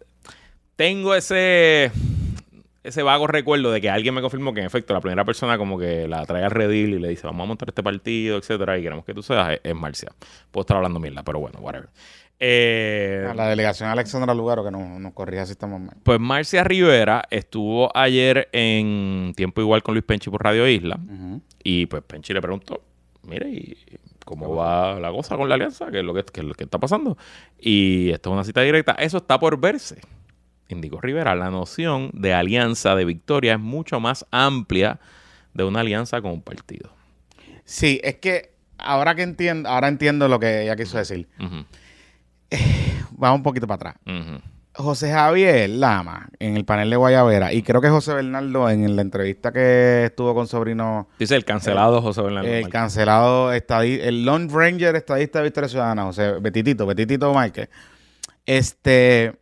tengo 0.77 1.15
ese 1.15 1.91
ese 2.85 3.03
vago 3.03 3.27
recuerdo 3.27 3.73
de 3.73 3.81
que 3.81 3.91
alguien 3.91 4.15
me 4.15 4.21
confirmó 4.21 4.55
que 4.55 4.61
en 4.61 4.67
efecto 4.67 4.95
la 4.95 5.01
primera 5.01 5.25
persona 5.25 5.59
como 5.59 5.77
que 5.77 6.07
la 6.07 6.25
trae 6.25 6.45
al 6.45 6.53
redil 6.53 6.95
y 6.95 6.99
le 7.01 7.09
dice 7.09 7.27
vamos 7.27 7.43
a 7.43 7.47
montar 7.49 7.69
este 7.71 7.83
partido, 7.83 8.39
etcétera, 8.39 8.79
y 8.79 8.83
queremos 8.83 9.05
que 9.05 9.13
tú 9.13 9.23
seas, 9.23 9.55
es, 9.55 9.61
es 9.65 9.75
Marcia. 9.75 10.13
Puedo 10.53 10.63
estar 10.63 10.77
hablando 10.77 11.01
mierda, 11.01 11.25
pero 11.25 11.41
bueno, 11.41 11.59
whatever. 11.61 11.89
Eh, 12.39 13.27
A 13.29 13.35
La 13.35 13.49
delegación 13.49 13.89
Alexandra 13.89 14.35
Lugaro, 14.35 14.63
que 14.63 14.71
nos 14.71 15.01
no 15.01 15.13
corrija 15.15 15.47
si 15.47 15.53
estamos 15.53 15.81
mal. 15.81 15.97
pues 16.03 16.21
Marcia 16.21 16.63
Rivera 16.63 17.25
estuvo 17.31 17.91
ayer 17.97 18.49
en 18.53 19.33
tiempo 19.35 19.63
igual 19.63 19.83
con 19.83 19.95
Luis 19.95 20.05
Penchi 20.05 20.31
por 20.31 20.45
Radio 20.45 20.69
Isla 20.69 20.99
y 21.65 21.87
pues 21.87 22.03
Penchi 22.05 22.33
le 22.35 22.41
preguntó, 22.43 22.83
mire, 23.23 23.49
¿y 23.49 23.77
cómo 24.25 24.55
va 24.55 25.01
la 25.01 25.11
cosa 25.11 25.37
con 25.37 25.49
la 25.49 25.57
alianza? 25.57 25.91
¿Qué 25.91 25.99
es 26.01 26.05
lo 26.05 26.15
que, 26.15 26.23
qué 26.25 26.41
es 26.41 26.47
lo 26.47 26.55
que 26.55 26.65
está 26.65 26.79
pasando? 26.79 27.17
Y 27.59 28.11
esto 28.11 28.31
es 28.31 28.35
una 28.35 28.45
cita 28.45 28.61
directa. 28.61 28.93
Eso 28.93 29.17
está 29.17 29.41
por 29.41 29.59
verse. 29.59 30.01
Indicó 30.69 31.01
Rivera, 31.01 31.35
la 31.35 31.51
noción 31.51 32.11
de 32.13 32.35
alianza 32.35 32.95
de 32.97 33.05
victoria 33.05 33.55
es 33.55 33.61
mucho 33.61 34.01
más 34.01 34.27
amplia 34.31 34.99
de 35.55 35.65
una 35.65 35.81
alianza 35.81 36.21
con 36.21 36.33
un 36.33 36.43
partido. 36.43 36.91
Sí, 37.65 38.01
es 38.03 38.17
que 38.17 38.53
ahora 38.79 39.15
que 39.15 39.23
entiendo, 39.23 39.69
ahora 39.69 39.89
entiendo 39.89 40.29
lo 40.29 40.39
que 40.41 40.63
ella 40.65 40.77
quiso 40.77 40.99
decir. 40.99 41.29
Ujú, 41.41 41.65
Vamos 43.13 43.39
un 43.39 43.43
poquito 43.43 43.67
para 43.67 43.91
atrás. 43.91 43.95
José 44.75 45.11
Javier 45.11 45.71
Lama, 45.71 46.29
en 46.39 46.55
el 46.55 46.67
panel 46.67 46.91
de 46.91 46.97
Guayavera, 46.97 47.51
y 47.53 47.63
creo 47.63 47.81
que 47.81 47.89
José 47.89 48.13
Bernardo, 48.13 48.69
en 48.69 48.95
la 48.95 49.01
entrevista 49.01 49.51
que 49.51 50.05
estuvo 50.05 50.35
con 50.35 50.47
Sobrino, 50.47 51.09
Dice 51.19 51.35
el 51.35 51.47
cancelado 51.47 52.03
José 52.03 52.21
Bernardo. 52.21 52.47
el 52.49 52.63
Márquez. 52.63 52.73
cancelado 52.73 53.53
el 53.53 54.25
Lone 54.27 54.49
Ranger 54.53 54.95
estadista 54.97 55.39
de 55.39 55.45
Victoria 55.45 55.69
Ciudadana, 55.71 56.05
José 56.05 56.33
Betitito, 56.41 56.85
Betitito 56.85 57.33
Márquez, 57.33 57.71
este, 58.45 59.35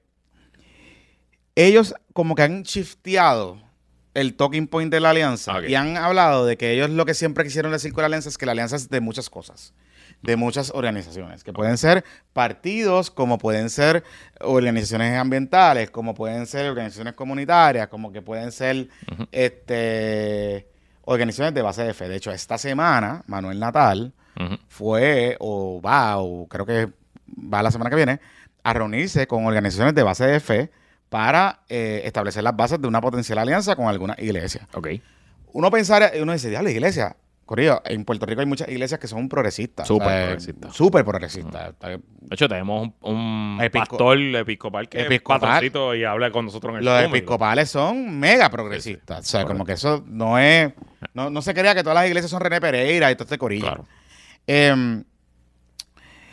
ellos 1.54 1.94
como 2.12 2.34
que 2.34 2.42
han 2.42 2.62
shifteado 2.62 3.60
el 4.14 4.36
talking 4.36 4.68
point 4.68 4.92
de 4.92 5.00
la 5.00 5.10
alianza 5.10 5.66
y 5.66 5.74
han 5.74 5.96
hablado 5.96 6.46
de 6.46 6.56
que 6.56 6.72
ellos 6.72 6.90
lo 6.90 7.04
que 7.04 7.14
siempre 7.14 7.44
quisieron 7.44 7.72
decir 7.72 7.92
con 7.92 8.02
la 8.02 8.06
alianza 8.06 8.28
es 8.28 8.38
que 8.38 8.46
la 8.46 8.52
alianza 8.52 8.76
es 8.76 8.88
de 8.88 9.00
muchas 9.00 9.28
cosas, 9.28 9.74
de 10.22 10.36
muchas 10.36 10.70
organizaciones, 10.72 11.42
que 11.42 11.52
pueden 11.52 11.76
ser 11.76 12.04
partidos, 12.32 13.10
como 13.10 13.38
pueden 13.38 13.70
ser 13.70 14.04
organizaciones 14.40 15.18
ambientales, 15.18 15.90
como 15.90 16.14
pueden 16.14 16.46
ser 16.46 16.70
organizaciones 16.70 17.14
comunitarias, 17.14 17.88
como 17.88 18.12
que 18.12 18.22
pueden 18.22 18.52
ser 18.52 18.88
este 19.32 20.68
organizaciones 21.06 21.52
de 21.52 21.62
base 21.62 21.82
de 21.82 21.92
fe. 21.92 22.08
De 22.08 22.16
hecho, 22.16 22.30
esta 22.30 22.56
semana, 22.56 23.22
Manuel 23.26 23.58
Natal 23.58 24.12
fue 24.68 25.36
o 25.38 25.80
va, 25.80 26.18
o 26.18 26.48
creo 26.48 26.66
que 26.66 26.88
va 27.28 27.62
la 27.62 27.70
semana 27.70 27.90
que 27.90 27.96
viene, 27.96 28.20
a 28.62 28.72
reunirse 28.72 29.26
con 29.26 29.44
organizaciones 29.44 29.94
de 29.94 30.02
base 30.02 30.24
de 30.24 30.40
fe 30.40 30.70
para 31.08 31.60
eh, 31.68 32.02
establecer 32.04 32.42
las 32.42 32.56
bases 32.56 32.80
de 32.80 32.88
una 32.88 33.00
potencial 33.00 33.38
alianza 33.38 33.76
con 33.76 33.86
alguna 33.86 34.14
iglesia. 34.18 34.66
Ok. 34.74 34.88
Uno 35.52 35.70
pensar, 35.70 36.12
uno 36.20 36.32
dice, 36.32 36.50
diablo, 36.50 36.70
iglesia. 36.70 37.16
Corrido, 37.46 37.82
en 37.84 38.06
Puerto 38.06 38.24
Rico 38.24 38.40
hay 38.40 38.46
muchas 38.46 38.68
iglesias 38.68 38.98
que 38.98 39.06
son 39.06 39.28
progresistas. 39.28 39.86
Súper 39.86 40.06
o 40.06 40.10
sea, 40.10 40.22
progresistas. 40.24 40.74
Súper 40.74 41.04
progresistas. 41.04 41.74
De 41.78 42.00
hecho, 42.30 42.48
tenemos 42.48 42.88
un, 43.02 43.12
un 43.14 43.58
Episco- 43.60 43.86
pastor 43.90 44.18
episcopal 44.18 44.88
que 44.88 45.02
Episcopal. 45.02 45.62
es 45.62 45.72
y 45.98 46.04
habla 46.04 46.30
con 46.30 46.46
nosotros 46.46 46.72
en 46.72 46.78
el 46.78 46.84
Los 46.86 47.02
episcopales 47.02 47.68
son 47.68 48.18
mega 48.18 48.48
progresistas. 48.48 49.20
O 49.20 49.22
sea, 49.28 49.40
Correcto. 49.42 49.52
como 49.58 49.66
que 49.66 49.72
eso 49.74 50.02
no 50.06 50.38
es... 50.38 50.72
No, 51.12 51.28
no 51.28 51.42
se 51.42 51.52
crea 51.52 51.74
que 51.74 51.82
todas 51.82 51.96
las 51.96 52.06
iglesias 52.06 52.30
son 52.30 52.40
René 52.40 52.62
Pereira 52.62 53.10
y 53.10 53.14
todo 53.14 53.24
este 53.24 53.36
corillo. 53.36 53.66
Claro. 53.66 53.84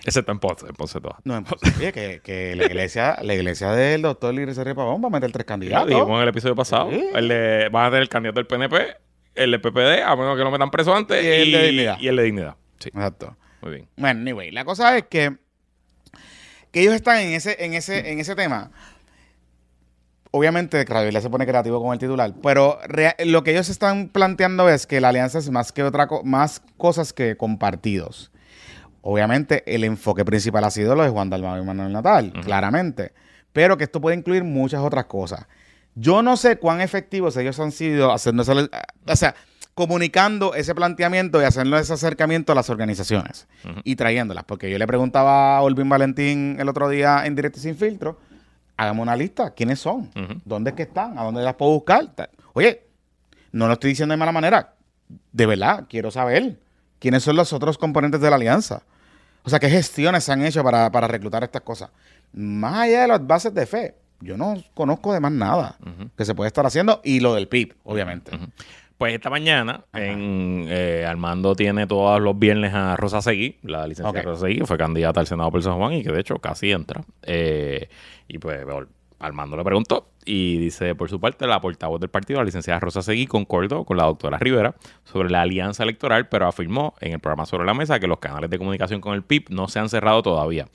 Em, 0.03 0.07
Excepto 0.07 0.31
en 0.31 0.39
Ponce, 0.39 0.65
en 0.67 0.73
Ponce 0.73 0.99
todas. 0.99 1.17
No, 1.23 1.43
oye, 1.77 1.91
que, 1.93 2.21
que 2.23 2.55
la 2.55 2.65
iglesia, 2.65 3.17
la 3.21 3.33
iglesia 3.35 3.71
del 3.71 4.01
doctor 4.01 4.33
Liris 4.33 4.57
Pavón 4.57 5.01
va 5.03 5.07
a 5.07 5.11
meter 5.11 5.31
tres 5.31 5.43
Ya 5.45 5.47
candidatos. 5.47 5.87
dijimos 5.89 6.17
en 6.17 6.23
el 6.23 6.29
episodio 6.29 6.55
pasado. 6.55 6.89
Sí. 6.91 7.03
El 7.13 7.27
de, 7.27 7.69
van 7.71 7.85
a 7.85 7.89
tener 7.89 8.01
el 8.03 8.09
candidato 8.09 8.39
del 8.39 8.47
PNP, 8.47 8.97
el 9.35 9.51
de 9.51 9.59
PPD, 9.59 10.01
a 10.03 10.15
menos 10.15 10.37
que 10.37 10.43
lo 10.43 10.51
metan 10.51 10.71
preso 10.71 10.95
antes. 10.95 11.23
Y 11.23 11.27
el 11.27 11.51
de 11.51 11.63
dignidad. 11.67 11.97
Y 11.99 12.07
el 12.07 12.15
de 12.15 12.23
dignidad. 12.23 12.55
Sí, 12.79 12.89
Exacto. 12.89 13.35
muy 13.61 13.71
bien. 13.71 13.87
Bueno, 13.97 14.19
anyway, 14.21 14.51
la 14.51 14.65
cosa 14.65 14.97
es 14.97 15.03
que, 15.07 15.37
que 16.71 16.81
ellos 16.81 16.95
están 16.95 17.19
en 17.19 17.33
ese, 17.33 17.63
en 17.63 17.73
ese, 17.75 18.11
en 18.11 18.19
ese 18.19 18.35
tema. 18.35 18.71
Obviamente, 20.33 20.81
Isla 20.81 21.19
se 21.21 21.29
pone 21.29 21.45
creativo 21.45 21.81
con 21.83 21.91
el 21.91 21.99
titular, 21.99 22.33
pero 22.41 22.79
lo 23.25 23.43
que 23.43 23.51
ellos 23.51 23.67
están 23.67 24.07
planteando 24.07 24.69
es 24.69 24.87
que 24.87 25.01
la 25.01 25.09
alianza 25.09 25.39
es 25.39 25.49
más 25.49 25.73
que 25.73 25.83
otra 25.83 26.07
co- 26.07 26.23
más 26.23 26.61
cosas 26.77 27.11
que 27.11 27.35
compartidos. 27.35 28.30
Obviamente, 29.01 29.63
el 29.73 29.83
enfoque 29.83 30.23
principal 30.25 30.63
ha 30.63 30.69
sido 30.71 30.95
lo 30.95 31.03
de 31.03 31.09
Juan 31.09 31.29
Dalmau 31.29 31.61
y 31.61 31.65
Manuel 31.65 31.91
Natal, 31.91 32.31
claramente. 32.43 33.11
Pero 33.53 33.77
que 33.77 33.83
esto 33.85 33.99
puede 33.99 34.15
incluir 34.15 34.43
muchas 34.43 34.81
otras 34.81 35.05
cosas. 35.05 35.45
Yo 35.95 36.21
no 36.21 36.37
sé 36.37 36.57
cuán 36.57 36.79
efectivos 36.81 37.35
ellos 37.37 37.59
han 37.59 37.71
sido 37.71 38.13
haciendo 38.13 38.43
ese- 38.43 38.69
o 39.07 39.15
sea, 39.15 39.35
comunicando 39.73 40.53
ese 40.53 40.75
planteamiento 40.75 41.41
y 41.41 41.45
haciendo 41.45 41.77
ese 41.77 41.93
acercamiento 41.93 42.51
a 42.51 42.55
las 42.55 42.69
organizaciones 42.69 43.47
y 43.83 43.95
trayéndolas. 43.95 44.43
Porque 44.43 44.69
yo 44.69 44.77
le 44.77 44.85
preguntaba 44.87 45.57
a 45.57 45.61
Olvin 45.61 45.89
Valentín 45.89 46.57
el 46.59 46.69
otro 46.69 46.87
día 46.87 47.25
en 47.25 47.35
Directo 47.35 47.57
y 47.59 47.61
Sin 47.63 47.75
Filtro, 47.75 48.19
hagamos 48.77 49.01
una 49.03 49.15
lista, 49.15 49.51
¿quiénes 49.51 49.79
son? 49.79 50.09
¿Dónde 50.45 50.69
es 50.71 50.75
que 50.75 50.83
están? 50.83 51.17
¿A 51.17 51.23
dónde 51.23 51.41
las 51.41 51.55
puedo 51.55 51.71
buscar? 51.71 52.07
Oye, 52.53 52.83
no 53.51 53.67
lo 53.67 53.73
estoy 53.73 53.89
diciendo 53.91 54.13
de 54.13 54.17
mala 54.17 54.31
manera. 54.31 54.75
De 55.31 55.45
verdad, 55.45 55.85
quiero 55.89 56.11
saber 56.11 56.57
quiénes 57.01 57.23
son 57.23 57.35
los 57.35 57.51
otros 57.51 57.77
componentes 57.79 58.21
de 58.21 58.29
la 58.29 58.35
alianza. 58.35 58.83
O 59.43 59.49
sea, 59.49 59.59
qué 59.59 59.69
gestiones 59.69 60.23
se 60.23 60.31
han 60.31 60.45
hecho 60.45 60.63
para, 60.63 60.91
para 60.91 61.07
reclutar 61.07 61.43
estas 61.43 61.63
cosas. 61.63 61.89
Más 62.31 62.75
allá 62.75 63.01
de 63.01 63.07
las 63.07 63.25
bases 63.25 63.53
de 63.53 63.65
fe, 63.65 63.95
yo 64.21 64.37
no 64.37 64.53
conozco 64.75 65.11
de 65.11 65.19
más 65.19 65.31
nada 65.31 65.77
que 66.15 66.23
se 66.23 66.35
puede 66.35 66.47
estar 66.47 66.63
haciendo. 66.65 67.01
Y 67.03 67.19
lo 67.19 67.33
del 67.33 67.47
PIB, 67.47 67.73
obviamente. 67.83 68.31
Pues 68.99 69.15
esta 69.15 69.31
mañana, 69.31 69.83
en, 69.93 70.65
eh, 70.69 71.03
Armando 71.07 71.55
tiene 71.55 71.87
todos 71.87 72.21
los 72.21 72.37
viernes 72.37 72.71
a 72.75 72.95
Rosa 72.95 73.19
Seguí, 73.23 73.57
la 73.63 73.87
licenciada 73.87 74.19
Ok. 74.19 74.23
Rosa 74.23 74.45
Seguí, 74.45 74.61
fue 74.61 74.77
candidata 74.77 75.19
al 75.19 75.25
Senado 75.25 75.49
por 75.49 75.63
San 75.63 75.77
Juan 75.77 75.93
y 75.93 76.03
que 76.03 76.11
de 76.11 76.19
hecho 76.19 76.37
casi 76.37 76.71
entra. 76.71 77.03
Eh, 77.23 77.89
y 78.27 78.37
pues 78.37 78.63
Armando 79.21 79.55
le 79.55 79.63
preguntó 79.63 80.07
y 80.25 80.57
dice, 80.57 80.95
por 80.95 81.09
su 81.09 81.19
parte, 81.19 81.47
la 81.47 81.61
portavoz 81.61 81.99
del 81.99 82.09
partido, 82.09 82.39
la 82.39 82.45
licenciada 82.45 82.79
Rosa 82.79 83.01
Seguí, 83.01 83.27
concordó 83.27 83.83
con 83.85 83.97
la 83.97 84.03
doctora 84.05 84.37
Rivera 84.37 84.75
sobre 85.03 85.29
la 85.29 85.41
alianza 85.41 85.83
electoral, 85.83 86.27
pero 86.27 86.47
afirmó 86.47 86.93
en 86.99 87.13
el 87.13 87.19
programa 87.19 87.45
Sobre 87.45 87.65
la 87.65 87.73
Mesa 87.73 87.99
que 87.99 88.07
los 88.07 88.19
canales 88.19 88.49
de 88.49 88.57
comunicación 88.57 89.01
con 89.01 89.13
el 89.13 89.23
PIB 89.23 89.45
no 89.49 89.67
se 89.67 89.79
han 89.79 89.89
cerrado 89.89 90.21
todavía. 90.23 90.67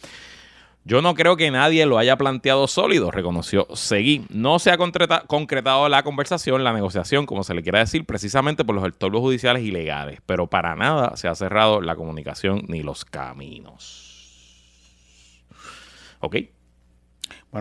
Yo 0.89 1.03
no 1.03 1.15
creo 1.15 1.37
que 1.37 1.51
nadie 1.51 1.85
lo 1.85 1.99
haya 1.99 2.17
planteado 2.17 2.69
sólido, 2.69 3.11
reconoció 3.11 3.67
Seguí. 3.75 4.25
No 4.31 4.61
se 4.61 4.71
ha 4.71 4.77
concreta- 4.79 5.25
concretado 5.27 5.89
la 5.89 6.05
conversación, 6.05 6.63
la 6.63 6.73
negociación, 6.73 7.27
como 7.27 7.43
se 7.43 7.55
le 7.55 7.63
quiera 7.65 7.81
decir, 7.81 8.05
precisamente 8.05 8.65
por 8.65 8.77
los 8.77 8.85
entornos 8.85 9.21
judiciales 9.21 9.65
y 9.65 9.73
legales, 9.73 10.21
pero 10.27 10.47
para 10.47 10.77
nada 10.77 11.17
se 11.17 11.27
ha 11.27 11.35
cerrado 11.35 11.81
la 11.81 11.97
comunicación 11.97 12.63
ni 12.69 12.85
los 12.85 13.05
caminos. 13.05 14.05
¿Ok? 16.21 16.37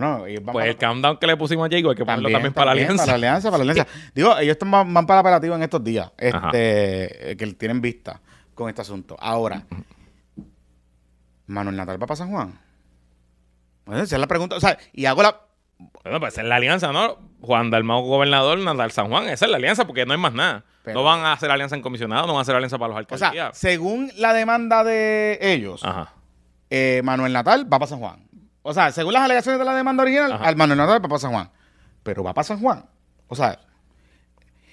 Bueno, 0.00 0.24
Pues 0.52 0.66
el 0.68 0.76
countdown 0.76 1.16
que 1.18 1.26
le 1.26 1.36
pusimos 1.36 1.66
a 1.66 1.70
Jago 1.70 1.90
hay 1.90 1.96
que 1.96 2.04
ponerlo 2.04 2.30
también, 2.30 2.52
para 2.52 2.66
la 2.66 2.72
alianza. 2.72 2.96
Para 3.04 3.06
la 3.06 3.14
alianza, 3.14 3.50
para 3.50 3.64
la 3.64 3.70
alianza. 3.72 3.92
Digo, 4.14 4.36
ellos 4.38 4.52
están- 4.52 4.70
van, 4.70 4.92
van 4.92 5.06
para 5.06 5.20
el 5.20 5.22
operativo 5.26 5.54
en 5.54 5.62
estos 5.62 5.82
días, 5.84 6.10
este, 6.18 7.32
eh, 7.32 7.36
que 7.36 7.46
tienen 7.54 7.80
vista 7.80 8.20
con 8.54 8.68
este 8.68 8.82
asunto. 8.82 9.16
Ahora, 9.18 9.62
Manuel 11.46 11.76
Natal 11.76 12.00
va 12.02 12.06
para 12.06 12.16
San 12.16 12.30
Juan. 12.30 12.58
Bueno, 13.84 14.02
esa 14.02 14.16
es 14.16 14.20
la 14.20 14.26
pregunta. 14.26 14.56
O 14.56 14.60
sea, 14.60 14.76
y 14.92 15.06
hago 15.06 15.22
la. 15.22 15.40
Bueno, 16.02 16.20
pues 16.20 16.32
esa 16.32 16.42
es 16.42 16.48
la 16.48 16.56
alianza, 16.56 16.90
¿no? 16.92 17.18
Juan 17.40 17.70
Dalmau 17.70 18.02
gobernador, 18.02 18.58
Natal 18.58 18.90
San 18.90 19.08
Juan. 19.08 19.28
Esa 19.28 19.44
es 19.44 19.50
la 19.50 19.58
alianza 19.58 19.86
porque 19.86 20.06
no 20.06 20.12
hay 20.14 20.18
más 20.18 20.32
nada. 20.32 20.64
Pero- 20.82 20.98
no 21.00 21.04
van 21.04 21.20
a 21.20 21.32
hacer 21.32 21.50
alianza 21.50 21.76
en 21.76 21.82
comisionado, 21.82 22.26
no 22.26 22.32
van 22.32 22.38
a 22.38 22.42
hacer 22.42 22.54
alianza 22.56 22.78
para 22.78 22.94
los 22.94 23.06
O 23.10 23.18
sea, 23.18 23.50
según 23.52 24.10
la 24.16 24.32
demanda 24.32 24.84
de 24.84 25.38
ellos, 25.40 25.84
Ajá. 25.84 26.12
eh, 26.70 27.00
Manuel 27.04 27.32
Natal 27.32 27.64
va 27.64 27.78
para 27.78 27.86
San 27.88 27.98
Juan. 27.98 28.25
O 28.68 28.74
sea, 28.74 28.90
según 28.92 29.12
las 29.12 29.22
alegaciones 29.22 29.58
de 29.58 29.64
la 29.64 29.74
demanda 29.74 30.02
original, 30.02 30.32
Ajá. 30.32 30.44
al 30.44 30.56
Manuel 30.56 30.78
Natal 30.78 31.02
va 31.04 31.08
para 31.08 31.18
San 31.20 31.30
Juan. 31.32 31.50
Pero 32.02 32.24
va 32.24 32.34
para 32.34 32.44
San 32.44 32.60
Juan. 32.60 32.84
O 33.28 33.36
sea, 33.36 33.60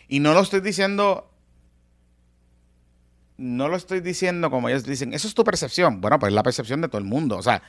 y 0.07 0.19
no 0.19 0.33
lo 0.33 0.39
estoy 0.41 0.61
diciendo. 0.61 1.29
No 3.37 3.67
lo 3.67 3.75
estoy 3.75 3.99
diciendo 3.99 4.49
como 4.51 4.69
ellos 4.69 4.83
dicen. 4.83 5.13
Eso 5.13 5.27
es 5.27 5.33
tu 5.33 5.43
percepción. 5.43 6.01
Bueno, 6.01 6.19
pues 6.19 6.29
es 6.31 6.35
la 6.35 6.43
percepción 6.43 6.81
de 6.81 6.87
todo 6.87 6.99
el 6.99 7.03
mundo. 7.05 7.37
O 7.37 7.41
sea, 7.43 7.61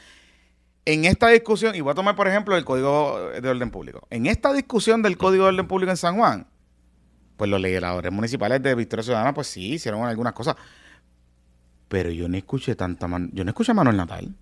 en 0.85 1.05
esta 1.07 1.29
discusión, 1.29 1.75
y 1.75 1.81
voy 1.81 1.93
a 1.93 1.95
tomar 1.95 2.15
por 2.17 2.29
ejemplo 2.29 2.57
el 2.57 2.65
Código 2.65 3.31
de 3.41 3.49
Orden 3.49 3.71
Público. 3.71 4.07
En 4.11 4.27
esta 4.27 4.53
discusión 4.53 5.03
del 5.03 5.17
Código 5.17 5.45
de 5.45 5.51
Orden 5.51 5.67
Público 5.67 5.91
en 5.91 5.97
San 5.97 6.17
Juan, 6.17 6.47
pues 7.37 7.51
los 7.51 7.61
legisladores 7.61 8.13
municipales 8.13 8.63
de 8.63 8.75
Victoria 8.75 9.03
Ciudadana, 9.03 9.33
pues 9.35 9.47
sí, 9.47 9.73
hicieron 9.75 10.05
algunas 10.05 10.35
cosas. 10.35 10.57
Pero 11.89 12.11
yo 12.11 12.29
no 12.29 12.37
escuché 12.37 12.75
tanta. 12.77 13.09
man- 13.09 13.31
Yo 13.33 13.45
no 13.45 13.51
escuché 13.51 13.73
a 13.73 13.75
Manuel 13.75 13.97
Natal. 13.97 14.35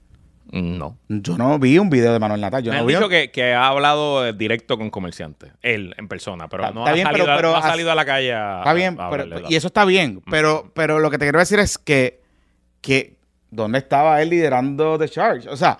No. 0.51 0.99
Yo 1.09 1.39
no 1.39 1.59
vi 1.59 1.79
un 1.79 1.89
video 1.89 2.13
de 2.13 2.19
Manuel 2.19 2.41
Natal. 2.41 2.63
Yo 2.63 2.71
Me 2.73 2.77
no 2.77 2.81
han 2.83 2.87
vi 2.87 2.93
dicho 2.95 3.05
un- 3.07 3.11
que, 3.11 3.31
que 3.31 3.55
ha 3.55 3.69
hablado 3.69 4.27
eh, 4.27 4.33
directo 4.35 4.77
con 4.77 4.91
comerciantes. 4.91 5.53
Él, 5.63 5.95
en 5.97 6.09
persona. 6.09 6.49
Pero 6.49 6.65
Está- 6.65 6.75
no, 6.75 6.81
está 6.81 6.91
ha, 6.91 6.95
bien, 6.95 7.07
salido, 7.07 7.25
pero- 7.25 7.33
a- 7.33 7.37
pero 7.37 7.51
no 7.53 7.57
ha 7.57 7.63
salido 7.63 7.93
a 7.93 7.95
la 7.95 8.05
calle 8.05 8.35
a, 8.35 8.59
Está 8.59 8.73
bien, 8.75 8.95
a 9.01 9.09
pero- 9.11 9.23
hablarle, 9.23 9.47
y 9.49 9.55
eso 9.57 9.69
está 9.69 9.85
bien. 9.85 10.21
Pero, 10.31 10.71
pero 10.75 10.99
lo 10.99 11.11
que 11.11 11.17
te 11.19 11.25
quiero 11.25 11.39
decir 11.39 11.59
es 11.59 11.79
que, 11.79 12.21
que 12.83 13.17
¿dónde 13.51 13.79
estaba 13.79 14.21
él 14.21 14.31
liderando 14.31 14.99
The 14.99 15.09
Charge? 15.09 15.49
O 15.49 15.57
sea, 15.57 15.79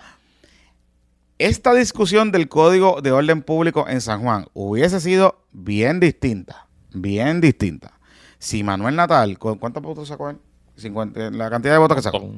esta 1.37 1.73
discusión 1.73 2.31
del 2.31 2.47
Código 2.47 3.01
de 3.01 3.11
Orden 3.11 3.41
Público 3.41 3.85
en 3.87 4.01
San 4.01 4.21
Juan 4.21 4.45
hubiese 4.53 4.99
sido 5.01 5.43
bien 5.51 5.99
distinta. 5.99 6.67
Bien 6.93 7.41
distinta. 7.41 7.93
Si 8.37 8.63
Manuel 8.63 8.95
Natal, 8.95 9.37
¿cu- 9.39 9.57
¿cuántos 9.59 9.81
votos 9.83 10.07
sacó 10.07 10.29
él? 10.29 10.37
50, 10.75 11.31
la 11.31 11.49
cantidad 11.49 11.73
de 11.73 11.79
votos 11.79 11.97
que 11.97 12.03
sacó. 12.03 12.31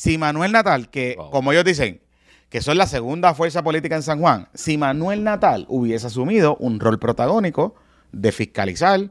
Si 0.00 0.16
Manuel 0.16 0.50
Natal, 0.52 0.88
que 0.88 1.14
Wow. 1.18 1.30
como 1.30 1.52
ellos 1.52 1.62
dicen, 1.66 2.00
que 2.48 2.62
son 2.62 2.78
la 2.78 2.86
segunda 2.86 3.34
fuerza 3.34 3.62
política 3.62 3.96
en 3.96 4.02
San 4.02 4.18
Juan, 4.18 4.48
si 4.54 4.78
Manuel 4.78 5.22
Natal 5.22 5.66
hubiese 5.68 6.06
asumido 6.06 6.56
un 6.56 6.80
rol 6.80 6.98
protagónico 6.98 7.74
de 8.10 8.32
fiscalizar 8.32 9.10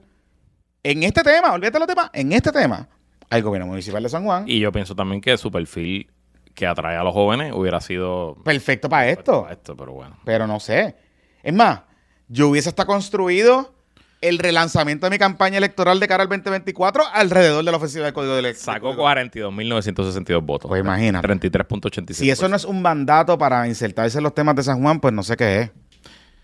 en 0.81 1.03
este 1.03 1.21
tema, 1.21 1.53
olvídate 1.53 1.77
los 1.77 1.87
temas, 1.87 2.09
en 2.11 2.31
este 2.31 2.51
tema, 2.51 2.89
al 3.29 3.43
gobierno 3.43 3.67
municipal 3.67 4.01
de 4.01 4.09
San 4.09 4.23
Juan, 4.23 4.45
Y 4.47 4.59
yo 4.59 4.71
pienso 4.71 4.95
también 4.95 5.21
que 5.21 5.37
su 5.37 5.51
perfil 5.51 6.09
que 6.55 6.65
atrae 6.65 6.97
a 6.97 7.03
los 7.03 7.13
jóvenes 7.13 7.53
hubiera 7.53 7.79
sido 7.81 8.35
perfecto 8.43 8.89
para 8.89 9.09
esto. 9.09 9.43
para 9.43 9.53
esto, 9.53 9.77
pero 9.77 9.91
bueno. 9.93 10.17
Pero 10.25 10.47
no 10.47 10.59
sé. 10.59 10.95
Es 11.43 11.53
más, 11.53 11.81
yo 12.27 12.49
hubiese 12.49 12.69
hasta 12.69 12.85
construido 12.85 13.75
el 14.21 14.37
relanzamiento 14.39 15.05
de 15.05 15.11
mi 15.11 15.17
campaña 15.17 15.57
electoral 15.57 15.99
de 15.99 16.07
cara 16.07 16.23
al 16.23 16.29
2024 16.29 17.03
alrededor 17.13 17.63
de 17.63 17.71
la 17.71 17.77
ofensiva 17.77 18.05
del 18.05 18.13
Código 18.13 18.33
de 18.33 18.39
Elección. 18.39 18.75
Sacó 18.75 18.93
42.962 18.95 20.41
votos. 20.45 20.67
Pues 20.69 20.81
imagínate. 20.81 21.27
33.86. 21.27 22.13
Si 22.13 22.29
eso 22.29 22.47
no 22.49 22.55
es 22.55 22.65
un 22.65 22.81
mandato 22.81 23.37
para 23.37 23.67
insertarse 23.67 24.17
en 24.17 24.23
los 24.23 24.33
temas 24.35 24.55
de 24.55 24.63
San 24.63 24.81
Juan, 24.81 24.99
pues 24.99 25.13
no 25.13 25.23
sé 25.23 25.37
qué 25.37 25.61
es. 25.61 25.71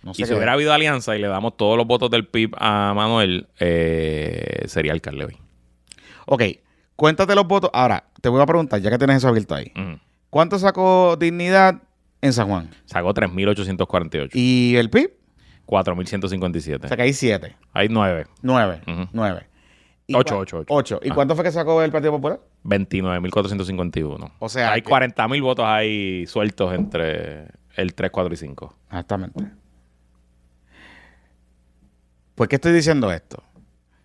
No 0.03 0.13
sé 0.13 0.21
Y 0.21 0.23
qué 0.23 0.27
si 0.27 0.33
hubiera 0.33 0.51
es. 0.51 0.55
habido 0.55 0.71
alianza 0.73 1.15
y 1.15 1.19
le 1.19 1.27
damos 1.27 1.57
todos 1.57 1.77
los 1.77 1.87
votos 1.87 2.09
del 2.11 2.27
PIB 2.27 2.53
a 2.57 2.93
Manuel, 2.95 3.47
eh, 3.59 4.63
sería 4.67 4.93
alcalde 4.93 5.25
hoy. 5.25 5.37
Ok, 6.27 6.43
cuéntate 6.95 7.35
los 7.35 7.47
votos. 7.47 7.69
Ahora, 7.73 8.05
te 8.21 8.29
voy 8.29 8.41
a 8.41 8.45
preguntar, 8.45 8.79
ya 8.81 8.89
que 8.91 8.97
tienes 8.97 9.17
eso 9.17 9.27
abierto 9.27 9.55
ahí. 9.55 9.71
¿Cuánto 10.29 10.59
sacó 10.59 11.17
Dignidad 11.19 11.81
en 12.21 12.33
San 12.33 12.47
Juan? 12.47 12.69
Sacó 12.85 13.13
3.848. 13.13 14.29
¿Y 14.33 14.75
el 14.77 14.89
PIB? 14.89 15.11
4.157. 15.65 16.85
O 16.85 16.87
sea 16.87 16.97
que 16.97 17.03
hay 17.03 17.13
siete. 17.13 17.55
Hay 17.73 17.87
9. 17.89 18.25
Nueve. 18.41 18.81
Ujú. 18.87 19.07
Nueve. 19.13 19.47
¿Y 20.07 20.15
Ocho, 20.15 20.35
cua- 20.35 20.41
ocho, 20.41 20.57
ocho. 20.59 20.73
Ocho. 20.73 20.99
¿Y 21.03 21.09
Ah. 21.09 21.15
cuánto 21.15 21.35
fue 21.35 21.43
que 21.43 21.51
sacó 21.51 21.81
el 21.81 21.91
Partido 21.91 22.11
Popular? 22.11 22.39
29.451. 22.63 24.31
O 24.39 24.49
sea, 24.49 24.71
hay 24.73 24.81
que- 24.81 24.89
40.000 24.89 25.41
votos 25.41 25.65
ahí 25.67 26.25
sueltos 26.27 26.73
entre 26.73 27.47
el 27.75 27.93
3, 27.95 28.11
4 28.11 28.33
y 28.33 28.37
5. 28.37 28.75
Exactamente. 28.87 29.45
¿Por 32.35 32.47
qué 32.47 32.55
estoy 32.55 32.73
diciendo 32.73 33.11
esto? 33.11 33.41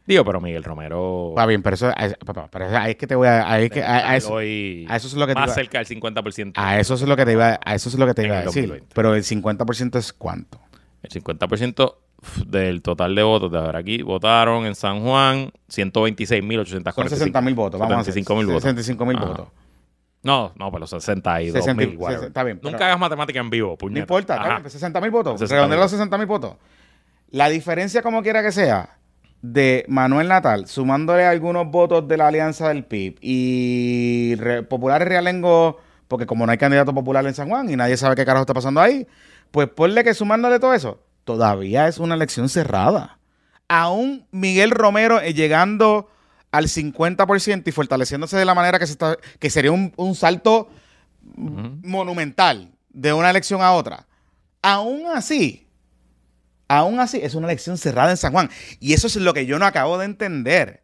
Digo, 0.06 0.24
pero 0.24 0.40
Miguel 0.40 0.64
Romero. 0.64 1.34
Va 1.36 1.46
bien, 1.46 1.62
pero 1.62 1.74
eso, 1.74 1.92
papá, 2.24 2.48
pero 2.50 2.66
ahí 2.78 2.92
es 2.92 2.96
que 2.96 3.06
te 3.06 3.14
voy 3.14 3.28
a, 3.28 3.48
ahí 3.50 3.64
es 3.64 3.70
que, 3.70 3.82
a, 3.82 4.10
a 4.10 4.16
eso, 4.16 4.38
a 4.38 4.42
eso 4.42 5.06
es 5.06 5.14
lo 5.14 5.26
que 5.26 5.34
te 5.34 5.40
más 5.40 5.48
iba- 5.48 5.54
cerca 5.54 5.78
del 5.78 5.86
50%. 5.86 6.52
a 6.56 6.80
eso 6.80 6.94
es 6.94 7.02
lo 7.02 7.16
que 7.16 7.24
te 7.24 7.32
iba, 7.32 7.60
a 7.64 7.74
eso 7.74 7.88
es 7.88 7.94
lo 7.96 8.06
que 8.06 8.14
te 8.14 8.24
iba 8.24 8.38
a 8.38 8.42
decir. 8.42 8.62
2020. 8.62 8.94
Pero 8.94 9.14
el 9.14 9.22
50% 9.22 9.98
es 9.98 10.12
cuánto? 10.12 10.60
El 11.02 11.10
50% 11.10 11.94
del 12.46 12.82
total 12.82 13.14
de 13.14 13.22
votos, 13.22 13.50
de 13.50 13.60
ver 13.60 13.76
aquí, 13.76 14.02
votaron 14.02 14.66
en 14.66 14.74
San 14.74 15.00
Juan 15.02 15.50
126.845. 15.70 16.92
Son 16.94 17.08
60 17.08 17.40
votos. 17.54 17.80
Vamos 17.80 17.96
a 17.96 18.00
hacer 18.00 18.12
75 18.12 18.36
mil 18.36 18.46
votos. 18.46 18.62
65 18.62 19.06
mil 19.06 19.16
Ajá. 19.16 19.26
votos. 19.26 19.48
No, 20.22 20.52
no, 20.56 20.70
pero 20.70 20.86
62 20.86 21.64
60, 21.64 21.74
mil. 21.86 21.98
está 22.26 22.44
bien, 22.44 22.60
Nunca 22.62 22.84
hagas 22.84 22.98
matemática 22.98 23.40
en 23.40 23.48
vivo, 23.48 23.76
puñeta. 23.78 24.00
No 24.00 24.02
importa, 24.02 24.34
está 24.36 24.48
bien, 24.48 24.60
pues 24.62 24.72
60 24.74 25.00
mil 25.00 25.10
votos. 25.10 25.40
60.000 25.40 25.48
Redondea 25.48 25.78
los 25.78 25.86
votos. 25.86 25.90
60 25.92 26.18
mil 26.18 26.26
votos. 26.26 26.56
La 27.30 27.48
diferencia, 27.48 28.02
como 28.02 28.22
quiera 28.22 28.42
que 28.42 28.52
sea, 28.52 28.98
de 29.40 29.86
Manuel 29.88 30.28
Natal, 30.28 30.66
sumándole 30.66 31.24
algunos 31.24 31.68
votos 31.70 32.06
de 32.06 32.18
la 32.18 32.28
alianza 32.28 32.68
del 32.68 32.84
PIB 32.84 33.16
y 33.22 34.34
Re- 34.36 34.62
Populares 34.64 35.08
Realengo, 35.08 35.78
porque 36.06 36.26
como 36.26 36.44
no 36.44 36.52
hay 36.52 36.58
candidato 36.58 36.92
popular 36.92 37.24
en 37.24 37.32
San 37.34 37.48
Juan 37.48 37.70
y 37.70 37.76
nadie 37.76 37.96
sabe 37.96 38.14
qué 38.16 38.26
carajo 38.26 38.42
está 38.42 38.52
pasando 38.52 38.80
ahí, 38.82 39.06
pues 39.50 39.68
ponle 39.68 40.04
que 40.04 40.14
sumándole 40.14 40.58
todo 40.58 40.74
eso, 40.74 41.02
todavía 41.24 41.88
es 41.88 41.98
una 41.98 42.14
elección 42.14 42.48
cerrada. 42.48 43.18
Aún 43.68 44.26
Miguel 44.30 44.70
Romero 44.70 45.20
eh, 45.20 45.34
llegando 45.34 46.08
al 46.50 46.66
50% 46.66 47.62
y 47.66 47.72
fortaleciéndose 47.72 48.36
de 48.36 48.44
la 48.44 48.54
manera 48.54 48.78
que 48.78 48.86
se 48.86 48.92
está, 48.92 49.16
que 49.38 49.50
sería 49.50 49.72
un, 49.72 49.92
un 49.96 50.14
salto 50.14 50.68
monumental 51.36 52.72
de 52.88 53.12
una 53.12 53.30
elección 53.30 53.62
a 53.62 53.72
otra. 53.72 54.06
Aún 54.62 55.06
así, 55.14 55.66
aún 56.68 57.00
así, 57.00 57.20
es 57.22 57.34
una 57.34 57.46
elección 57.46 57.78
cerrada 57.78 58.10
en 58.10 58.16
San 58.16 58.32
Juan. 58.32 58.50
Y 58.80 58.92
eso 58.92 59.06
es 59.06 59.16
lo 59.16 59.32
que 59.32 59.46
yo 59.46 59.58
no 59.58 59.66
acabo 59.66 59.98
de 59.98 60.06
entender. 60.06 60.82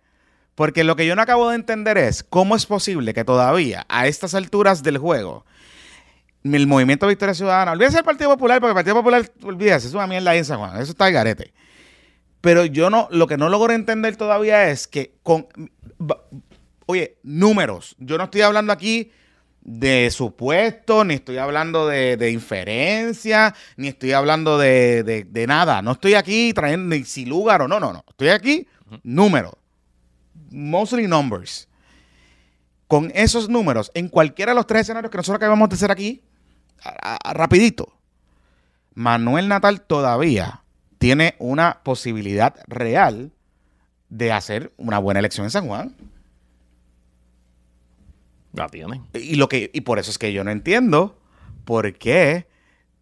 Porque 0.54 0.84
lo 0.84 0.96
que 0.96 1.06
yo 1.06 1.14
no 1.14 1.22
acabo 1.22 1.50
de 1.50 1.56
entender 1.56 1.98
es 1.98 2.22
cómo 2.22 2.56
es 2.56 2.64
posible 2.64 3.12
que 3.12 3.24
todavía, 3.24 3.84
a 3.88 4.06
estas 4.06 4.34
alturas 4.34 4.82
del 4.82 4.96
juego, 4.96 5.44
el 6.54 6.66
movimiento 6.66 7.06
Victoria 7.06 7.34
Ciudadana, 7.34 7.72
olvídese 7.72 7.96
del 7.96 8.04
Partido 8.04 8.30
Popular, 8.30 8.60
porque 8.60 8.70
el 8.70 8.74
Partido 8.74 8.96
Popular, 8.96 9.30
olvídese, 9.42 9.88
es 9.88 9.94
una 9.94 10.06
mierda 10.06 10.44
San 10.44 10.58
Juan, 10.58 10.80
eso 10.80 10.92
está 10.92 11.06
al 11.06 11.12
garete. 11.12 11.52
Pero 12.40 12.64
yo 12.64 12.90
no, 12.90 13.08
lo 13.10 13.26
que 13.26 13.36
no 13.36 13.48
logro 13.48 13.72
entender 13.72 14.16
todavía 14.16 14.68
es 14.70 14.86
que 14.86 15.14
con, 15.22 15.46
oye, 16.86 17.18
números, 17.22 17.96
yo 17.98 18.18
no 18.18 18.24
estoy 18.24 18.42
hablando 18.42 18.72
aquí 18.72 19.10
de 19.62 20.10
supuestos, 20.12 21.04
ni 21.04 21.14
estoy 21.14 21.38
hablando 21.38 21.88
de, 21.88 22.16
de 22.16 22.30
inferencia, 22.30 23.52
ni 23.76 23.88
estoy 23.88 24.12
hablando 24.12 24.58
de, 24.58 25.02
de- 25.02 25.24
de 25.24 25.46
nada. 25.48 25.82
No 25.82 25.92
estoy 25.92 26.14
aquí 26.14 26.52
trayendo 26.52 26.94
ni 26.94 27.02
si 27.04 27.26
lugar 27.26 27.62
o 27.62 27.68
no, 27.68 27.80
no, 27.80 27.92
no. 27.92 28.04
Estoy 28.08 28.28
aquí, 28.28 28.68
números. 29.02 29.54
Mostly 30.52 31.08
numbers. 31.08 31.68
Con 32.86 33.10
esos 33.16 33.48
números, 33.48 33.90
en 33.94 34.08
cualquiera 34.08 34.52
de 34.52 34.56
los 34.56 34.68
tres 34.68 34.82
escenarios 34.82 35.10
que 35.10 35.16
nosotros 35.16 35.38
acabamos 35.38 35.68
de 35.68 35.74
hacer 35.74 35.90
aquí, 35.90 36.22
a- 36.82 37.18
a- 37.24 37.32
rapidito, 37.34 37.92
Manuel 38.94 39.48
Natal 39.48 39.80
todavía 39.82 40.62
tiene 40.98 41.34
una 41.38 41.80
posibilidad 41.82 42.54
real 42.66 43.32
de 44.08 44.32
hacer 44.32 44.72
una 44.76 44.98
buena 44.98 45.20
elección 45.20 45.44
en 45.44 45.50
San 45.50 45.66
Juan. 45.66 45.94
La 48.52 48.68
tiene. 48.68 49.02
Y, 49.12 49.34
lo 49.36 49.48
que, 49.48 49.70
y 49.74 49.82
por 49.82 49.98
eso 49.98 50.10
es 50.10 50.18
que 50.18 50.32
yo 50.32 50.42
no 50.44 50.50
entiendo 50.50 51.18
por 51.64 51.92
qué 51.94 52.46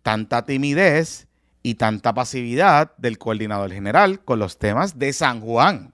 tanta 0.02 0.44
timidez 0.44 1.28
y 1.62 1.76
tanta 1.76 2.12
pasividad 2.12 2.92
del 2.96 3.18
coordinador 3.18 3.72
general 3.72 4.20
con 4.24 4.38
los 4.38 4.58
temas 4.58 4.98
de 4.98 5.12
San 5.12 5.40
Juan. 5.40 5.92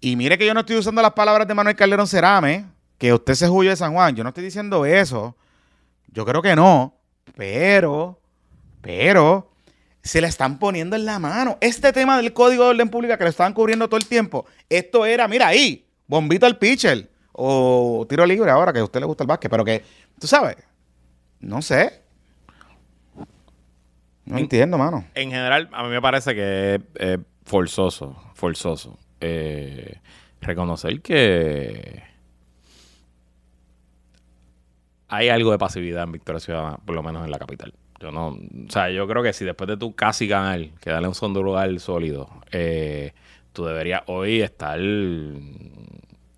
Y 0.00 0.16
mire 0.16 0.38
que 0.38 0.46
yo 0.46 0.54
no 0.54 0.60
estoy 0.60 0.76
usando 0.76 1.02
las 1.02 1.12
palabras 1.12 1.46
de 1.46 1.54
Manuel 1.54 1.76
Calderón 1.76 2.06
Cerame, 2.06 2.66
que 2.98 3.14
usted 3.14 3.34
se 3.34 3.48
huye 3.48 3.70
de 3.70 3.76
San 3.76 3.94
Juan. 3.94 4.14
Yo 4.14 4.24
no 4.24 4.30
estoy 4.30 4.44
diciendo 4.44 4.84
eso. 4.84 5.36
Yo 6.08 6.26
creo 6.26 6.42
que 6.42 6.56
no. 6.56 6.94
Pero, 7.36 8.20
pero, 8.80 9.50
se 10.02 10.20
la 10.20 10.28
están 10.28 10.58
poniendo 10.58 10.96
en 10.96 11.04
la 11.04 11.18
mano. 11.18 11.56
Este 11.60 11.92
tema 11.92 12.16
del 12.16 12.32
Código 12.32 12.64
de 12.64 12.70
Orden 12.70 12.88
Pública 12.88 13.16
que 13.16 13.24
lo 13.24 13.30
estaban 13.30 13.52
cubriendo 13.52 13.88
todo 13.88 13.98
el 13.98 14.06
tiempo, 14.06 14.46
esto 14.68 15.06
era, 15.06 15.28
mira 15.28 15.46
ahí, 15.46 15.86
bombito 16.06 16.46
al 16.46 16.58
pitcher 16.58 17.08
o 17.32 18.04
tiro 18.08 18.26
libre 18.26 18.50
ahora 18.50 18.72
que 18.72 18.80
a 18.80 18.84
usted 18.84 19.00
le 19.00 19.06
gusta 19.06 19.22
el 19.22 19.28
básquet, 19.28 19.50
pero 19.50 19.64
que, 19.64 19.84
tú 20.18 20.26
sabes, 20.26 20.56
no 21.38 21.62
sé. 21.62 22.02
No 24.24 24.38
entiendo, 24.38 24.76
mano. 24.76 25.06
En 25.14 25.30
general, 25.30 25.70
a 25.72 25.84
mí 25.84 25.90
me 25.90 26.02
parece 26.02 26.34
que 26.34 26.74
es 26.74 26.80
eh, 26.96 27.18
forzoso, 27.44 28.16
forzoso 28.34 28.98
eh, 29.20 30.00
reconocer 30.40 31.00
que 31.00 32.02
hay 35.08 35.28
algo 35.28 35.50
de 35.50 35.58
pasividad 35.58 36.04
en 36.04 36.12
Victoria 36.12 36.40
Ciudadana, 36.40 36.78
por 36.84 36.94
lo 36.94 37.02
menos 37.02 37.24
en 37.24 37.30
la 37.30 37.38
capital. 37.38 37.72
Yo 38.00 38.12
no, 38.12 38.28
o 38.28 38.70
sea, 38.70 38.90
yo 38.90 39.08
creo 39.08 39.22
que 39.22 39.32
si 39.32 39.44
después 39.44 39.66
de 39.66 39.76
tu 39.76 39.94
casi 39.94 40.28
ganar, 40.28 40.70
que 40.80 40.90
darle 40.90 41.08
un 41.08 41.14
segundo 41.14 41.42
lugar 41.42 41.78
sólido, 41.80 42.28
eh, 42.52 43.12
tú 43.52 43.64
deberías 43.64 44.02
hoy 44.06 44.40
estar 44.40 44.78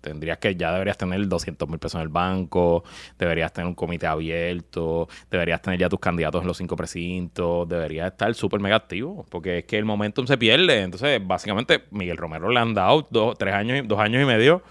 tendrías 0.01 0.39
que 0.39 0.55
ya 0.55 0.71
deberías 0.73 0.97
tener 0.97 1.27
200 1.27 1.69
mil 1.69 1.79
pesos 1.79 1.95
en 1.95 2.01
el 2.01 2.09
banco, 2.09 2.83
deberías 3.17 3.53
tener 3.53 3.67
un 3.67 3.75
comité 3.75 4.07
abierto, 4.07 5.07
deberías 5.29 5.61
tener 5.61 5.79
ya 5.79 5.89
tus 5.89 5.99
candidatos 5.99 6.41
en 6.41 6.47
los 6.47 6.57
cinco 6.57 6.75
precintos, 6.75 7.69
deberías 7.69 8.11
estar 8.11 8.33
súper 8.33 8.59
mega 8.59 8.75
activo, 8.75 9.25
porque 9.29 9.59
es 9.59 9.65
que 9.65 9.77
el 9.77 9.85
momentum 9.85 10.25
se 10.25 10.37
pierde. 10.37 10.81
Entonces, 10.81 11.21
básicamente, 11.25 11.83
Miguel 11.91 12.17
Romero 12.17 12.49
le 12.49 12.59
han 12.59 12.73
dado 12.73 13.07
dos, 13.09 13.37
tres 13.37 13.53
años, 13.53 13.87
dos 13.87 13.99
años 13.99 14.21
y 14.21 14.25
medio 14.25 14.63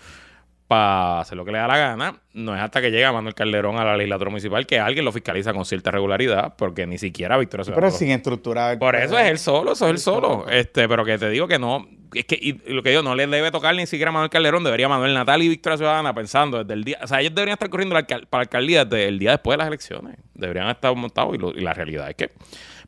para 0.70 1.22
hacer 1.22 1.36
lo 1.36 1.44
que 1.44 1.50
le 1.50 1.58
da 1.58 1.66
la 1.66 1.76
gana. 1.76 2.14
No 2.32 2.54
es 2.54 2.62
hasta 2.62 2.80
que 2.80 2.92
llega 2.92 3.10
Manuel 3.10 3.34
Calderón 3.34 3.76
a 3.78 3.84
la 3.84 3.96
legislatura 3.96 4.30
municipal 4.30 4.68
que 4.68 4.78
alguien 4.78 5.04
lo 5.04 5.10
fiscaliza 5.10 5.52
con 5.52 5.64
cierta 5.64 5.90
regularidad, 5.90 6.54
porque 6.56 6.86
ni 6.86 6.96
siquiera 6.96 7.36
Ciudadana. 7.40 7.74
Pero 7.74 7.90
sin 7.90 8.12
estructurar. 8.12 8.78
Por 8.78 8.94
eso 8.94 9.18
es 9.18 9.26
él 9.26 9.38
solo, 9.40 9.72
eso 9.72 9.86
es 9.86 9.90
él 9.90 9.98
solo. 9.98 10.46
Este, 10.48 10.88
pero 10.88 11.04
que 11.04 11.18
te 11.18 11.28
digo 11.28 11.48
que 11.48 11.58
no, 11.58 11.88
es 12.14 12.24
que 12.24 12.38
y 12.40 12.52
lo 12.72 12.84
que 12.84 12.90
digo, 12.90 13.02
no 13.02 13.16
le 13.16 13.26
debe 13.26 13.50
tocar 13.50 13.74
ni 13.74 13.84
siquiera 13.84 14.10
a 14.10 14.12
Manuel 14.12 14.30
Calderón, 14.30 14.62
debería 14.62 14.88
Manuel 14.88 15.12
Natal 15.12 15.42
y 15.42 15.48
Victoria 15.48 15.76
Ciudadana 15.76 16.14
pensando 16.14 16.62
desde 16.62 16.74
el 16.74 16.84
día, 16.84 17.00
o 17.02 17.06
sea, 17.08 17.20
ellos 17.20 17.34
deberían 17.34 17.54
estar 17.54 17.68
corriendo 17.68 17.96
para 17.96 18.20
la 18.30 18.38
alcaldía 18.38 18.84
desde 18.84 19.08
el 19.08 19.18
día 19.18 19.32
después 19.32 19.54
de 19.54 19.58
las 19.58 19.66
elecciones. 19.66 20.18
Deberían 20.34 20.68
estar 20.68 20.94
montados 20.94 21.34
y, 21.34 21.60
la 21.60 21.74
realidad 21.74 22.08
es 22.10 22.14
que 22.14 22.30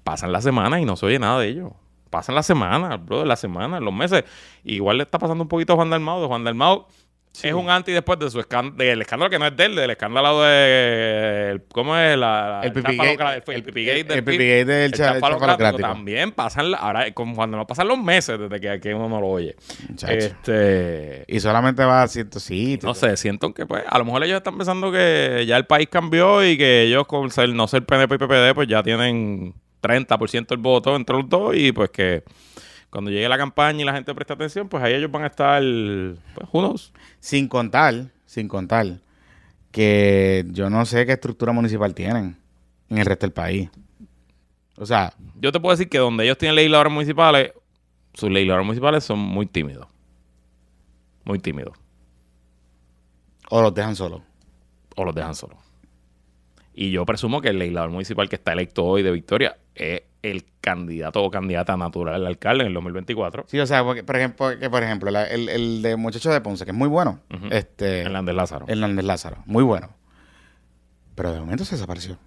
pasan 0.05 0.30
las 0.30 0.45
semanas 0.45 0.80
y 0.80 0.85
no 0.85 0.95
se 0.95 1.07
oye 1.07 1.18
nada 1.18 1.41
de 1.41 1.49
ellos. 1.49 1.72
Pasan 2.11 2.37
las 2.37 2.47
semanas, 2.47 3.05
bro, 3.05 3.24
las 3.24 3.41
semanas, 3.41 3.80
los 3.80 3.93
meses. 3.93 4.22
Igual 4.62 4.99
le 4.99 5.03
está 5.03 5.18
pasando 5.18 5.43
un 5.43 5.49
poquito 5.49 5.72
a 5.72 5.76
Juan 5.76 5.91
Dalmado. 5.91 6.28
Juan 6.28 6.45
Es 7.43 7.53
un 7.55 7.70
anti 7.70 7.93
después 7.93 8.18
de 8.18 8.30
su 8.30 8.39
escándalo, 8.41 8.76
del 8.76 9.01
escándalo 9.01 9.30
que 9.30 9.39
no 9.39 9.47
es 9.47 9.57
de 9.57 9.64
él, 9.64 9.74
del 9.74 9.91
escándalo 9.91 10.43
de. 10.43 11.62
¿Cómo 11.72 11.97
es? 11.97 12.16
La, 12.16 12.61
el 12.62 12.72
pipigate. 12.72 13.43
El 13.55 13.62
pipigate 13.62 14.05
del, 14.05 14.18
el 14.18 14.24
pipigate 14.24 14.64
del. 14.64 14.93
También 15.80 16.33
pasan, 16.33 16.74
ahora, 16.74 17.11
como 17.12 17.35
cuando 17.35 17.57
no 17.57 17.66
pasan 17.66 17.89
los 17.89 17.99
meses 17.99 18.39
desde 18.39 18.61
que, 18.61 18.80
que 18.80 18.95
uno 18.95 19.09
no 19.09 19.20
lo 19.20 19.28
oye. 19.28 19.57
Este, 20.07 21.24
y 21.26 21.41
solamente 21.41 21.85
va 21.85 22.03
a 22.03 22.09
ciertos 22.09 22.43
sitios. 22.43 22.85
No 22.85 22.95
sé, 22.95 23.16
siento 23.16 23.53
que 23.55 23.64
pues, 23.64 23.83
a 23.89 23.99
lo 23.99 24.05
mejor 24.05 24.22
ellos 24.24 24.37
están 24.37 24.59
pensando 24.59 24.93
que 24.93 25.45
ya 25.47 25.57
el 25.57 25.66
país 25.66 25.89
cambió 25.91 26.45
y 26.45 26.59
que 26.59 26.83
ellos, 26.83 27.07
con 27.07 27.30
ser, 27.30 27.49
no 27.49 27.66
ser 27.66 27.85
PNP 27.85 28.14
y 28.14 28.18
PPD, 28.18 28.55
pues 28.55 28.68
ya 28.68 28.83
tienen 28.83 29.55
30% 29.83 30.47
del 30.49 30.59
voto 30.59 30.95
entre 30.95 31.16
los 31.16 31.28
dos 31.28 31.57
y 31.57 31.72
pues 31.72 31.91
que 31.91 32.22
cuando 32.93 33.11
llegue 33.11 33.26
la 33.26 33.38
campaña 33.38 33.80
y 33.80 33.84
la 33.86 33.95
gente 33.95 34.14
presta 34.14 34.34
atención, 34.34 34.68
pues 34.68 34.84
ahí 34.84 34.93
ellos 34.93 35.11
van 35.11 35.24
a 35.24 35.28
estar, 35.28 35.62
pues, 35.62 36.49
unos. 36.53 36.93
Sin 37.20 37.49
contar, 37.49 38.11
sin 38.26 38.49
contar, 38.49 39.01
que 39.70 40.45
yo 40.51 40.68
no 40.68 40.84
sé 40.84 41.07
qué 41.07 41.12
estructura 41.12 41.53
municipal 41.53 41.95
tienen 41.95 42.36
en 42.90 42.99
el 42.99 43.07
resto 43.07 43.24
del 43.24 43.32
país. 43.32 43.70
O 44.76 44.84
sea... 44.84 45.14
Yo 45.40 45.51
te 45.53 45.59
puedo 45.59 45.72
decir 45.72 45.88
que 45.88 45.97
donde 45.97 46.24
ellos 46.24 46.36
tienen 46.36 46.55
legisladores 46.55 46.93
municipales, 46.93 47.53
sus 48.12 48.30
legisladores 48.30 48.66
municipales 48.66 49.05
son 49.05 49.20
muy 49.20 49.47
tímidos. 49.47 49.88
Muy 51.24 51.38
tímidos. 51.38 51.74
O 53.49 53.62
los 53.62 53.72
dejan 53.72 53.97
solos. 53.97 54.20
O 54.97 55.05
los 55.07 55.14
dejan 55.14 55.34
solos. 55.34 55.57
Y 56.74 56.90
yo 56.90 57.07
presumo 57.07 57.40
que 57.40 57.49
el 57.49 57.59
legislador 57.59 57.90
municipal 57.90 58.28
que 58.28 58.36
está 58.36 58.53
electo 58.53 58.84
hoy 58.84 59.03
de 59.03 59.12
Victoria 59.12 59.57
es 59.75 60.03
el 60.23 60.45
candidato 60.61 61.23
o 61.23 61.31
candidata 61.31 61.77
natural 61.77 62.14
al 62.14 62.27
alcalde 62.27 62.62
en 62.62 62.68
el 62.68 62.75
2024. 62.75 63.47
Sí, 63.49 63.59
o 63.59 63.66
sea, 63.66 63.83
por 63.85 64.16
ejemplo, 64.16 64.59
que 64.59 64.70
por 64.70 64.83
ejemplo 64.83 65.11
el, 65.11 65.49
el, 65.49 65.83
de 65.83 65.97
muchacho 65.97 66.31
de 66.31 66.41
Ponce, 66.41 66.64
que 66.64 66.70
es 66.70 66.77
muy 66.77 66.89
bueno. 66.89 67.20
este, 67.51 68.03
Hernández 68.03 68.35
Lázaro. 68.35 68.66
Hernández 68.68 69.05
Lázaro, 69.05 69.43
muy 69.47 69.64
bueno. 69.64 69.91
Pero 71.14 71.33
de 71.33 71.41
momento 71.41 71.64
se 71.64 71.75
desapareció. 71.75 72.18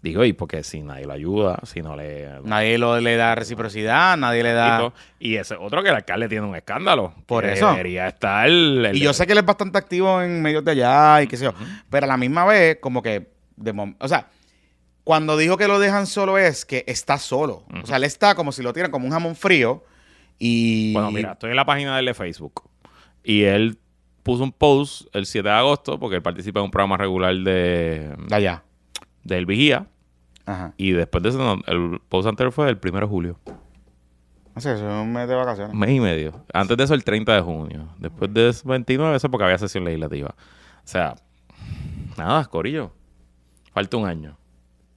Digo, 0.00 0.24
y 0.24 0.32
porque 0.32 0.62
si 0.62 0.80
nadie 0.80 1.06
lo 1.06 1.12
ayuda, 1.12 1.58
si 1.64 1.82
no 1.82 1.96
le... 1.96 2.28
Nadie 2.44 2.78
lo, 2.78 3.00
le 3.00 3.16
da 3.16 3.34
reciprocidad, 3.34 4.16
nadie 4.16 4.44
le 4.44 4.52
da... 4.52 4.92
Y 5.18 5.36
ese 5.36 5.56
otro 5.56 5.82
que 5.82 5.88
el 5.88 5.96
alcalde 5.96 6.28
tiene 6.28 6.46
un 6.46 6.54
escándalo. 6.54 7.14
Por 7.26 7.44
eso. 7.44 7.70
Debería 7.72 8.06
estar... 8.06 8.48
y 8.48 9.00
yo 9.00 9.12
sé 9.12 9.26
que 9.26 9.32
él 9.32 9.38
es 9.38 9.44
bastante 9.44 9.76
activo 9.76 10.22
en 10.22 10.40
medios 10.40 10.64
de 10.64 10.70
allá 10.70 11.22
y 11.22 11.26
qué 11.26 11.36
sé 11.36 11.46
yo. 11.46 11.54
Pero 11.90 12.04
a 12.04 12.08
la 12.08 12.16
misma 12.16 12.44
vez, 12.44 12.78
como 12.80 13.02
que... 13.02 13.32
De 13.56 13.94
o 13.98 14.06
sea, 14.06 14.28
cuando 15.08 15.38
dijo 15.38 15.56
que 15.56 15.68
lo 15.68 15.78
dejan 15.78 16.06
solo 16.06 16.36
es 16.36 16.66
que 16.66 16.84
está 16.86 17.16
solo. 17.16 17.64
O 17.82 17.86
sea, 17.86 17.96
él 17.96 18.04
está 18.04 18.34
como 18.34 18.52
si 18.52 18.62
lo 18.62 18.74
tiran 18.74 18.90
como 18.90 19.06
un 19.06 19.10
jamón 19.10 19.36
frío. 19.36 19.82
Y. 20.38 20.92
Bueno, 20.92 21.10
mira, 21.10 21.32
estoy 21.32 21.48
en 21.48 21.56
la 21.56 21.64
página 21.64 21.94
de, 21.94 22.00
él 22.00 22.04
de 22.04 22.12
Facebook. 22.12 22.68
Y 23.24 23.44
él 23.44 23.78
puso 24.22 24.42
un 24.42 24.52
post 24.52 25.06
el 25.14 25.24
7 25.24 25.48
de 25.48 25.54
agosto, 25.54 25.98
porque 25.98 26.16
él 26.16 26.22
participa 26.22 26.60
en 26.60 26.66
un 26.66 26.70
programa 26.70 26.98
regular 26.98 27.34
de. 27.34 28.14
Allá. 28.30 28.64
Del 29.24 29.46
Vigía. 29.46 29.86
Ajá. 30.44 30.74
Y 30.76 30.90
después 30.90 31.22
de 31.22 31.30
eso, 31.30 31.58
el 31.66 32.02
post 32.10 32.28
anterior 32.28 32.52
fue 32.52 32.68
el 32.68 32.78
1 32.78 33.00
de 33.00 33.06
julio. 33.06 33.38
No 34.54 34.60
sé, 34.60 34.74
eso 34.74 34.86
es 34.86 35.02
un 35.02 35.10
mes 35.10 35.26
de 35.26 35.34
vacaciones. 35.34 35.72
Un 35.72 35.78
mes 35.80 35.90
y 35.90 36.00
medio. 36.00 36.44
Antes 36.52 36.76
de 36.76 36.84
eso, 36.84 36.92
el 36.92 37.02
30 37.02 37.34
de 37.34 37.40
junio. 37.40 37.88
Después 37.96 38.34
de 38.34 38.50
eso, 38.50 38.68
29, 38.68 39.16
eso 39.16 39.30
porque 39.30 39.44
había 39.44 39.56
sesión 39.56 39.84
legislativa. 39.84 40.34
O 40.36 40.80
sea, 40.84 41.14
nada, 42.18 42.44
Corillo. 42.44 42.92
Falta 43.72 43.96
un 43.96 44.06
año 44.06 44.36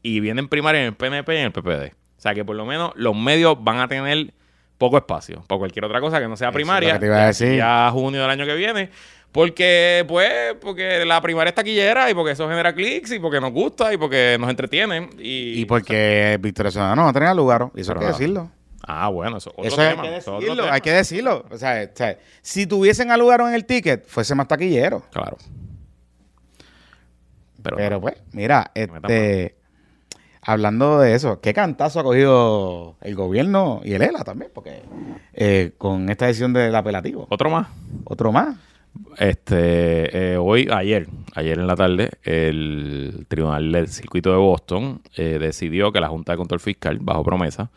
y 0.04 0.20
vienen 0.20 0.48
primaria 0.48 0.82
en 0.82 0.88
el 0.88 0.94
PNP 0.94 1.34
y 1.34 1.38
en 1.38 1.46
el 1.46 1.52
PPD. 1.52 1.94
O 2.18 2.22
sea 2.22 2.34
que 2.36 2.46
por 2.46 2.56
lo 2.56 2.66
menos 2.66 2.92
los 2.96 3.16
medios 3.16 3.58
van 3.64 3.80
a 3.80 3.88
tener 3.88 4.34
poco 4.78 4.98
espacio 4.98 5.44
para 5.48 5.60
cualquier 5.60 5.86
otra 5.86 6.00
cosa 6.00 6.20
que 6.20 6.28
no 6.28 6.36
sea 6.36 6.52
primaria. 6.52 7.00
te 7.00 7.06
iba 7.06 7.24
a 7.24 7.28
decir. 7.28 7.58
Ya 7.58 7.90
junio 7.92 8.22
del 8.22 8.30
año 8.30 8.46
que 8.46 8.56
viene. 8.56 8.90
Porque, 9.32 10.04
pues, 10.08 10.56
porque 10.60 11.06
la 11.06 11.22
primaria 11.22 11.50
está 11.50 11.62
taquillera 11.62 12.10
y 12.10 12.14
porque 12.14 12.32
eso 12.32 12.50
genera 12.50 12.74
clics 12.74 13.12
y 13.12 13.20
porque 13.20 13.40
nos 13.40 13.52
gusta 13.54 13.94
y 13.94 13.98
porque 13.98 14.38
nos 14.40 14.50
entretienen. 14.50 15.10
Y, 15.18 15.62
y 15.62 15.66
porque 15.66 16.38
Victoria 16.42 16.70
Ciudadana 16.70 16.96
no 16.96 17.04
va 17.04 17.10
a 17.10 17.14
tener 17.14 17.36
lugar. 17.36 17.70
Y 17.74 17.82
eso 17.82 17.94
hay 17.94 18.00
que 18.00 18.06
decirlo. 18.08 18.52
Ah, 18.86 19.08
bueno, 19.08 19.38
eso, 19.38 19.52
otro 19.56 19.64
eso 19.66 19.82
Hay 19.82 19.96
que 19.96 20.10
decirlo, 20.10 20.72
hay 20.72 20.82
que 20.82 20.92
decirlo. 20.92 21.46
O 21.50 21.58
sea, 21.58 21.90
si 22.42 22.66
tuviesen 22.66 23.12
al 23.12 23.20
lugar 23.20 23.42
en 23.42 23.54
el 23.54 23.66
ticket, 23.66 24.06
fuese 24.06 24.36
más 24.36 24.48
taquillero. 24.48 25.04
Claro. 25.12 25.38
Pero, 27.64 27.78
Pero 27.78 28.02
pues, 28.02 28.16
mira, 28.32 28.72
este 28.74 29.56
hablando 30.42 31.00
de 31.00 31.14
eso, 31.16 31.40
¿qué 31.42 31.54
cantazo 31.54 32.00
ha 32.00 32.04
cogido 32.04 32.96
el 33.02 33.16
gobierno 33.16 33.82
y 33.84 33.94
el 33.94 34.02
ELA 34.02 34.24
también? 34.24 34.52
Porque 34.54 34.82
eh, 35.34 35.72
con 35.78 36.10
esta 36.10 36.28
decisión 36.28 36.54
del 36.54 36.76
apelativo. 36.76 37.28
Otro 37.30 37.50
más. 37.50 37.68
Otro 38.04 38.32
más. 38.32 38.58
Este, 39.18 40.34
eh, 40.34 40.38
hoy, 40.38 40.68
ayer, 40.72 41.08
ayer 41.36 41.60
en 41.60 41.68
la 41.68 41.76
tarde, 41.76 42.10
el 42.24 43.26
Tribunal 43.30 43.72
del 43.72 43.88
Circuito 43.88 44.32
de 44.32 44.38
Boston 44.38 45.02
eh, 45.16 45.38
decidió 45.40 45.92
que 45.92 46.02
la 46.02 46.10
Junta 46.10 46.34
de 46.34 46.38
Control 46.38 46.60
Fiscal, 46.60 47.00
bajo 47.00 47.24
promesa, 47.24 47.70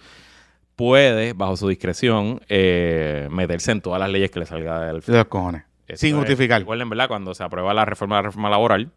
puede, 0.75 1.35
bajo 1.35 1.57
su 1.57 1.69
discreción, 1.69 2.41
meterse 2.49 3.71
en 3.71 3.81
todas 3.81 4.01
las 4.01 4.11
leyes 4.11 4.31
que 4.31 4.41
le 4.41 4.47
salga 4.47 4.87
del... 4.87 5.01
De 5.01 5.13
los 5.13 5.27
cojones. 5.27 5.63
Sin 5.95 6.17
justificar. 6.17 6.61
Recuerden, 6.61 6.89
¿verdad? 6.89 7.07
Cuando 7.07 7.33
se 7.35 7.45
aprueba 7.45 7.73
la 7.75 7.85
reforma, 7.85 8.17
la 8.17 8.23
reforma 8.23 8.51
laboral, 8.51 8.91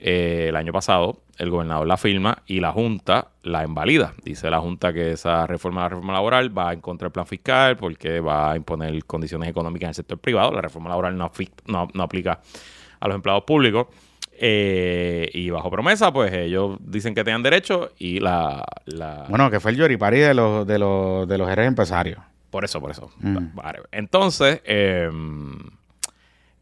eh, 0.00 0.46
el 0.48 0.56
año 0.56 0.72
pasado, 0.72 1.20
el 1.36 1.50
gobernador 1.50 1.86
la 1.86 1.98
firma 1.98 2.42
y 2.46 2.60
la 2.60 2.72
Junta 2.72 3.28
la 3.42 3.64
invalida. 3.64 4.14
Dice 4.24 4.48
la 4.50 4.58
Junta 4.58 4.94
que 4.94 5.12
esa 5.12 5.46
reforma, 5.46 5.82
la 5.82 5.90
reforma 5.90 6.14
laboral, 6.14 6.56
va 6.56 6.72
en 6.72 6.80
contra 6.80 7.06
del 7.06 7.12
plan 7.12 7.26
fiscal 7.26 7.76
porque 7.76 8.20
va 8.20 8.52
a 8.52 8.56
imponer 8.56 9.04
condiciones 9.04 9.48
económicas 9.48 9.84
en 9.84 9.88
el 9.90 9.94
sector 9.94 10.18
privado. 10.18 10.52
La 10.52 10.62
reforma 10.62 10.88
laboral 10.88 11.18
no, 11.18 11.30
no, 11.66 12.02
aplica 12.02 12.40
a 12.98 13.08
los 13.08 13.14
empleados 13.14 13.44
públicos. 13.44 13.88
Eh, 14.42 15.30
y 15.34 15.50
bajo 15.50 15.70
promesa, 15.70 16.10
pues 16.14 16.32
ellos 16.32 16.78
dicen 16.80 17.14
que 17.14 17.22
tengan 17.22 17.42
derecho 17.42 17.90
y 17.98 18.20
la, 18.20 18.64
Bueno, 19.28 19.50
que 19.50 19.60
fue 19.60 19.72
el 19.72 19.76
yoripari 19.76 20.18
de 20.18 20.32
los, 20.32 20.66
de 20.66 20.78
los, 20.78 21.28
de 21.28 21.36
los 21.36 21.58
empresarios. 21.58 22.20
Por 22.48 22.64
eso, 22.64 22.80
por 22.80 22.90
eso. 22.90 23.10
Mm. 23.18 23.58
Entonces, 23.92 24.62
eh, 24.64 25.10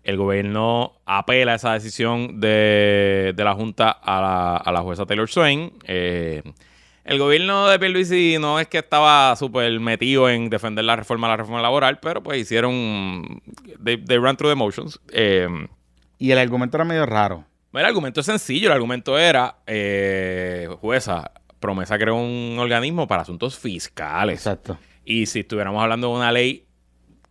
el 0.08 0.16
gobierno 0.16 0.94
apela 1.04 1.54
esa 1.54 1.74
decisión 1.74 2.40
de, 2.40 3.34
la 3.36 3.54
Junta 3.54 3.90
a 3.90 4.72
la, 4.72 4.80
jueza 4.80 5.04
Taylor 5.04 5.28
Swain. 5.28 5.70
Eh, 5.84 6.42
el 7.04 7.18
gobierno 7.18 7.68
de 7.68 7.78
Pierluisi 7.78 8.38
no 8.40 8.58
es 8.58 8.68
que 8.68 8.78
estaba 8.78 9.36
súper 9.36 9.78
metido 9.80 10.30
en 10.30 10.48
defender 10.48 10.86
la 10.86 10.96
reforma 10.96 11.28
la 11.28 11.36
reforma 11.36 11.60
laboral, 11.60 11.98
pero 12.00 12.22
pues 12.22 12.40
hicieron... 12.40 13.42
They, 13.84 14.16
run 14.16 14.38
through 14.38 14.52
the 14.52 14.54
motions. 14.54 14.98
Eh, 15.12 15.46
y 16.16 16.30
el 16.30 16.38
argumento 16.38 16.78
era 16.78 16.86
medio 16.86 17.04
raro. 17.04 17.44
El 17.74 17.84
argumento 17.84 18.20
es 18.20 18.26
sencillo. 18.26 18.68
El 18.68 18.72
argumento 18.72 19.18
era, 19.18 19.56
eh, 19.66 20.68
jueza, 20.80 21.32
promesa 21.60 21.98
creó 21.98 22.16
un 22.16 22.56
organismo 22.58 23.06
para 23.06 23.22
asuntos 23.22 23.58
fiscales. 23.58 24.38
Exacto. 24.38 24.78
Y 25.04 25.26
si 25.26 25.40
estuviéramos 25.40 25.82
hablando 25.82 26.08
de 26.08 26.14
una 26.14 26.32
ley 26.32 26.67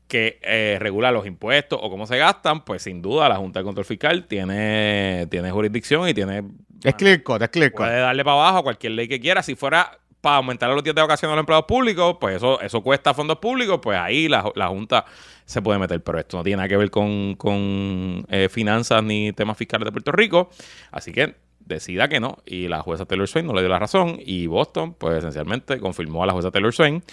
que 0.08 0.40
eh, 0.42 0.78
regula 0.80 1.12
los 1.12 1.26
impuestos 1.26 1.80
o 1.82 1.90
cómo 1.90 2.08
se 2.08 2.18
gastan, 2.18 2.64
pues 2.64 2.84
sin 2.84 3.02
duda 3.02 3.30
la 3.30 3.36
Junta 3.36 3.60
de 3.60 3.66
Control 3.66 3.86
Fiscal 3.86 4.26
tiene, 4.26 5.28
tiene 5.30 5.52
jurisdicción 5.52 6.08
y 6.08 6.14
tiene... 6.14 6.44
Es 6.84 6.96
clear 6.96 7.22
es 7.42 7.50
clear 7.50 7.72
Puede 7.72 8.00
darle 8.00 8.24
para 8.24 8.38
abajo 8.38 8.58
a 8.60 8.64
cualquier 8.64 8.94
ley 8.94 9.08
que 9.08 9.20
quiera. 9.20 9.42
Si 9.42 9.56
fuera 9.56 10.00
para 10.22 10.38
aumentar 10.38 10.70
los 10.70 10.84
días 10.84 10.96
de 10.96 11.02
vacaciones 11.02 11.34
a 11.34 11.36
los 11.36 11.42
empleados 11.42 11.66
públicos, 11.66 12.18
pues 12.20 12.38
eso, 12.38 12.62
eso 12.62 12.82
cuesta 12.82 13.14
fondos 13.14 13.40
públicos, 13.40 13.80
pues 13.82 13.98
ahí 13.98 14.28
la, 14.28 14.42
Junta 14.68 15.06
se 15.46 15.62
puede 15.62 15.80
meter. 15.80 16.02
Pero 16.04 16.20
esto 16.20 16.38
no 16.38 16.44
tiene 16.44 16.58
nada 16.58 16.70
que 16.70 16.78
ver 16.78 16.92
con, 16.92 17.36
con 17.36 18.26
eh, 18.30 18.48
finanzas 18.50 19.04
ni 19.04 19.34
temas 19.34 19.58
fiscales 19.58 19.86
de 19.86 19.92
Puerto 19.92 20.12
Rico. 20.12 20.50
Así 20.92 21.12
que 21.12 21.36
decida 21.68 22.08
que 22.08 22.20
no. 22.20 22.38
Y 22.46 22.68
la 22.68 22.82
jueza 22.82 23.06
Taylor 23.06 23.28
Swain 23.28 23.46
no 23.46 23.54
le 23.54 23.62
dio 23.62 23.70
la 23.70 23.80
razón. 23.80 24.20
Y 24.24 24.48
Boston, 24.48 24.94
pues 24.94 25.18
esencialmente 25.18 25.80
confirmó 25.80 26.24
a 26.24 26.28
la 26.28 26.34
jueza 26.34 26.52
Taylor 26.52 26.74
Swain. 26.74 27.04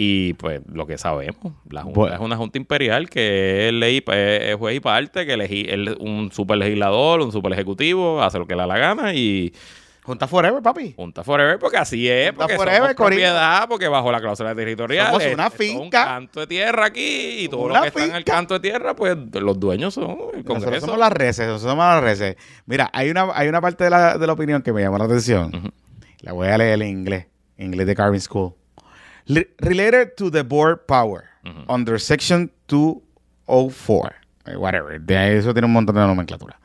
Y 0.00 0.34
pues 0.34 0.60
lo 0.72 0.86
que 0.86 0.96
sabemos, 0.96 1.54
la 1.68 1.82
Junta 1.82 1.98
Bueno. 1.98 2.14
es 2.14 2.20
una 2.20 2.36
Junta 2.36 2.56
Imperial 2.56 3.10
que 3.10 3.66
es 3.66 3.72
ley, 3.74 4.00
es 4.06 4.54
juez 4.54 4.76
y 4.76 4.80
parte, 4.80 5.26
que 5.26 5.34
elegi- 5.36 5.66
él 5.68 5.88
es 5.88 5.96
un 5.98 6.30
super 6.30 6.56
legislador, 6.56 7.20
un 7.20 7.32
super 7.32 7.52
ejecutivo, 7.52 8.22
hace 8.22 8.38
lo 8.38 8.46
que 8.46 8.54
le 8.54 8.60
da 8.60 8.68
la 8.68 8.78
gana 8.78 9.12
y 9.12 9.52
Junta 10.04 10.28
Forever, 10.28 10.62
papi. 10.62 10.92
Junta 10.94 11.24
Forever, 11.24 11.58
porque 11.58 11.78
así 11.78 12.08
es, 12.08 12.28
Junta 12.28 12.42
porque 12.44 12.54
forever, 12.56 12.80
somos 12.80 12.94
propiedad, 12.94 13.68
porque 13.68 13.88
bajo 13.88 14.12
la 14.12 14.20
cláusula 14.20 14.54
territorial 14.54 15.06
Somos 15.08 15.24
es- 15.24 15.34
una 15.34 15.48
es 15.48 15.54
finca. 15.54 15.82
un 15.82 15.90
canto 15.90 16.40
de 16.40 16.46
tierra 16.46 16.84
aquí 16.86 17.40
y 17.40 17.48
todo 17.48 17.62
Una 17.62 17.74
lo 17.74 17.82
que 17.82 17.88
está 17.88 18.04
en 18.04 18.10
el 18.12 18.16
finca. 18.18 18.32
canto 18.34 18.54
de 18.54 18.60
tierra, 18.60 18.94
pues 18.94 19.16
los 19.32 19.58
dueños 19.58 19.94
son 19.94 20.10
el 20.10 20.16
Nosotros 20.16 20.44
Congreso. 20.46 20.86
somos 20.86 21.00
las 21.00 21.12
reces, 21.12 21.46
nosotros 21.48 21.72
somos 21.72 21.84
las 21.84 22.02
reces. 22.04 22.36
Mira, 22.66 22.88
hay 22.92 23.10
una, 23.10 23.30
hay 23.34 23.48
una 23.48 23.60
parte 23.60 23.82
de 23.82 23.90
la, 23.90 24.16
de 24.16 24.26
la 24.28 24.32
opinión 24.32 24.62
que 24.62 24.72
me 24.72 24.80
llamó 24.80 24.96
la 24.96 25.06
atención. 25.06 25.72
La 26.20 26.32
voy 26.32 26.46
a 26.46 26.56
leer 26.56 26.80
en 26.82 26.88
inglés, 26.88 27.26
en 27.56 27.66
inglés 27.66 27.88
de 27.88 27.96
Carvin 27.96 28.20
School. 28.20 28.52
Re- 29.28 29.46
related 29.60 30.16
to 30.16 30.30
the 30.30 30.42
board 30.44 30.86
power, 30.86 31.24
under 31.68 31.98
section 31.98 32.50
204, 32.68 34.14
eh, 34.46 34.56
whatever, 34.56 34.98
de 34.98 35.36
eso 35.38 35.52
tiene 35.52 35.66
un 35.66 35.72
montón 35.72 35.94
de 35.94 36.00
nomenclatura. 36.06 36.58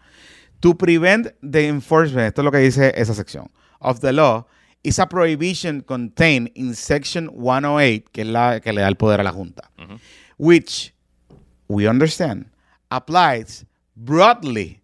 To 0.62 0.74
prevent 0.76 1.28
the 1.42 1.68
enforcement, 1.68 2.28
esto 2.28 2.42
es 2.42 2.46
lo 2.46 2.52
que 2.52 2.60
dice 2.60 2.92
esa 2.96 3.14
sección, 3.14 3.50
of 3.80 4.00
the 4.02 4.12
law, 4.14 4.46
is 4.84 5.00
a 5.00 5.06
prohibition 5.08 5.82
contained 5.82 6.52
in 6.56 6.74
section 6.74 7.28
108, 7.28 8.12
que 8.12 8.22
es 8.24 8.28
la 8.28 8.60
que 8.60 8.72
le 8.74 8.82
da 8.82 8.88
el 8.88 8.96
poder 8.96 9.20
a 9.22 9.24
la 9.24 9.32
Junta, 9.32 9.70
which 10.38 10.94
we 11.70 11.88
understand 11.88 12.46
applies 12.92 13.66
broadly 13.96 14.82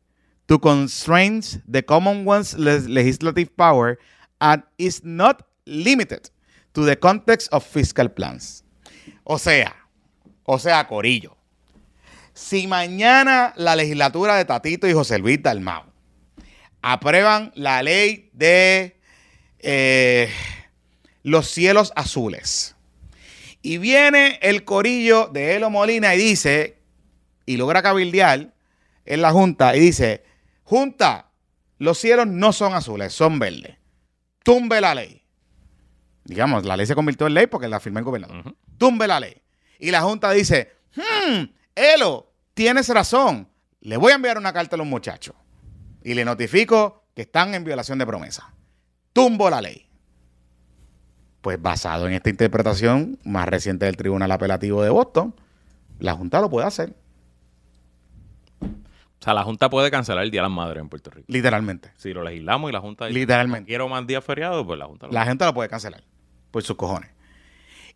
to 0.47 0.57
constraints 0.59 1.59
the 1.67 1.81
Commonwealth's 1.81 2.57
le- 2.57 2.87
legislative 2.89 3.55
power 3.57 3.97
and 4.41 4.63
is 4.77 5.03
not 5.03 5.43
limited 5.65 6.29
to 6.73 6.85
the 6.85 6.97
context 6.97 7.51
of 7.51 7.65
fiscal 7.65 8.09
plans. 8.09 8.63
O 9.23 9.37
sea, 9.37 9.75
o 10.43 10.59
sea, 10.59 10.87
Corillo. 10.87 11.37
Si 12.33 12.67
mañana 12.67 13.53
la 13.57 13.75
legislatura 13.75 14.35
de 14.35 14.45
Tatito 14.45 14.87
y 14.87 14.93
José 14.93 15.19
Luis 15.19 15.41
Dalmau 15.41 15.83
aprueban 16.81 17.51
la 17.55 17.83
ley 17.83 18.29
de 18.33 18.97
eh, 19.59 20.29
los 21.23 21.49
cielos 21.49 21.91
azules 21.95 22.75
y 23.61 23.77
viene 23.77 24.39
el 24.41 24.63
corillo 24.63 25.27
de 25.27 25.55
Elo 25.55 25.69
Molina 25.69 26.15
y 26.15 26.17
dice, 26.17 26.77
y 27.45 27.57
logra 27.57 27.81
cabildear 27.81 28.53
en 29.05 29.21
la 29.21 29.31
Junta 29.31 29.75
y 29.75 29.79
dice, 29.79 30.23
Junta, 30.63 31.31
los 31.77 31.97
cielos 31.97 32.27
no 32.27 32.53
son 32.53 32.73
azules, 32.73 33.13
son 33.13 33.39
verdes. 33.39 33.77
Tumbe 34.43 34.79
la 34.79 34.95
ley. 34.95 35.23
Digamos, 36.29 36.63
la 36.65 36.77
ley 36.77 36.85
se 36.85 36.93
convirtió 36.95 37.25
en 37.27 37.33
ley 37.33 37.47
porque 37.47 37.67
la 37.67 37.79
firmó 37.79 37.99
el 37.99 38.05
gobernador. 38.05 38.37
Ujú. 38.39 38.55
Tumbe 38.77 39.07
la 39.07 39.19
ley. 39.19 39.41
Y 39.79 39.89
la 39.91 40.01
Junta 40.01 40.29
dice, 40.31 40.71
hmm, 40.95 41.43
Elo, 41.75 42.31
tienes 42.53 42.87
razón. 42.89 43.47
Le 43.81 43.97
voy 43.97 44.11
a 44.11 44.15
enviar 44.15 44.37
una 44.37 44.53
carta 44.53 44.75
a 44.75 44.77
los 44.77 44.85
muchachos. 44.87 45.35
Y 46.03 46.13
le 46.13 46.23
notifico 46.25 47.03
que 47.15 47.23
están 47.23 47.53
en 47.55 47.63
violación 47.63 47.97
de 47.97 48.05
promesa. 48.05 48.53
Tumbo 49.11 49.49
la 49.49 49.59
ley. 49.61 49.87
Pues 51.41 51.59
basado 51.61 52.07
en 52.07 52.13
esta 52.13 52.29
interpretación 52.29 53.17
más 53.23 53.47
reciente 53.47 53.85
del 53.85 53.97
Tribunal 53.97 54.31
Apelativo 54.31 54.83
de 54.83 54.89
Boston, 54.89 55.33
la 55.99 56.13
Junta 56.13 56.41
lo 56.41 56.49
puede 56.49 56.67
hacer, 56.67 56.93
O 58.61 59.21
sea, 59.23 59.33
la 59.33 59.43
Junta 59.43 59.69
puede 59.69 59.89
cancelar 59.91 60.23
el 60.23 60.31
Día 60.31 60.41
de 60.41 60.47
las 60.47 60.55
Madres 60.55 60.81
en 60.81 60.87
Puerto 60.89 61.09
Rico. 61.11 61.25
literalmente. 61.27 61.91
Si 61.97 62.13
lo 62.13 62.23
legislamos 62.23 62.69
y 62.69 62.73
la 62.73 62.79
Junta 62.79 63.05
dice, 63.07 63.19
Literalmente. 63.19 63.61
"No 63.61 63.65
quiero 63.67 63.89
más 63.89 64.05
días 64.07 64.23
feriados, 64.23 64.65
pues 64.65 64.77
la 64.79 64.85
Junta 64.85 65.07
lo 65.07 65.13
La 65.13 65.25
gente 65.25 65.43
lo 65.45 65.53
puede 65.53 65.67
cancelar 65.69 66.03
por 66.51 66.63
sus 66.63 66.75
cojones. 66.75 67.09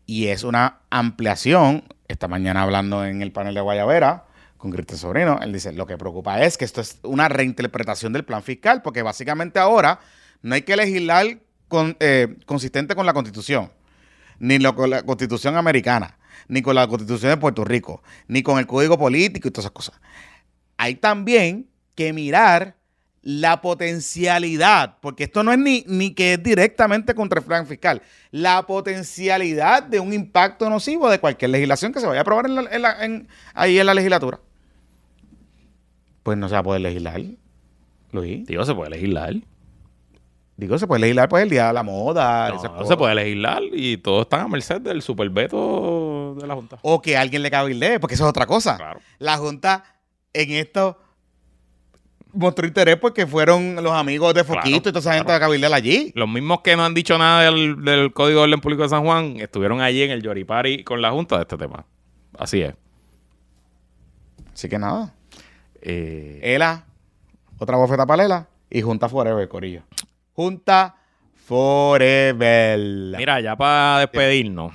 Y 0.05 0.27
es 0.27 0.43
una 0.43 0.79
ampliación. 0.89 1.83
Esta 2.07 2.27
mañana 2.27 2.63
hablando 2.63 3.05
en 3.05 3.21
el 3.21 3.31
panel 3.31 3.55
de 3.55 3.61
Guayavera 3.61 4.25
con 4.57 4.71
Cristian 4.71 4.97
Sobrino, 4.97 5.39
él 5.41 5.51
dice, 5.51 5.73
lo 5.73 5.85
que 5.85 5.97
preocupa 5.97 6.41
es 6.41 6.57
que 6.57 6.65
esto 6.65 6.81
es 6.81 6.99
una 7.03 7.27
reinterpretación 7.27 8.13
del 8.13 8.23
plan 8.23 8.43
fiscal, 8.43 8.81
porque 8.81 9.01
básicamente 9.01 9.59
ahora 9.59 9.99
no 10.41 10.55
hay 10.55 10.61
que 10.61 10.75
legislar 10.75 11.39
con, 11.67 11.97
eh, 11.99 12.37
consistente 12.45 12.95
con 12.95 13.05
la 13.05 13.13
Constitución, 13.13 13.71
ni 14.39 14.59
con 14.59 14.89
la 14.89 15.03
Constitución 15.03 15.57
americana, 15.57 16.17
ni 16.47 16.61
con 16.61 16.75
la 16.75 16.87
Constitución 16.87 17.31
de 17.31 17.37
Puerto 17.37 17.65
Rico, 17.65 18.03
ni 18.27 18.43
con 18.43 18.59
el 18.59 18.67
Código 18.67 18.97
Político 18.97 19.47
y 19.47 19.51
todas 19.51 19.65
esas 19.65 19.71
cosas. 19.71 19.99
Hay 20.77 20.95
también 20.95 21.69
que 21.95 22.13
mirar 22.13 22.75
la 23.25 23.61
potencialidad, 23.61 24.97
porque 25.01 25.23
esto 25.23 25.43
no 25.43 25.53
es 25.53 25.57
ni, 25.57 25.85
ni 25.87 26.13
que 26.13 26.33
es 26.33 26.43
directamente 26.43 27.15
contra 27.15 27.39
el 27.39 27.45
plan 27.45 27.65
fiscal, 27.65 28.01
la 28.31 28.63
potencialidad 28.67 29.81
de 29.83 29.99
un 30.01 30.11
impacto 30.13 30.69
nocivo 30.69 31.09
de 31.09 31.19
cualquier 31.19 31.51
legislación 31.51 31.93
que 31.93 32.01
se 32.01 32.05
vaya 32.07 32.19
a 32.19 32.21
aprobar 32.23 32.45
en 32.47 32.55
la- 32.55 32.61
en 32.71 32.81
la- 32.81 33.05
en- 33.05 33.27
ahí 33.53 33.79
en 33.79 33.85
la 33.85 33.93
legislatura. 33.93 34.39
Pues 36.23 36.37
no 36.37 36.47
se 36.47 36.53
va 36.53 36.59
a 36.59 36.63
poder 36.63 36.81
legislar, 36.81 37.21
Luis. 38.11 38.45
Digo, 38.45 38.63
se 38.65 38.73
puede 38.75 38.89
legislar. 38.91 39.33
Digo, 40.55 40.77
se 40.77 40.85
puede 40.85 41.01
legislar 41.01 41.27
pues 41.29 41.43
el 41.43 41.49
día 41.49 41.67
de 41.67 41.73
la 41.73 41.83
moda. 41.83 42.49
No, 42.49 42.85
se 42.85 42.95
puede 42.95 43.15
legislar 43.15 43.61
y 43.71 43.97
todos 43.97 44.21
están 44.23 44.41
a 44.41 44.47
merced 44.47 44.81
del 44.81 45.01
superveto 45.01 46.35
de 46.39 46.45
la 46.47 46.53
Junta. 46.55 46.77
O 46.83 47.01
que 47.01 47.17
alguien 47.17 47.41
le 47.41 47.49
cabildee, 47.49 47.99
porque 47.99 48.13
eso 48.15 48.23
es 48.25 48.29
otra 48.29 48.45
cosa. 48.45 48.77
Claro. 48.77 48.99
La 49.19 49.37
Junta 49.37 49.83
en 50.31 50.51
esto 50.51 50.99
mostró 52.33 52.67
interés 52.67 52.97
porque 52.97 53.25
fueron 53.27 53.75
los 53.81 53.93
amigos 53.93 54.33
de 54.33 54.43
Foquito 54.43 54.61
Claro, 54.63 54.77
y 54.77 54.81
toda 54.81 54.99
esa 54.99 55.11
gente 55.13 55.25
claro. 55.25 55.37
a 55.37 55.47
cabildear 55.47 55.73
allí. 55.73 56.11
Los 56.15 56.27
mismos 56.29 56.61
que 56.61 56.75
no 56.75 56.83
han 56.83 56.93
dicho 56.93 57.17
nada 57.17 57.43
del, 57.43 57.83
del 57.83 58.11
Código 58.13 58.39
de 58.39 58.45
Orden 58.45 58.59
Público 58.61 58.83
de 58.83 58.89
San 58.89 59.03
Juan 59.03 59.37
estuvieron 59.39 59.81
allí 59.81 60.03
en 60.03 60.11
el 60.11 60.21
Yoripari 60.21 60.83
con 60.83 61.01
la 61.01 61.11
Junta 61.11 61.37
de 61.37 61.43
este 61.43 61.57
tema. 61.57 61.85
Así 62.37 62.61
es. 62.61 62.73
Así 64.53 64.69
que 64.69 64.77
nada. 64.77 65.13
Eh, 65.81 66.39
Ela, 66.43 66.85
otra 67.57 67.77
bofeta 67.77 68.05
palela 68.05 68.47
y 68.69 68.81
Junta 68.81 69.09
Forever, 69.09 69.47
Corillo. 69.47 69.81
Junta 70.33 70.95
Forever. 71.45 72.79
Mira, 73.17 73.41
ya 73.41 73.55
para 73.55 73.99
despedirnos, 73.99 74.73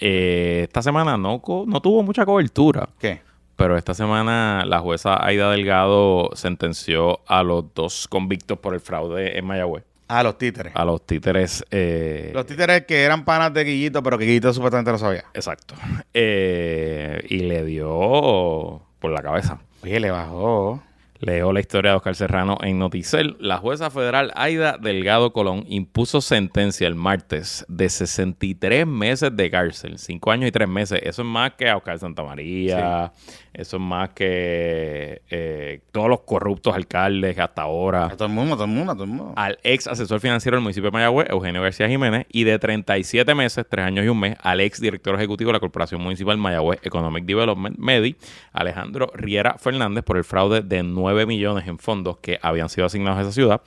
eh, 0.00 0.62
esta 0.64 0.82
semana 0.82 1.16
no, 1.16 1.42
no 1.66 1.80
tuvo 1.80 2.02
mucha 2.02 2.24
cobertura, 2.24 2.88
¿Qué? 2.98 3.20
Pero 3.56 3.76
esta 3.76 3.94
semana 3.94 4.64
la 4.66 4.80
jueza 4.80 5.24
Aida 5.24 5.50
Delgado 5.50 6.30
sentenció 6.34 7.20
a 7.26 7.42
los 7.42 7.72
dos 7.74 8.08
convictos 8.08 8.58
por 8.58 8.74
el 8.74 8.80
fraude 8.80 9.38
en 9.38 9.44
Mayagüez, 9.46 9.84
Ah, 10.08 10.22
los 10.22 10.36
títeres. 10.36 10.72
a 10.76 10.84
los 10.84 11.04
títeres. 11.06 11.64
eh, 11.70 12.30
Los 12.34 12.44
títeres 12.46 12.84
que 12.86 13.02
eran 13.04 13.24
panas 13.24 13.54
de 13.54 13.64
Guillito, 13.64 14.02
pero 14.02 14.18
que 14.18 14.26
Guillito 14.26 14.52
supuestamente 14.52 14.90
lo 14.92 14.98
sabía. 14.98 15.24
Exacto. 15.34 15.74
Eh, 16.12 17.24
y 17.28 17.38
le 17.40 17.64
dio 17.64 18.82
por 18.98 19.10
la 19.12 19.22
cabeza. 19.22 19.58
Oye, 19.82 20.00
le 20.00 20.10
bajó. 20.10 20.82
Leo 21.24 21.54
la 21.54 21.60
historia 21.60 21.92
de 21.92 21.96
Oscar 21.96 22.14
Serrano 22.14 22.58
en 22.60 22.78
Noticel. 22.78 23.36
La 23.40 23.56
jueza 23.56 23.90
federal 23.90 24.30
Aida 24.36 24.76
Delgado 24.78 25.32
Colón 25.32 25.64
impuso 25.68 26.20
sentencia 26.20 26.86
el 26.86 26.94
martes 26.94 27.64
de 27.66 27.88
63 27.88 28.86
meses 28.86 29.34
de 29.34 29.50
cárcel, 29.50 29.98
5 29.98 30.30
años 30.30 30.48
y 30.48 30.52
3 30.52 30.68
meses. 30.68 31.00
Eso 31.02 31.22
es 31.22 31.28
más 31.28 31.54
que 31.54 31.70
a 31.70 31.78
Oscar 31.78 31.98
Santamaría, 31.98 33.10
eso 33.54 33.76
es 33.76 33.82
más 33.82 34.10
que 34.10 35.22
eh, 35.30 35.80
todos 35.92 36.08
los 36.10 36.20
corruptos 36.20 36.74
alcaldes 36.74 37.38
hasta 37.38 37.62
ahora. 37.62 38.06
A 38.06 38.16
todo 38.16 38.26
el 38.26 38.34
mundo, 38.34 38.54
a 38.54 38.56
todo 38.56 38.66
el 38.66 38.72
mundo, 38.72 38.92
a 38.92 38.94
todo 38.94 39.04
el 39.04 39.10
mundo. 39.10 39.32
Al 39.36 39.58
ex 39.62 39.86
asesor 39.86 40.20
financiero 40.20 40.56
del 40.56 40.62
municipio 40.62 40.90
de 40.90 40.92
Mayagüez, 40.92 41.30
Eugenio 41.30 41.62
García 41.62 41.88
Jiménez, 41.88 42.26
y 42.30 42.44
de 42.44 42.58
37 42.58 43.34
meses, 43.34 43.64
3 43.66 43.86
años 43.86 44.04
y 44.04 44.08
un 44.08 44.20
mes, 44.20 44.36
al 44.42 44.60
ex 44.60 44.78
director 44.78 45.14
ejecutivo 45.14 45.48
de 45.48 45.54
la 45.54 45.60
Corporación 45.60 46.02
Municipal 46.02 46.36
Mayagüez 46.36 46.80
Economic 46.82 47.24
Development, 47.24 47.78
MEDI, 47.78 48.16
Alejandro 48.52 49.10
Riera 49.14 49.56
Fernández, 49.58 50.04
por 50.04 50.18
el 50.18 50.24
fraude 50.24 50.60
de 50.60 50.82
9 50.82 51.13
millones 51.26 51.66
en 51.68 51.78
fondos 51.78 52.18
que 52.18 52.38
habían 52.42 52.68
sido 52.68 52.86
asignados 52.86 53.18
a 53.18 53.22
esa 53.22 53.32
ciudad 53.32 53.62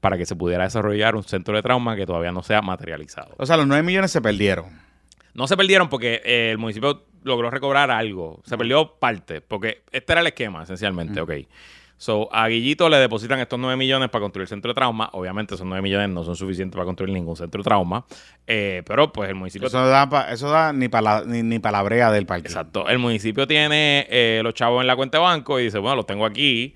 para 0.00 0.16
que 0.18 0.26
se 0.26 0.36
pudiera 0.36 0.64
desarrollar 0.64 1.14
un 1.16 1.22
centro 1.24 1.54
de 1.56 1.62
trauma 1.62 1.96
que 1.96 2.06
todavía 2.06 2.32
no 2.32 2.42
se 2.42 2.54
ha 2.54 2.62
materializado. 2.62 3.34
O 3.38 3.46
sea, 3.46 3.56
los 3.56 3.66
9 3.66 3.82
millones 3.82 4.10
se 4.10 4.20
perdieron. 4.20 4.66
No 5.34 5.46
se 5.46 5.56
perdieron 5.56 5.88
porque 5.88 6.20
eh, 6.24 6.48
el 6.50 6.58
municipio 6.58 7.04
logró 7.22 7.50
recobrar 7.50 7.90
algo. 7.90 8.40
Se 8.44 8.56
perdió 8.56 8.94
parte, 8.98 9.40
porque 9.40 9.82
este 9.92 10.12
era 10.12 10.20
el 10.22 10.26
esquema, 10.28 10.62
esencialmente, 10.62 11.20
ok. 11.20 11.32
So, 11.98 12.28
a 12.30 12.46
Guillito 12.48 12.90
le 12.90 12.98
depositan 12.98 13.38
estos 13.40 13.58
9 13.58 13.74
millones 13.76 14.10
para 14.10 14.20
construir 14.20 14.42
el 14.42 14.48
centro 14.48 14.70
de 14.70 14.74
trauma. 14.74 15.08
Obviamente, 15.14 15.54
esos 15.54 15.66
9 15.66 15.80
millones 15.80 16.10
no 16.10 16.24
son 16.24 16.36
suficientes 16.36 16.74
para 16.76 16.84
construir 16.84 17.12
ningún 17.14 17.36
centro 17.36 17.62
de 17.62 17.64
trauma. 17.64 18.04
Eh, 18.46 18.82
pero, 18.86 19.10
pues, 19.12 19.30
el 19.30 19.34
municipio... 19.34 19.66
Eso 19.68 19.82
da, 19.86 20.06
pa- 20.06 20.30
eso 20.30 20.50
da 20.50 20.74
ni 20.74 20.88
para 20.88 21.24
ni, 21.24 21.42
ni 21.42 21.58
pa 21.58 21.70
la 21.70 21.82
brea 21.82 22.10
del 22.10 22.26
parque. 22.26 22.48
Exacto. 22.48 22.86
El 22.86 22.98
municipio 22.98 23.46
tiene 23.46 24.06
eh, 24.10 24.40
los 24.44 24.52
chavos 24.52 24.82
en 24.82 24.86
la 24.88 24.94
cuenta 24.94 25.16
de 25.16 25.24
banco 25.24 25.58
y 25.58 25.64
dice, 25.64 25.78
bueno, 25.78 25.96
los 25.96 26.06
tengo 26.06 26.26
aquí, 26.26 26.74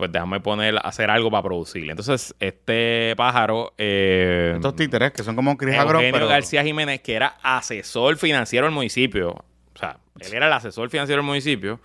pues 0.00 0.10
déjame 0.12 0.40
poner, 0.40 0.76
hacer 0.82 1.08
algo 1.10 1.30
para 1.30 1.44
producirle. 1.44 1.92
Entonces, 1.92 2.34
este 2.40 3.14
pájaro... 3.16 3.72
eh, 3.78 4.54
Estos 4.56 4.74
títeres 4.74 5.12
que 5.12 5.22
son 5.22 5.36
como 5.36 5.52
Eugenio 5.52 6.12
pero 6.12 6.26
García 6.26 6.64
Jiménez, 6.64 7.00
que 7.00 7.14
era 7.14 7.36
asesor 7.42 8.16
financiero 8.16 8.66
del 8.66 8.74
municipio, 8.74 9.30
o 9.30 9.78
sea, 9.78 9.98
él 10.18 10.34
era 10.34 10.48
el 10.48 10.52
asesor 10.52 10.90
financiero 10.90 11.22
del 11.22 11.26
municipio, 11.26 11.80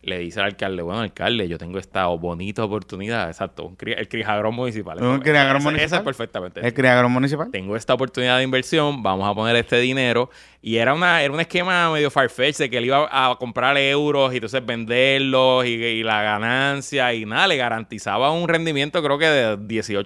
le 0.00 0.18
dice 0.18 0.38
al 0.40 0.46
alcalde, 0.46 0.80
bueno, 0.82 1.00
alcalde, 1.00 1.48
yo 1.48 1.58
tengo 1.58 1.78
esta 1.78 2.06
bonita 2.06 2.64
oportunidad, 2.64 3.28
exacto, 3.28 3.64
un 3.64 3.76
cri- 3.76 3.96
el 3.98 4.08
criagrón 4.08 4.54
municipal. 4.54 5.02
Un 5.02 5.18
criagrón 5.20 5.62
municipal. 5.62 5.98
es 5.98 6.04
perfectamente. 6.04 6.60
El 6.66 6.72
criador 6.72 7.08
municipal. 7.08 7.50
Tengo 7.50 7.74
esta 7.76 7.94
oportunidad 7.94 8.38
de 8.38 8.44
inversión, 8.44 9.02
vamos 9.02 9.28
a 9.28 9.34
poner 9.34 9.56
este 9.56 9.78
dinero. 9.80 10.30
Y 10.62 10.76
era 10.76 10.94
una 10.94 11.22
era 11.22 11.32
un 11.32 11.40
esquema 11.40 11.92
medio 11.92 12.10
farfetch 12.10 12.56
de 12.58 12.70
que 12.70 12.78
él 12.78 12.86
iba 12.86 13.08
a 13.10 13.34
comprar 13.36 13.76
euros 13.76 14.32
y 14.32 14.36
entonces 14.36 14.64
venderlos 14.64 15.64
y, 15.66 15.70
y 15.74 16.02
la 16.02 16.22
ganancia 16.22 17.12
y 17.14 17.24
nada, 17.26 17.46
le 17.46 17.56
garantizaba 17.56 18.30
un 18.32 18.48
rendimiento 18.48 19.02
creo 19.02 19.18
que 19.18 19.26
de 19.26 19.58
18%, 19.58 20.04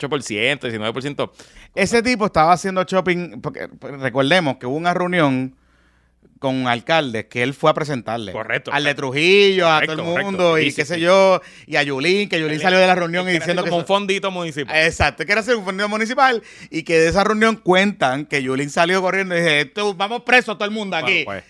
19%. 0.61 1.31
Ese 1.75 2.03
tipo 2.03 2.27
estaba 2.27 2.53
haciendo 2.53 2.83
shopping, 2.85 3.41
porque 3.41 3.69
pues, 3.69 3.99
recordemos 4.01 4.57
que 4.57 4.67
hubo 4.67 4.77
una 4.77 4.93
reunión 4.95 5.55
con 6.43 6.69
alcaldes 6.69 7.25
que 7.27 7.43
él 7.43 7.55
fue 7.55 7.71
a 7.71 7.75
presentarle. 7.75 8.33
Correcto. 8.33 8.71
Al 8.75 8.85
de 8.85 8.95
Trujillo, 8.95 9.71
a 9.71 9.81
todo 9.81 9.93
el 10.17 10.25
mundo, 10.25 10.59
y 10.59 10.71
sí, 10.71 10.77
qué 10.77 10.85
sé 10.85 11.01
yo, 11.01 11.41
y 11.67 11.77
a 11.77 11.83
Yulín, 11.83 12.29
que 12.29 12.39
Yulín 12.39 12.61
salió 12.61 12.79
de 12.79 12.87
la 12.87 12.95
reunión 12.95 13.27
y 13.31 13.33
diciendo 13.33 13.63
que... 13.65 13.71
como 13.71 13.81
eso- 13.83 13.93
un 13.93 13.97
fondito 14.01 14.31
municipal. 14.31 14.77
Exacto, 14.77 15.25
quiere 15.25 15.41
hacer 15.41 15.57
un 15.57 15.65
fondo 15.65 15.89
municipal 15.89 16.43
y 16.71 16.83
que 16.83 16.99
de 16.99 17.09
esa 17.09 17.25
reunión 17.25 17.57
cuentan 17.57 18.27
que 18.27 18.43
Yulín 18.43 18.69
salió 18.69 19.01
corriendo 19.01 19.35
y 19.35 19.41
dije, 19.41 19.61
"Esto, 19.63 19.95
vamos 19.95 20.23
presos 20.23 20.59
todo 20.59 20.67
el 20.67 20.73
mundo 20.75 20.97
aquí. 20.97 21.25
Bueno, 21.25 21.43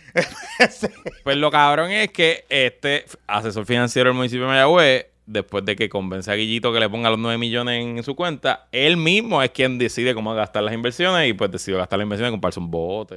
pues, 0.59 0.91
pues 1.25 1.37
lo 1.37 1.51
cabrón 1.51 1.91
es 1.91 2.11
que 2.13 2.45
este 2.49 3.07
asesor 3.27 3.67
financiero 3.67 4.11
del 4.11 4.17
municipio 4.17 4.43
de 4.43 4.49
Mayagüez, 4.49 5.07
después 5.33 5.65
de 5.65 5.77
que 5.77 5.89
convence 5.89 6.31
a 6.31 6.35
Guillito 6.35 6.73
que 6.73 6.81
le 6.81 6.89
ponga 6.89 7.11
los 7.11 7.19
9 7.19 7.39
millones 7.39 7.85
en 7.85 8.03
su 8.03 8.15
cuenta, 8.15 8.67
él 8.73 8.97
mismo 8.97 9.43
es 9.43 9.51
quien 9.51 9.79
decide 9.79 10.15
cómo 10.15 10.35
gastar 10.35 10.63
las 10.63 10.75
inversiones 10.75 11.29
y 11.29 11.33
pues 11.33 11.51
decidió 11.51 11.79
gastar 11.79 11.99
las 11.99 12.05
inversiones 12.05 12.29
en 12.29 12.35
comprarse 12.35 12.61
un 12.61 12.71
bote, 12.71 13.17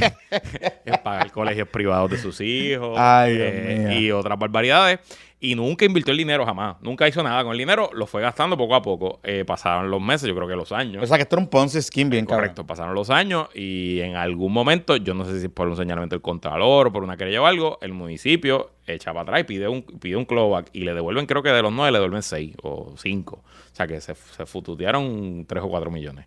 en 0.84 0.94
pagar 1.02 1.30
colegios 1.32 1.68
privados 1.68 2.10
de 2.10 2.18
sus 2.18 2.40
hijos 2.40 2.96
Ay, 2.98 3.36
eh, 3.38 3.98
y 4.00 4.10
otras 4.10 4.38
barbaridades. 4.38 5.00
Y 5.42 5.54
nunca 5.54 5.86
invirtió 5.86 6.12
el 6.12 6.18
dinero 6.18 6.44
jamás. 6.44 6.76
Nunca 6.82 7.08
hizo 7.08 7.22
nada 7.22 7.42
con 7.42 7.52
el 7.52 7.58
dinero. 7.58 7.88
Lo 7.94 8.06
fue 8.06 8.20
gastando 8.20 8.58
poco 8.58 8.74
a 8.74 8.82
poco. 8.82 9.20
Eh, 9.22 9.44
pasaron 9.46 9.90
los 9.90 10.00
meses, 10.00 10.28
yo 10.28 10.34
creo 10.34 10.46
que 10.46 10.54
los 10.54 10.70
años. 10.70 11.02
o 11.02 11.06
sea, 11.06 11.16
que 11.16 11.22
esto 11.22 11.36
era 11.36 11.42
un 11.42 11.48
Ponzi 11.48 11.80
scheme 11.80 12.10
bien 12.10 12.26
cabrón. 12.26 12.40
Correcto, 12.40 12.66
pasaron 12.66 12.94
los 12.94 13.08
años 13.08 13.48
y 13.54 14.00
en 14.00 14.16
algún 14.16 14.52
momento, 14.52 14.96
yo 14.96 15.14
no 15.14 15.24
sé 15.24 15.40
si 15.40 15.48
por 15.48 15.66
un 15.66 15.76
señalamiento 15.76 16.14
del 16.14 16.22
contralor 16.22 16.88
o 16.88 16.92
por 16.92 17.02
una 17.02 17.16
querella 17.16 17.40
o 17.40 17.46
algo, 17.46 17.78
el 17.80 17.94
municipio 17.94 18.72
echa 18.86 19.12
para 19.12 19.22
atrás 19.22 19.40
y 19.40 19.44
pide 19.44 19.68
un, 19.68 19.82
pide 19.82 20.16
un 20.16 20.26
clawback 20.26 20.68
y 20.74 20.80
le 20.80 20.92
devuelven, 20.92 21.24
creo 21.24 21.42
que 21.42 21.50
de 21.50 21.62
los 21.62 21.72
nueve 21.72 21.92
le 21.92 21.98
devuelven 21.98 22.22
seis 22.22 22.54
o 22.62 22.94
cinco. 22.98 23.42
O 23.72 23.74
sea 23.74 23.86
que 23.86 24.00
se, 24.00 24.14
se 24.14 24.44
fututearon 24.44 25.46
tres 25.48 25.62
o 25.64 25.68
cuatro 25.68 25.90
millones. 25.90 26.26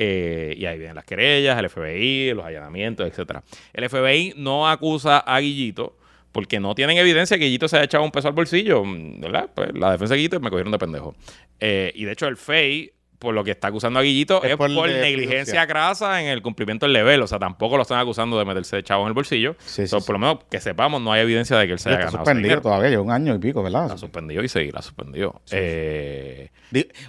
Eh, 0.00 0.54
y 0.56 0.64
ahí 0.64 0.78
vienen 0.78 0.94
las 0.94 1.04
querellas, 1.04 1.58
el 1.58 1.68
FBI, 1.68 2.32
los 2.32 2.44
allanamientos, 2.44 3.06
etcétera. 3.06 3.42
El 3.72 3.88
FBI 3.88 4.34
no 4.36 4.68
acusa 4.68 5.18
a 5.18 5.40
Guillito 5.40 5.96
porque 6.38 6.60
no 6.60 6.72
tienen 6.76 6.96
evidencia 6.98 7.36
que 7.36 7.46
Guillito 7.46 7.66
se 7.66 7.74
haya 7.78 7.86
echado 7.86 8.04
un 8.04 8.12
peso 8.12 8.28
al 8.28 8.34
bolsillo, 8.34 8.84
¿verdad? 8.86 9.50
Pues 9.52 9.70
la 9.74 9.90
defensa 9.90 10.14
de 10.14 10.18
Guillito 10.18 10.38
me 10.38 10.50
cogieron 10.50 10.70
de 10.70 10.78
pendejo. 10.78 11.16
Eh, 11.58 11.90
y 11.96 12.04
de 12.04 12.12
hecho 12.12 12.28
el 12.28 12.36
FEI, 12.36 12.92
por 13.18 13.34
lo 13.34 13.42
que 13.42 13.50
está 13.50 13.66
acusando 13.66 13.98
a 13.98 14.02
Guillito, 14.02 14.40
Es 14.44 14.52
es, 14.52 14.56
por 14.56 14.70
negligencia 14.70 15.66
grasa 15.66 16.22
en 16.22 16.28
el 16.28 16.40
cumplimiento 16.40 16.86
del 16.86 16.92
level. 16.92 17.22
O 17.22 17.26
sea, 17.26 17.40
tampoco 17.40 17.74
lo 17.76 17.82
están 17.82 17.98
acusando 17.98 18.38
de 18.38 18.44
meterse 18.44 18.76
de 18.76 18.84
chavo 18.84 19.02
en 19.02 19.08
el 19.08 19.14
bolsillo. 19.14 19.56
Sí, 19.58 19.82
sí, 19.82 19.88
So, 19.88 19.98
sí. 19.98 20.06
Por 20.06 20.12
lo 20.12 20.20
menos 20.20 20.38
que 20.48 20.60
sepamos, 20.60 21.02
no 21.02 21.10
hay 21.10 21.22
evidencia 21.22 21.58
de 21.58 21.66
que 21.66 21.72
él 21.72 21.80
se 21.80 21.88
haya 21.88 21.98
Está 21.98 22.10
ganado 22.12 22.24
suspendido 22.24 22.60
todavía, 22.60 22.90
lleva 22.90 23.02
un 23.02 23.10
año 23.10 23.34
y 23.34 23.38
pico, 23.40 23.60
¿verdad? 23.64 23.88
La 23.88 23.98
suspendió 23.98 24.40
y 24.44 24.48
seguirá 24.48 24.80
suspendido. 24.80 25.42
Eh, 25.50 26.50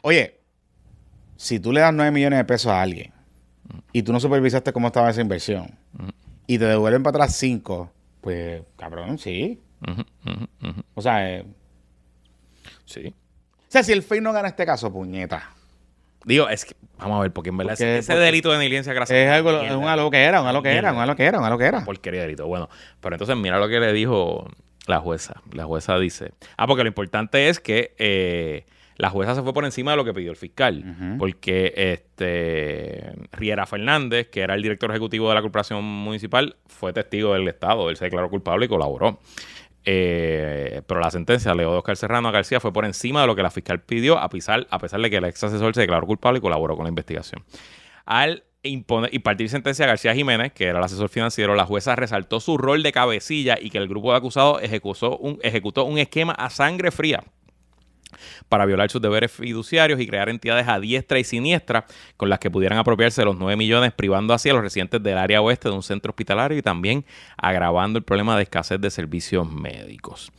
Oye, 0.02 0.40
si 1.36 1.60
tú 1.60 1.72
le 1.72 1.82
das 1.82 1.94
9 1.94 2.10
millones 2.10 2.40
de 2.40 2.46
pesos 2.46 2.72
a 2.72 2.82
alguien 2.82 3.14
y 3.94 4.02
tú 4.02 4.12
no 4.12 4.20
supervisaste 4.20 4.74
cómo 4.74 4.88
estaba 4.88 5.12
esa 5.12 5.22
inversión 5.22 5.78
y 6.48 6.58
te 6.58 6.66
devuelven 6.66 7.04
para 7.04 7.18
atrás 7.26 7.36
5, 7.36 7.94
pues 8.22 8.64
cabrón, 8.78 9.18
sí. 9.18 9.60
O 10.96 11.02
sea, 11.02 11.30
eh, 11.30 11.46
Sí. 12.86 13.08
o 13.08 13.72
sea, 13.72 13.84
si 13.84 13.92
el 13.92 14.04
FEI 14.04 14.22
no 14.22 14.34
gana 14.34 14.48
este 14.50 14.66
caso, 14.66 14.92
puñeta. 14.92 15.52
Digo, 16.26 16.50
es 16.50 16.66
que, 16.66 16.76
vamos 16.98 17.18
a 17.20 17.22
ver, 17.22 17.32
porque 17.32 17.50
en 17.50 17.58
verdad 17.58 17.74
Porque- 17.74 18.00
ese 18.00 18.16
delito 18.16 18.52
de 18.52 18.58
negligencia 18.58 18.94
grasa 18.94 19.16
Es 19.18 19.32
algo, 19.32 19.52
es 19.62 19.72
una 19.72 19.96
loquera, 19.96 20.42
una 20.42 20.52
loquera, 20.52 20.92
una 20.92 21.06
loquera, 21.06 21.40
una 21.40 21.50
loquera. 21.50 21.86
porquería 21.86 22.22
de 22.22 22.26
delito. 22.28 22.46
Bueno, 22.48 22.68
pero 23.00 23.16
entonces 23.16 23.38
mira 23.38 23.58
lo 23.58 23.70
que 23.70 23.80
le 23.80 23.94
dijo 23.94 24.46
la 24.86 25.00
jueza. 25.00 25.42
La 25.54 25.64
jueza 25.66 25.98
dice, 25.98 26.34
ah, 26.58 26.68
porque 26.68 26.84
lo 26.84 26.90
importante 26.90 27.48
es 27.48 27.60
que 27.60 27.96
eh, 28.00 28.66
la 29.00 29.10
jueza 29.10 29.34
se 29.34 29.42
fue 29.42 29.54
por 29.54 29.64
encima 29.64 29.92
de 29.92 29.98
lo 29.98 30.04
que 30.04 30.14
pidió 30.14 30.30
el 30.30 30.36
fiscal, 30.36 31.16
porque 31.18 31.74
este 31.74 33.14
Riera 33.32 33.66
Fernández, 33.66 34.28
que 34.28 34.42
era 34.42 34.56
el 34.56 34.62
director 34.62 34.92
ejecutivo 34.92 35.30
de 35.30 35.36
la 35.36 35.42
corporación 35.42 35.86
municipal, 35.86 36.58
fue 36.68 36.92
testigo 36.92 37.34
del 37.34 37.48
Estado, 37.48 37.90
él 37.90 37.96
se 37.96 38.04
declaró 38.04 38.30
culpable 38.30 38.66
y 38.66 38.68
colaboró. 38.68 39.22
Eh, 39.86 40.82
pero 40.86 41.00
la 41.00 41.10
sentencia, 41.12 41.56
Leo 41.56 41.72
de 41.72 41.78
Oscar 41.78 41.96
Serrano 41.96 42.30
García, 42.34 42.60
fue 42.60 42.74
por 42.74 42.84
encima 42.84 43.22
de 43.22 43.28
lo 43.28 43.38
que 43.38 43.42
la 43.42 43.52
fiscal 43.52 43.80
pidió, 43.80 44.20
a 44.20 44.28
pesar, 44.30 44.68
a 44.70 44.80
pesar 44.80 45.00
de 45.00 45.10
que 45.10 45.16
el 45.16 45.24
ex 45.24 45.42
asesor 45.46 45.74
se 45.74 45.80
declaró 45.80 46.06
culpable 46.06 46.40
y 46.40 46.42
colaboró 46.42 46.76
con 46.76 46.84
la 46.84 46.90
investigación. 46.90 47.46
Al 48.06 48.44
imponer 48.64 49.14
y 49.14 49.20
partir 49.20 49.48
sentencia 49.48 49.86
a 49.86 49.88
García 49.88 50.14
Jiménez, 50.14 50.52
que 50.52 50.66
era 50.66 50.80
el 50.80 50.84
asesor 50.84 51.08
financiero, 51.08 51.56
la 51.56 51.66
jueza 51.66 51.96
resaltó 51.96 52.42
su 52.42 52.58
rol 52.58 52.84
de 52.84 52.92
cabecilla 52.92 53.58
y 53.62 53.70
que 53.70 53.78
el 53.78 53.88
grupo 53.88 54.12
de 54.12 54.18
acusados 54.18 54.62
ejecutó 54.62 55.18
un, 55.18 55.40
ejecutó 55.42 55.86
un 55.86 56.00
esquema 56.00 56.34
a 56.34 56.50
sangre 56.50 56.92
fría 56.92 57.24
para 58.48 58.66
violar 58.66 58.90
sus 58.90 59.02
deberes 59.02 59.32
fiduciarios 59.32 60.00
y 60.00 60.08
crear 60.08 60.30
entidades 60.30 60.68
a 60.68 60.80
diestra 60.80 61.20
y 61.20 61.24
siniestra 61.24 61.86
con 62.18 62.30
las 62.30 62.40
que 62.40 62.52
pudieran 62.52 62.78
apropiarse 62.78 63.24
los 63.24 63.38
9 63.38 63.56
millones, 63.56 63.94
privando 63.94 64.34
así 64.34 64.50
a 64.50 64.54
los 64.54 64.62
residentes 64.62 65.02
del 65.02 65.18
área 65.18 65.42
oeste 65.42 65.70
de 65.70 65.76
un 65.76 65.84
centro 65.84 66.12
hospitalario 66.12 66.58
y 66.58 66.62
también 66.62 67.06
agravando 67.38 67.98
el 67.98 68.04
problema 68.04 68.36
de 68.36 68.44
escasez 68.44 68.80
de 68.80 68.90
servicios 68.90 69.52
médicos. 69.52 70.32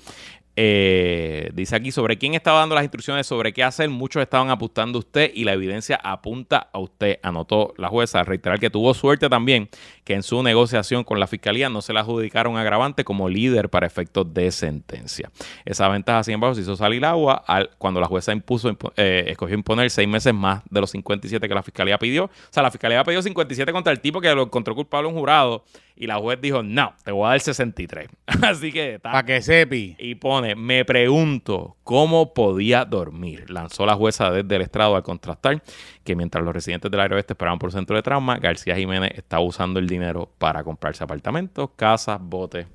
Eh, 0.62 1.48
dice 1.54 1.74
aquí 1.74 1.90
sobre 1.90 2.18
quién 2.18 2.34
estaba 2.34 2.58
dando 2.58 2.74
las 2.74 2.84
instrucciones 2.84 3.26
sobre 3.26 3.54
qué 3.54 3.64
hacer. 3.64 3.88
Muchos 3.88 4.20
estaban 4.20 4.50
apuntando 4.50 4.98
a 4.98 5.00
usted 5.00 5.32
y 5.34 5.44
la 5.44 5.54
evidencia 5.54 5.98
apunta 6.04 6.68
a 6.70 6.78
usted, 6.78 7.18
anotó 7.22 7.72
la 7.78 7.88
jueza. 7.88 8.22
Reiterar 8.24 8.60
que 8.60 8.68
tuvo 8.68 8.92
suerte 8.92 9.30
también 9.30 9.70
que 10.04 10.12
en 10.12 10.22
su 10.22 10.42
negociación 10.42 11.02
con 11.02 11.18
la 11.18 11.26
fiscalía 11.26 11.70
no 11.70 11.80
se 11.80 11.94
le 11.94 12.00
adjudicaron 12.00 12.58
agravante 12.58 13.04
como 13.04 13.30
líder 13.30 13.70
para 13.70 13.86
efectos 13.86 14.34
de 14.34 14.50
sentencia. 14.50 15.30
Esa 15.64 15.88
ventaja, 15.88 16.24
sin 16.24 16.34
embargo, 16.34 16.54
se 16.54 16.60
hizo 16.60 16.76
salir 16.76 17.06
agua 17.06 17.42
al, 17.46 17.70
cuando 17.78 17.98
la 17.98 18.06
jueza 18.06 18.30
impuso, 18.34 18.76
eh, 18.98 19.24
escogió 19.28 19.54
imponer 19.56 19.88
seis 19.88 20.08
meses 20.08 20.34
más 20.34 20.62
de 20.68 20.78
los 20.82 20.90
57 20.90 21.48
que 21.48 21.54
la 21.54 21.62
fiscalía 21.62 21.96
pidió. 21.96 22.24
O 22.24 22.30
sea, 22.50 22.62
la 22.62 22.70
fiscalía 22.70 23.02
pidió 23.02 23.22
57 23.22 23.72
contra 23.72 23.94
el 23.94 24.00
tipo 24.00 24.20
que 24.20 24.34
lo 24.34 24.42
encontró 24.42 24.74
culpable 24.74 25.08
un 25.08 25.14
jurado 25.14 25.64
y 26.00 26.06
la 26.06 26.16
juez 26.16 26.40
dijo, 26.40 26.62
no, 26.62 26.94
te 27.04 27.12
voy 27.12 27.26
a 27.26 27.30
dar 27.32 27.40
63. 27.40 28.08
Así 28.42 28.72
que 28.72 28.98
Para 28.98 29.22
que 29.22 29.42
sepi. 29.42 29.96
y 29.98 30.14
pone, 30.14 30.54
me 30.54 30.86
pregunto 30.86 31.76
cómo 31.84 32.32
podía 32.32 32.86
dormir. 32.86 33.50
Lanzó 33.50 33.84
la 33.84 33.96
jueza 33.96 34.30
desde 34.30 34.56
el 34.56 34.62
estrado 34.62 34.96
al 34.96 35.02
contrastar 35.02 35.62
que 36.02 36.16
mientras 36.16 36.42
los 36.42 36.54
residentes 36.54 36.90
del 36.90 37.00
área 37.00 37.16
oeste 37.16 37.34
esperaban 37.34 37.58
por 37.58 37.70
centro 37.70 37.96
de 37.96 38.02
trauma, 38.02 38.38
García 38.38 38.76
Jiménez 38.76 39.10
estaba 39.14 39.42
usando 39.44 39.78
el 39.78 39.86
dinero 39.86 40.32
para 40.38 40.64
comprarse 40.64 41.04
apartamentos, 41.04 41.68
casas, 41.76 42.18
botes 42.18 42.66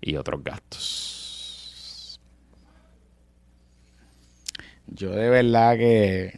y 0.00 0.16
otros 0.16 0.42
gastos. 0.42 2.20
Yo 4.88 5.10
de 5.12 5.30
verdad 5.30 5.76
que... 5.76 6.32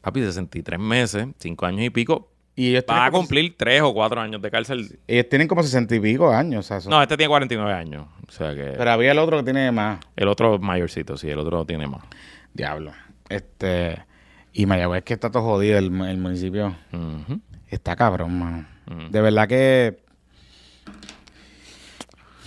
Papi, 0.00 0.20
63 0.22 0.80
meses, 0.80 1.26
5 1.38 1.66
años 1.66 1.84
y 1.84 1.90
pico, 1.90 2.30
Y 2.56 2.70
ellos 2.70 2.84
va 2.88 3.06
a 3.06 3.10
como- 3.10 3.22
cumplir 3.22 3.56
3 3.56 3.82
o 3.82 3.92
4 3.92 4.20
años 4.20 4.40
de 4.40 4.50
cárcel. 4.50 4.98
Ellos 5.08 5.28
tienen 5.28 5.48
como 5.48 5.62
60 5.62 5.94
y 5.96 6.00
pico 6.00 6.30
años. 6.30 6.64
o 6.64 6.68
sea, 6.68 6.80
son- 6.80 6.90
No, 6.90 7.02
este 7.02 7.16
tiene 7.16 7.28
49 7.28 7.72
años. 7.72 8.06
O 8.28 8.30
sea 8.30 8.54
que 8.54 8.74
Pero 8.76 8.90
había 8.92 9.10
el 9.12 9.18
otro 9.18 9.38
que 9.38 9.42
tiene 9.44 9.72
más. 9.72 9.98
el 10.16 10.28
otro 10.28 10.58
mayorcito, 10.58 11.16
sí, 11.16 11.28
el 11.28 11.38
otro 11.38 11.64
tiene 11.64 11.86
más. 11.86 12.02
Diablo. 12.52 12.92
Este... 13.28 14.04
Y 14.56 14.66
Mayagüez 14.66 15.02
que 15.02 15.14
está 15.14 15.32
todo 15.32 15.42
jodido 15.42 15.78
el, 15.78 15.86
el 15.86 16.18
municipio. 16.18 16.76
Está 17.68 17.96
cabrón, 17.96 18.38
mano. 18.38 18.66
Mm. 18.86 19.10
De 19.10 19.20
verdad 19.20 19.48
que... 19.48 19.98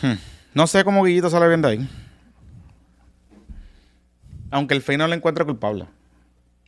Hmm. 0.02 0.14
No 0.54 0.68
sé 0.68 0.86
cómo 0.86 1.04
Guillito 1.04 1.30
sale 1.30 1.48
bien 1.50 1.62
de 1.62 1.68
ahí. 1.68 1.90
Aunque 4.52 4.74
el 4.74 4.82
FEI 4.82 4.98
no 4.98 5.08
lo 5.08 5.14
encuentra 5.14 5.44
culpable. 5.44 5.86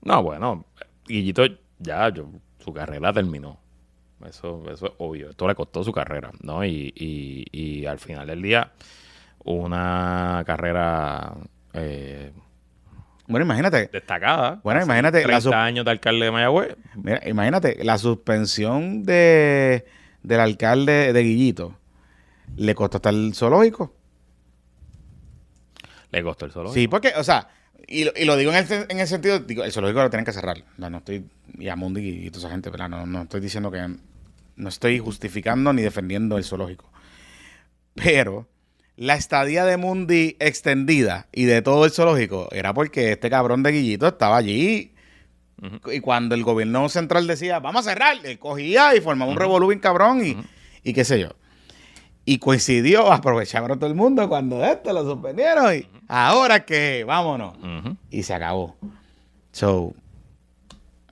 No, 0.02 0.22
bueno, 0.24 0.66
Guillito 1.08 1.44
ya, 1.80 2.10
yo, 2.10 2.30
su 2.60 2.74
carrera 2.74 3.12
terminó. 3.14 3.60
Eso, 4.28 4.64
eso 4.72 4.86
es 4.88 4.92
obvio. 4.98 5.30
Esto 5.30 5.48
le 5.48 5.56
costó 5.56 5.84
su 5.84 5.92
carrera, 5.94 6.32
¿no? 6.42 6.64
Y, 6.66 6.94
y, 6.96 7.46
y 7.52 7.86
al 7.86 8.00
final 8.00 8.28
del 8.28 8.42
día, 8.42 8.72
una 9.46 10.44
carrera 10.46 11.34
eh, 11.74 12.32
Bueno, 13.28 13.46
imagínate. 13.46 13.90
destacada. 13.92 14.60
Bueno, 14.64 14.82
imagínate, 14.84 15.20
la 15.20 15.24
30 15.24 15.42
sub- 15.42 15.54
años 15.54 15.86
de 15.86 15.92
alcalde 15.92 16.26
de 16.26 16.32
Mayagüez. 16.32 16.76
Mira, 16.96 17.22
imagínate, 17.28 17.84
la 17.84 17.98
suspensión 17.98 19.04
de, 19.04 19.86
del 20.24 20.40
alcalde 20.42 21.14
de 21.14 21.24
Guillito 21.24 21.76
le 22.58 22.76
costó 22.76 22.98
hasta 22.98 23.10
el 23.12 23.34
zoológico. 23.36 23.94
Le 26.12 26.24
costó 26.24 26.46
el 26.46 26.52
solo. 26.52 26.74
Sí, 26.74 26.88
porque, 26.88 27.14
o 27.18 27.24
sea, 27.24 27.50
y, 27.88 28.04
lo- 28.06 28.12
y 28.16 28.26
lo 28.26 28.36
digo 28.36 28.52
en 28.52 28.58
el, 28.58 28.86
en 28.90 29.00
el 29.00 29.08
sentido, 29.08 29.40
digo, 29.40 29.64
el 29.64 29.72
zoológico 29.72 30.02
lo 30.02 30.10
tienen 30.10 30.26
que 30.26 30.34
cerrar. 30.34 30.64
No, 30.78 30.90
no 30.90 30.98
estoy, 31.00 31.26
y 31.58 31.68
a 31.70 31.76
Mundi 31.76 32.02
y 32.26 32.30
toda 32.32 32.40
esa 32.46 32.50
gente, 32.52 32.70
¿verdad? 32.70 32.90
No, 32.90 33.06
no 33.06 33.24
estoy 33.24 33.42
diciendo 33.42 33.72
que, 33.72 33.88
no 34.56 34.70
estoy 34.70 35.00
justificando 35.00 35.72
ni 35.74 35.82
defendiendo 35.82 36.38
el 36.38 36.44
zoológico. 36.44 36.92
Pero 37.96 38.48
la 38.96 39.16
estadía 39.16 39.66
de 39.66 39.78
Mundi 39.78 40.36
extendida 40.40 41.28
y 41.32 41.46
de 41.46 41.62
todo 41.62 41.86
el 41.86 41.92
zoológico 41.92 42.50
era 42.52 42.74
porque 42.74 43.14
este 43.14 43.30
cabrón 43.30 43.64
de 43.64 43.72
Guillito 43.72 44.08
estaba 44.08 44.38
allí. 44.38 44.94
Y 45.92 46.00
cuando 46.00 46.36
el 46.36 46.44
gobierno 46.44 46.88
central 46.90 47.28
decía, 47.28 47.60
vamos 47.60 47.86
a 47.86 47.92
cerrar, 47.92 48.18
él 48.24 48.40
cogía 48.40 48.96
y 48.96 49.02
formaba 49.02 49.30
un 49.32 49.38
revolú 49.38 49.78
cabrón 49.82 50.26
y, 50.26 50.38
y 50.84 50.94
qué 50.94 51.04
sé 51.04 51.20
yo. 51.20 51.30
Y 52.30 52.38
coincidió, 52.38 53.12
aprovecharon 53.12 53.80
todo 53.80 53.90
el 53.90 53.96
mundo 53.96 54.30
cuando 54.30 54.64
esto 54.64 54.94
lo 54.94 55.02
suspendieron 55.02 55.76
y 55.76 55.88
ahora 56.08 56.64
que 56.64 57.04
vámonos. 57.04 57.58
Y 58.12 58.22
se 58.22 58.36
acabó. 58.36 58.76
So, 59.52 59.96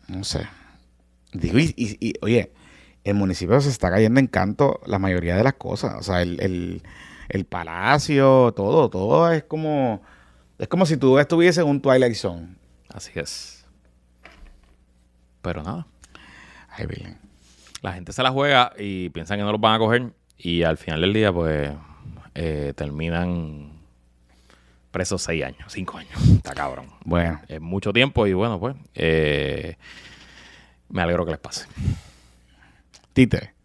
no 0.07 0.23
sé. 0.23 0.47
Digo, 1.33 1.57
y, 1.57 1.73
y, 1.75 2.13
oye, 2.21 2.51
el 3.03 3.15
municipio 3.15 3.59
se 3.61 3.69
está 3.69 3.89
cayendo 3.89 4.19
en 4.19 4.27
canto 4.27 4.79
la 4.85 4.99
mayoría 4.99 5.35
de 5.35 5.43
las 5.43 5.53
cosas. 5.53 5.95
O 5.97 6.03
sea, 6.03 6.21
el, 6.21 6.83
el, 7.29 7.45
palacio, 7.45 8.53
todo, 8.55 8.87
todo 8.91 9.31
es 9.31 9.43
como. 9.43 10.03
Es 10.59 10.67
como 10.67 10.85
si 10.85 10.97
tú 10.97 11.17
estuvieses 11.17 11.63
en 11.63 11.69
un 11.71 11.81
Twilight 11.81 12.13
Zone. 12.13 12.49
Así 12.93 13.09
es. 13.15 13.65
Pero 15.41 15.63
nada. 15.63 15.87
Ay, 16.69 16.85
bien. 16.85 17.17
La 17.81 17.93
gente 17.93 18.13
se 18.13 18.21
la 18.21 18.29
juega 18.29 18.71
y 18.77 19.09
piensan 19.09 19.39
que 19.39 19.43
no 19.43 19.51
los 19.51 19.59
van 19.59 19.73
a 19.73 19.79
coger. 19.79 20.13
Y 20.37 20.63
al 20.63 20.77
final 20.77 21.01
del 21.01 21.13
día, 21.13 21.31
pues, 21.31 21.71
eh, 22.35 22.73
terminan 22.75 23.71
presos 24.91 25.21
seis 25.21 25.43
años, 25.43 25.65
cinco 25.67 25.97
años. 25.97 26.21
Está 26.35 26.53
cabrón. 26.53 26.87
Bueno. 27.03 27.39
Es 27.47 27.61
mucho 27.61 27.93
tiempo 27.93 28.27
y 28.27 28.33
bueno, 28.33 28.59
pues, 28.59 28.75
eh, 28.95 29.75
me 30.89 31.01
alegro 31.01 31.25
que 31.25 31.31
les 31.31 31.39
pase. 31.39 31.65
Tite. 33.13 33.57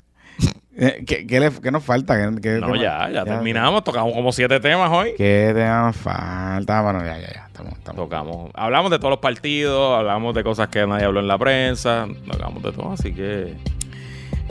Eh, 0.74 1.04
¿Qué, 1.06 1.26
qué, 1.26 1.70
nos 1.70 1.84
falta? 1.84 2.16
¿Qué, 2.40 2.58
no, 2.58 2.74
ya, 2.74 3.10
ya, 3.10 3.24
terminamos. 3.24 3.84
Tocamos 3.84 4.14
como 4.14 4.32
siete 4.32 4.58
temas 4.58 4.90
hoy. 4.90 5.14
¿Qué 5.18 5.52
tema 5.54 5.82
nos 5.86 5.96
falta? 5.96 6.80
Bueno, 6.80 7.04
ya, 7.04 7.18
ya, 7.18 7.32
ya. 7.32 7.46
Estamos, 7.46 7.78
Tocamos. 7.94 8.50
Hablamos 8.54 8.90
de 8.90 8.98
todos 8.98 9.10
los 9.10 9.18
partidos, 9.18 9.98
hablamos 9.98 10.34
de 10.34 10.42
cosas 10.42 10.68
que 10.68 10.86
nadie 10.86 11.04
habló 11.04 11.20
en 11.20 11.28
la 11.28 11.36
prensa, 11.36 12.06
hablamos 12.30 12.62
de 12.62 12.72
todo, 12.72 12.92
así 12.92 13.12
que. 13.12 13.54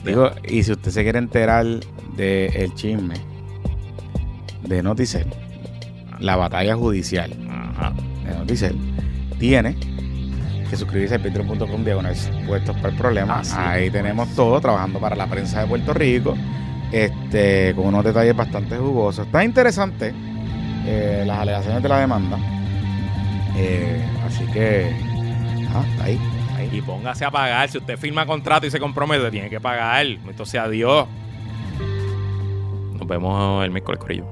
Digo, 0.05 0.31
y 0.47 0.63
si 0.63 0.71
usted 0.71 0.91
se 0.91 1.03
quiere 1.03 1.19
enterar 1.19 1.65
del 2.15 2.55
el 2.55 2.73
chisme 2.73 3.15
de 4.63 4.81
Noticel, 4.81 5.27
la 6.19 6.35
batalla 6.35 6.75
judicial 6.75 7.31
de 7.31 8.33
Noticel, 8.35 8.77
tiene 9.39 9.75
que 10.69 10.77
suscribirse 10.77 11.15
a 11.15 11.19
patreon.com 11.19 11.83
diagonal 11.83 12.15
puestos 12.47 12.75
para 12.77 12.89
el 12.89 12.95
problema. 12.95 13.41
Ahí 13.55 13.89
tenemos 13.91 14.33
todo 14.35 14.59
trabajando 14.61 14.99
para 14.99 15.15
la 15.15 15.27
prensa 15.27 15.61
de 15.61 15.67
Puerto 15.67 15.93
Rico, 15.93 16.35
este, 16.91 17.73
con 17.75 17.87
unos 17.87 18.03
detalles 18.03 18.35
bastante 18.35 18.77
jugosos. 18.77 19.25
Está 19.25 19.43
interesante 19.43 20.13
eh, 20.85 21.23
las 21.27 21.39
alegaciones 21.39 21.83
de 21.83 21.89
la 21.89 21.99
demanda. 21.99 22.37
Eh, 23.57 24.01
así 24.25 24.45
que, 24.53 24.91
ah, 25.73 25.83
está 25.91 26.03
ahí, 26.05 26.19
Y 26.71 26.81
póngase 26.81 27.25
a 27.25 27.31
pagar. 27.31 27.69
Si 27.69 27.77
usted 27.77 27.97
firma 27.97 28.25
contrato 28.25 28.65
y 28.65 28.71
se 28.71 28.79
compromete, 28.79 29.29
tiene 29.29 29.49
que 29.49 29.59
pagar. 29.59 30.05
Entonces, 30.05 30.59
adiós. 30.59 31.07
Nos 32.97 33.07
vemos 33.07 33.63
el 33.63 33.71
miércoles, 33.71 33.99
Corillo. 33.99 34.25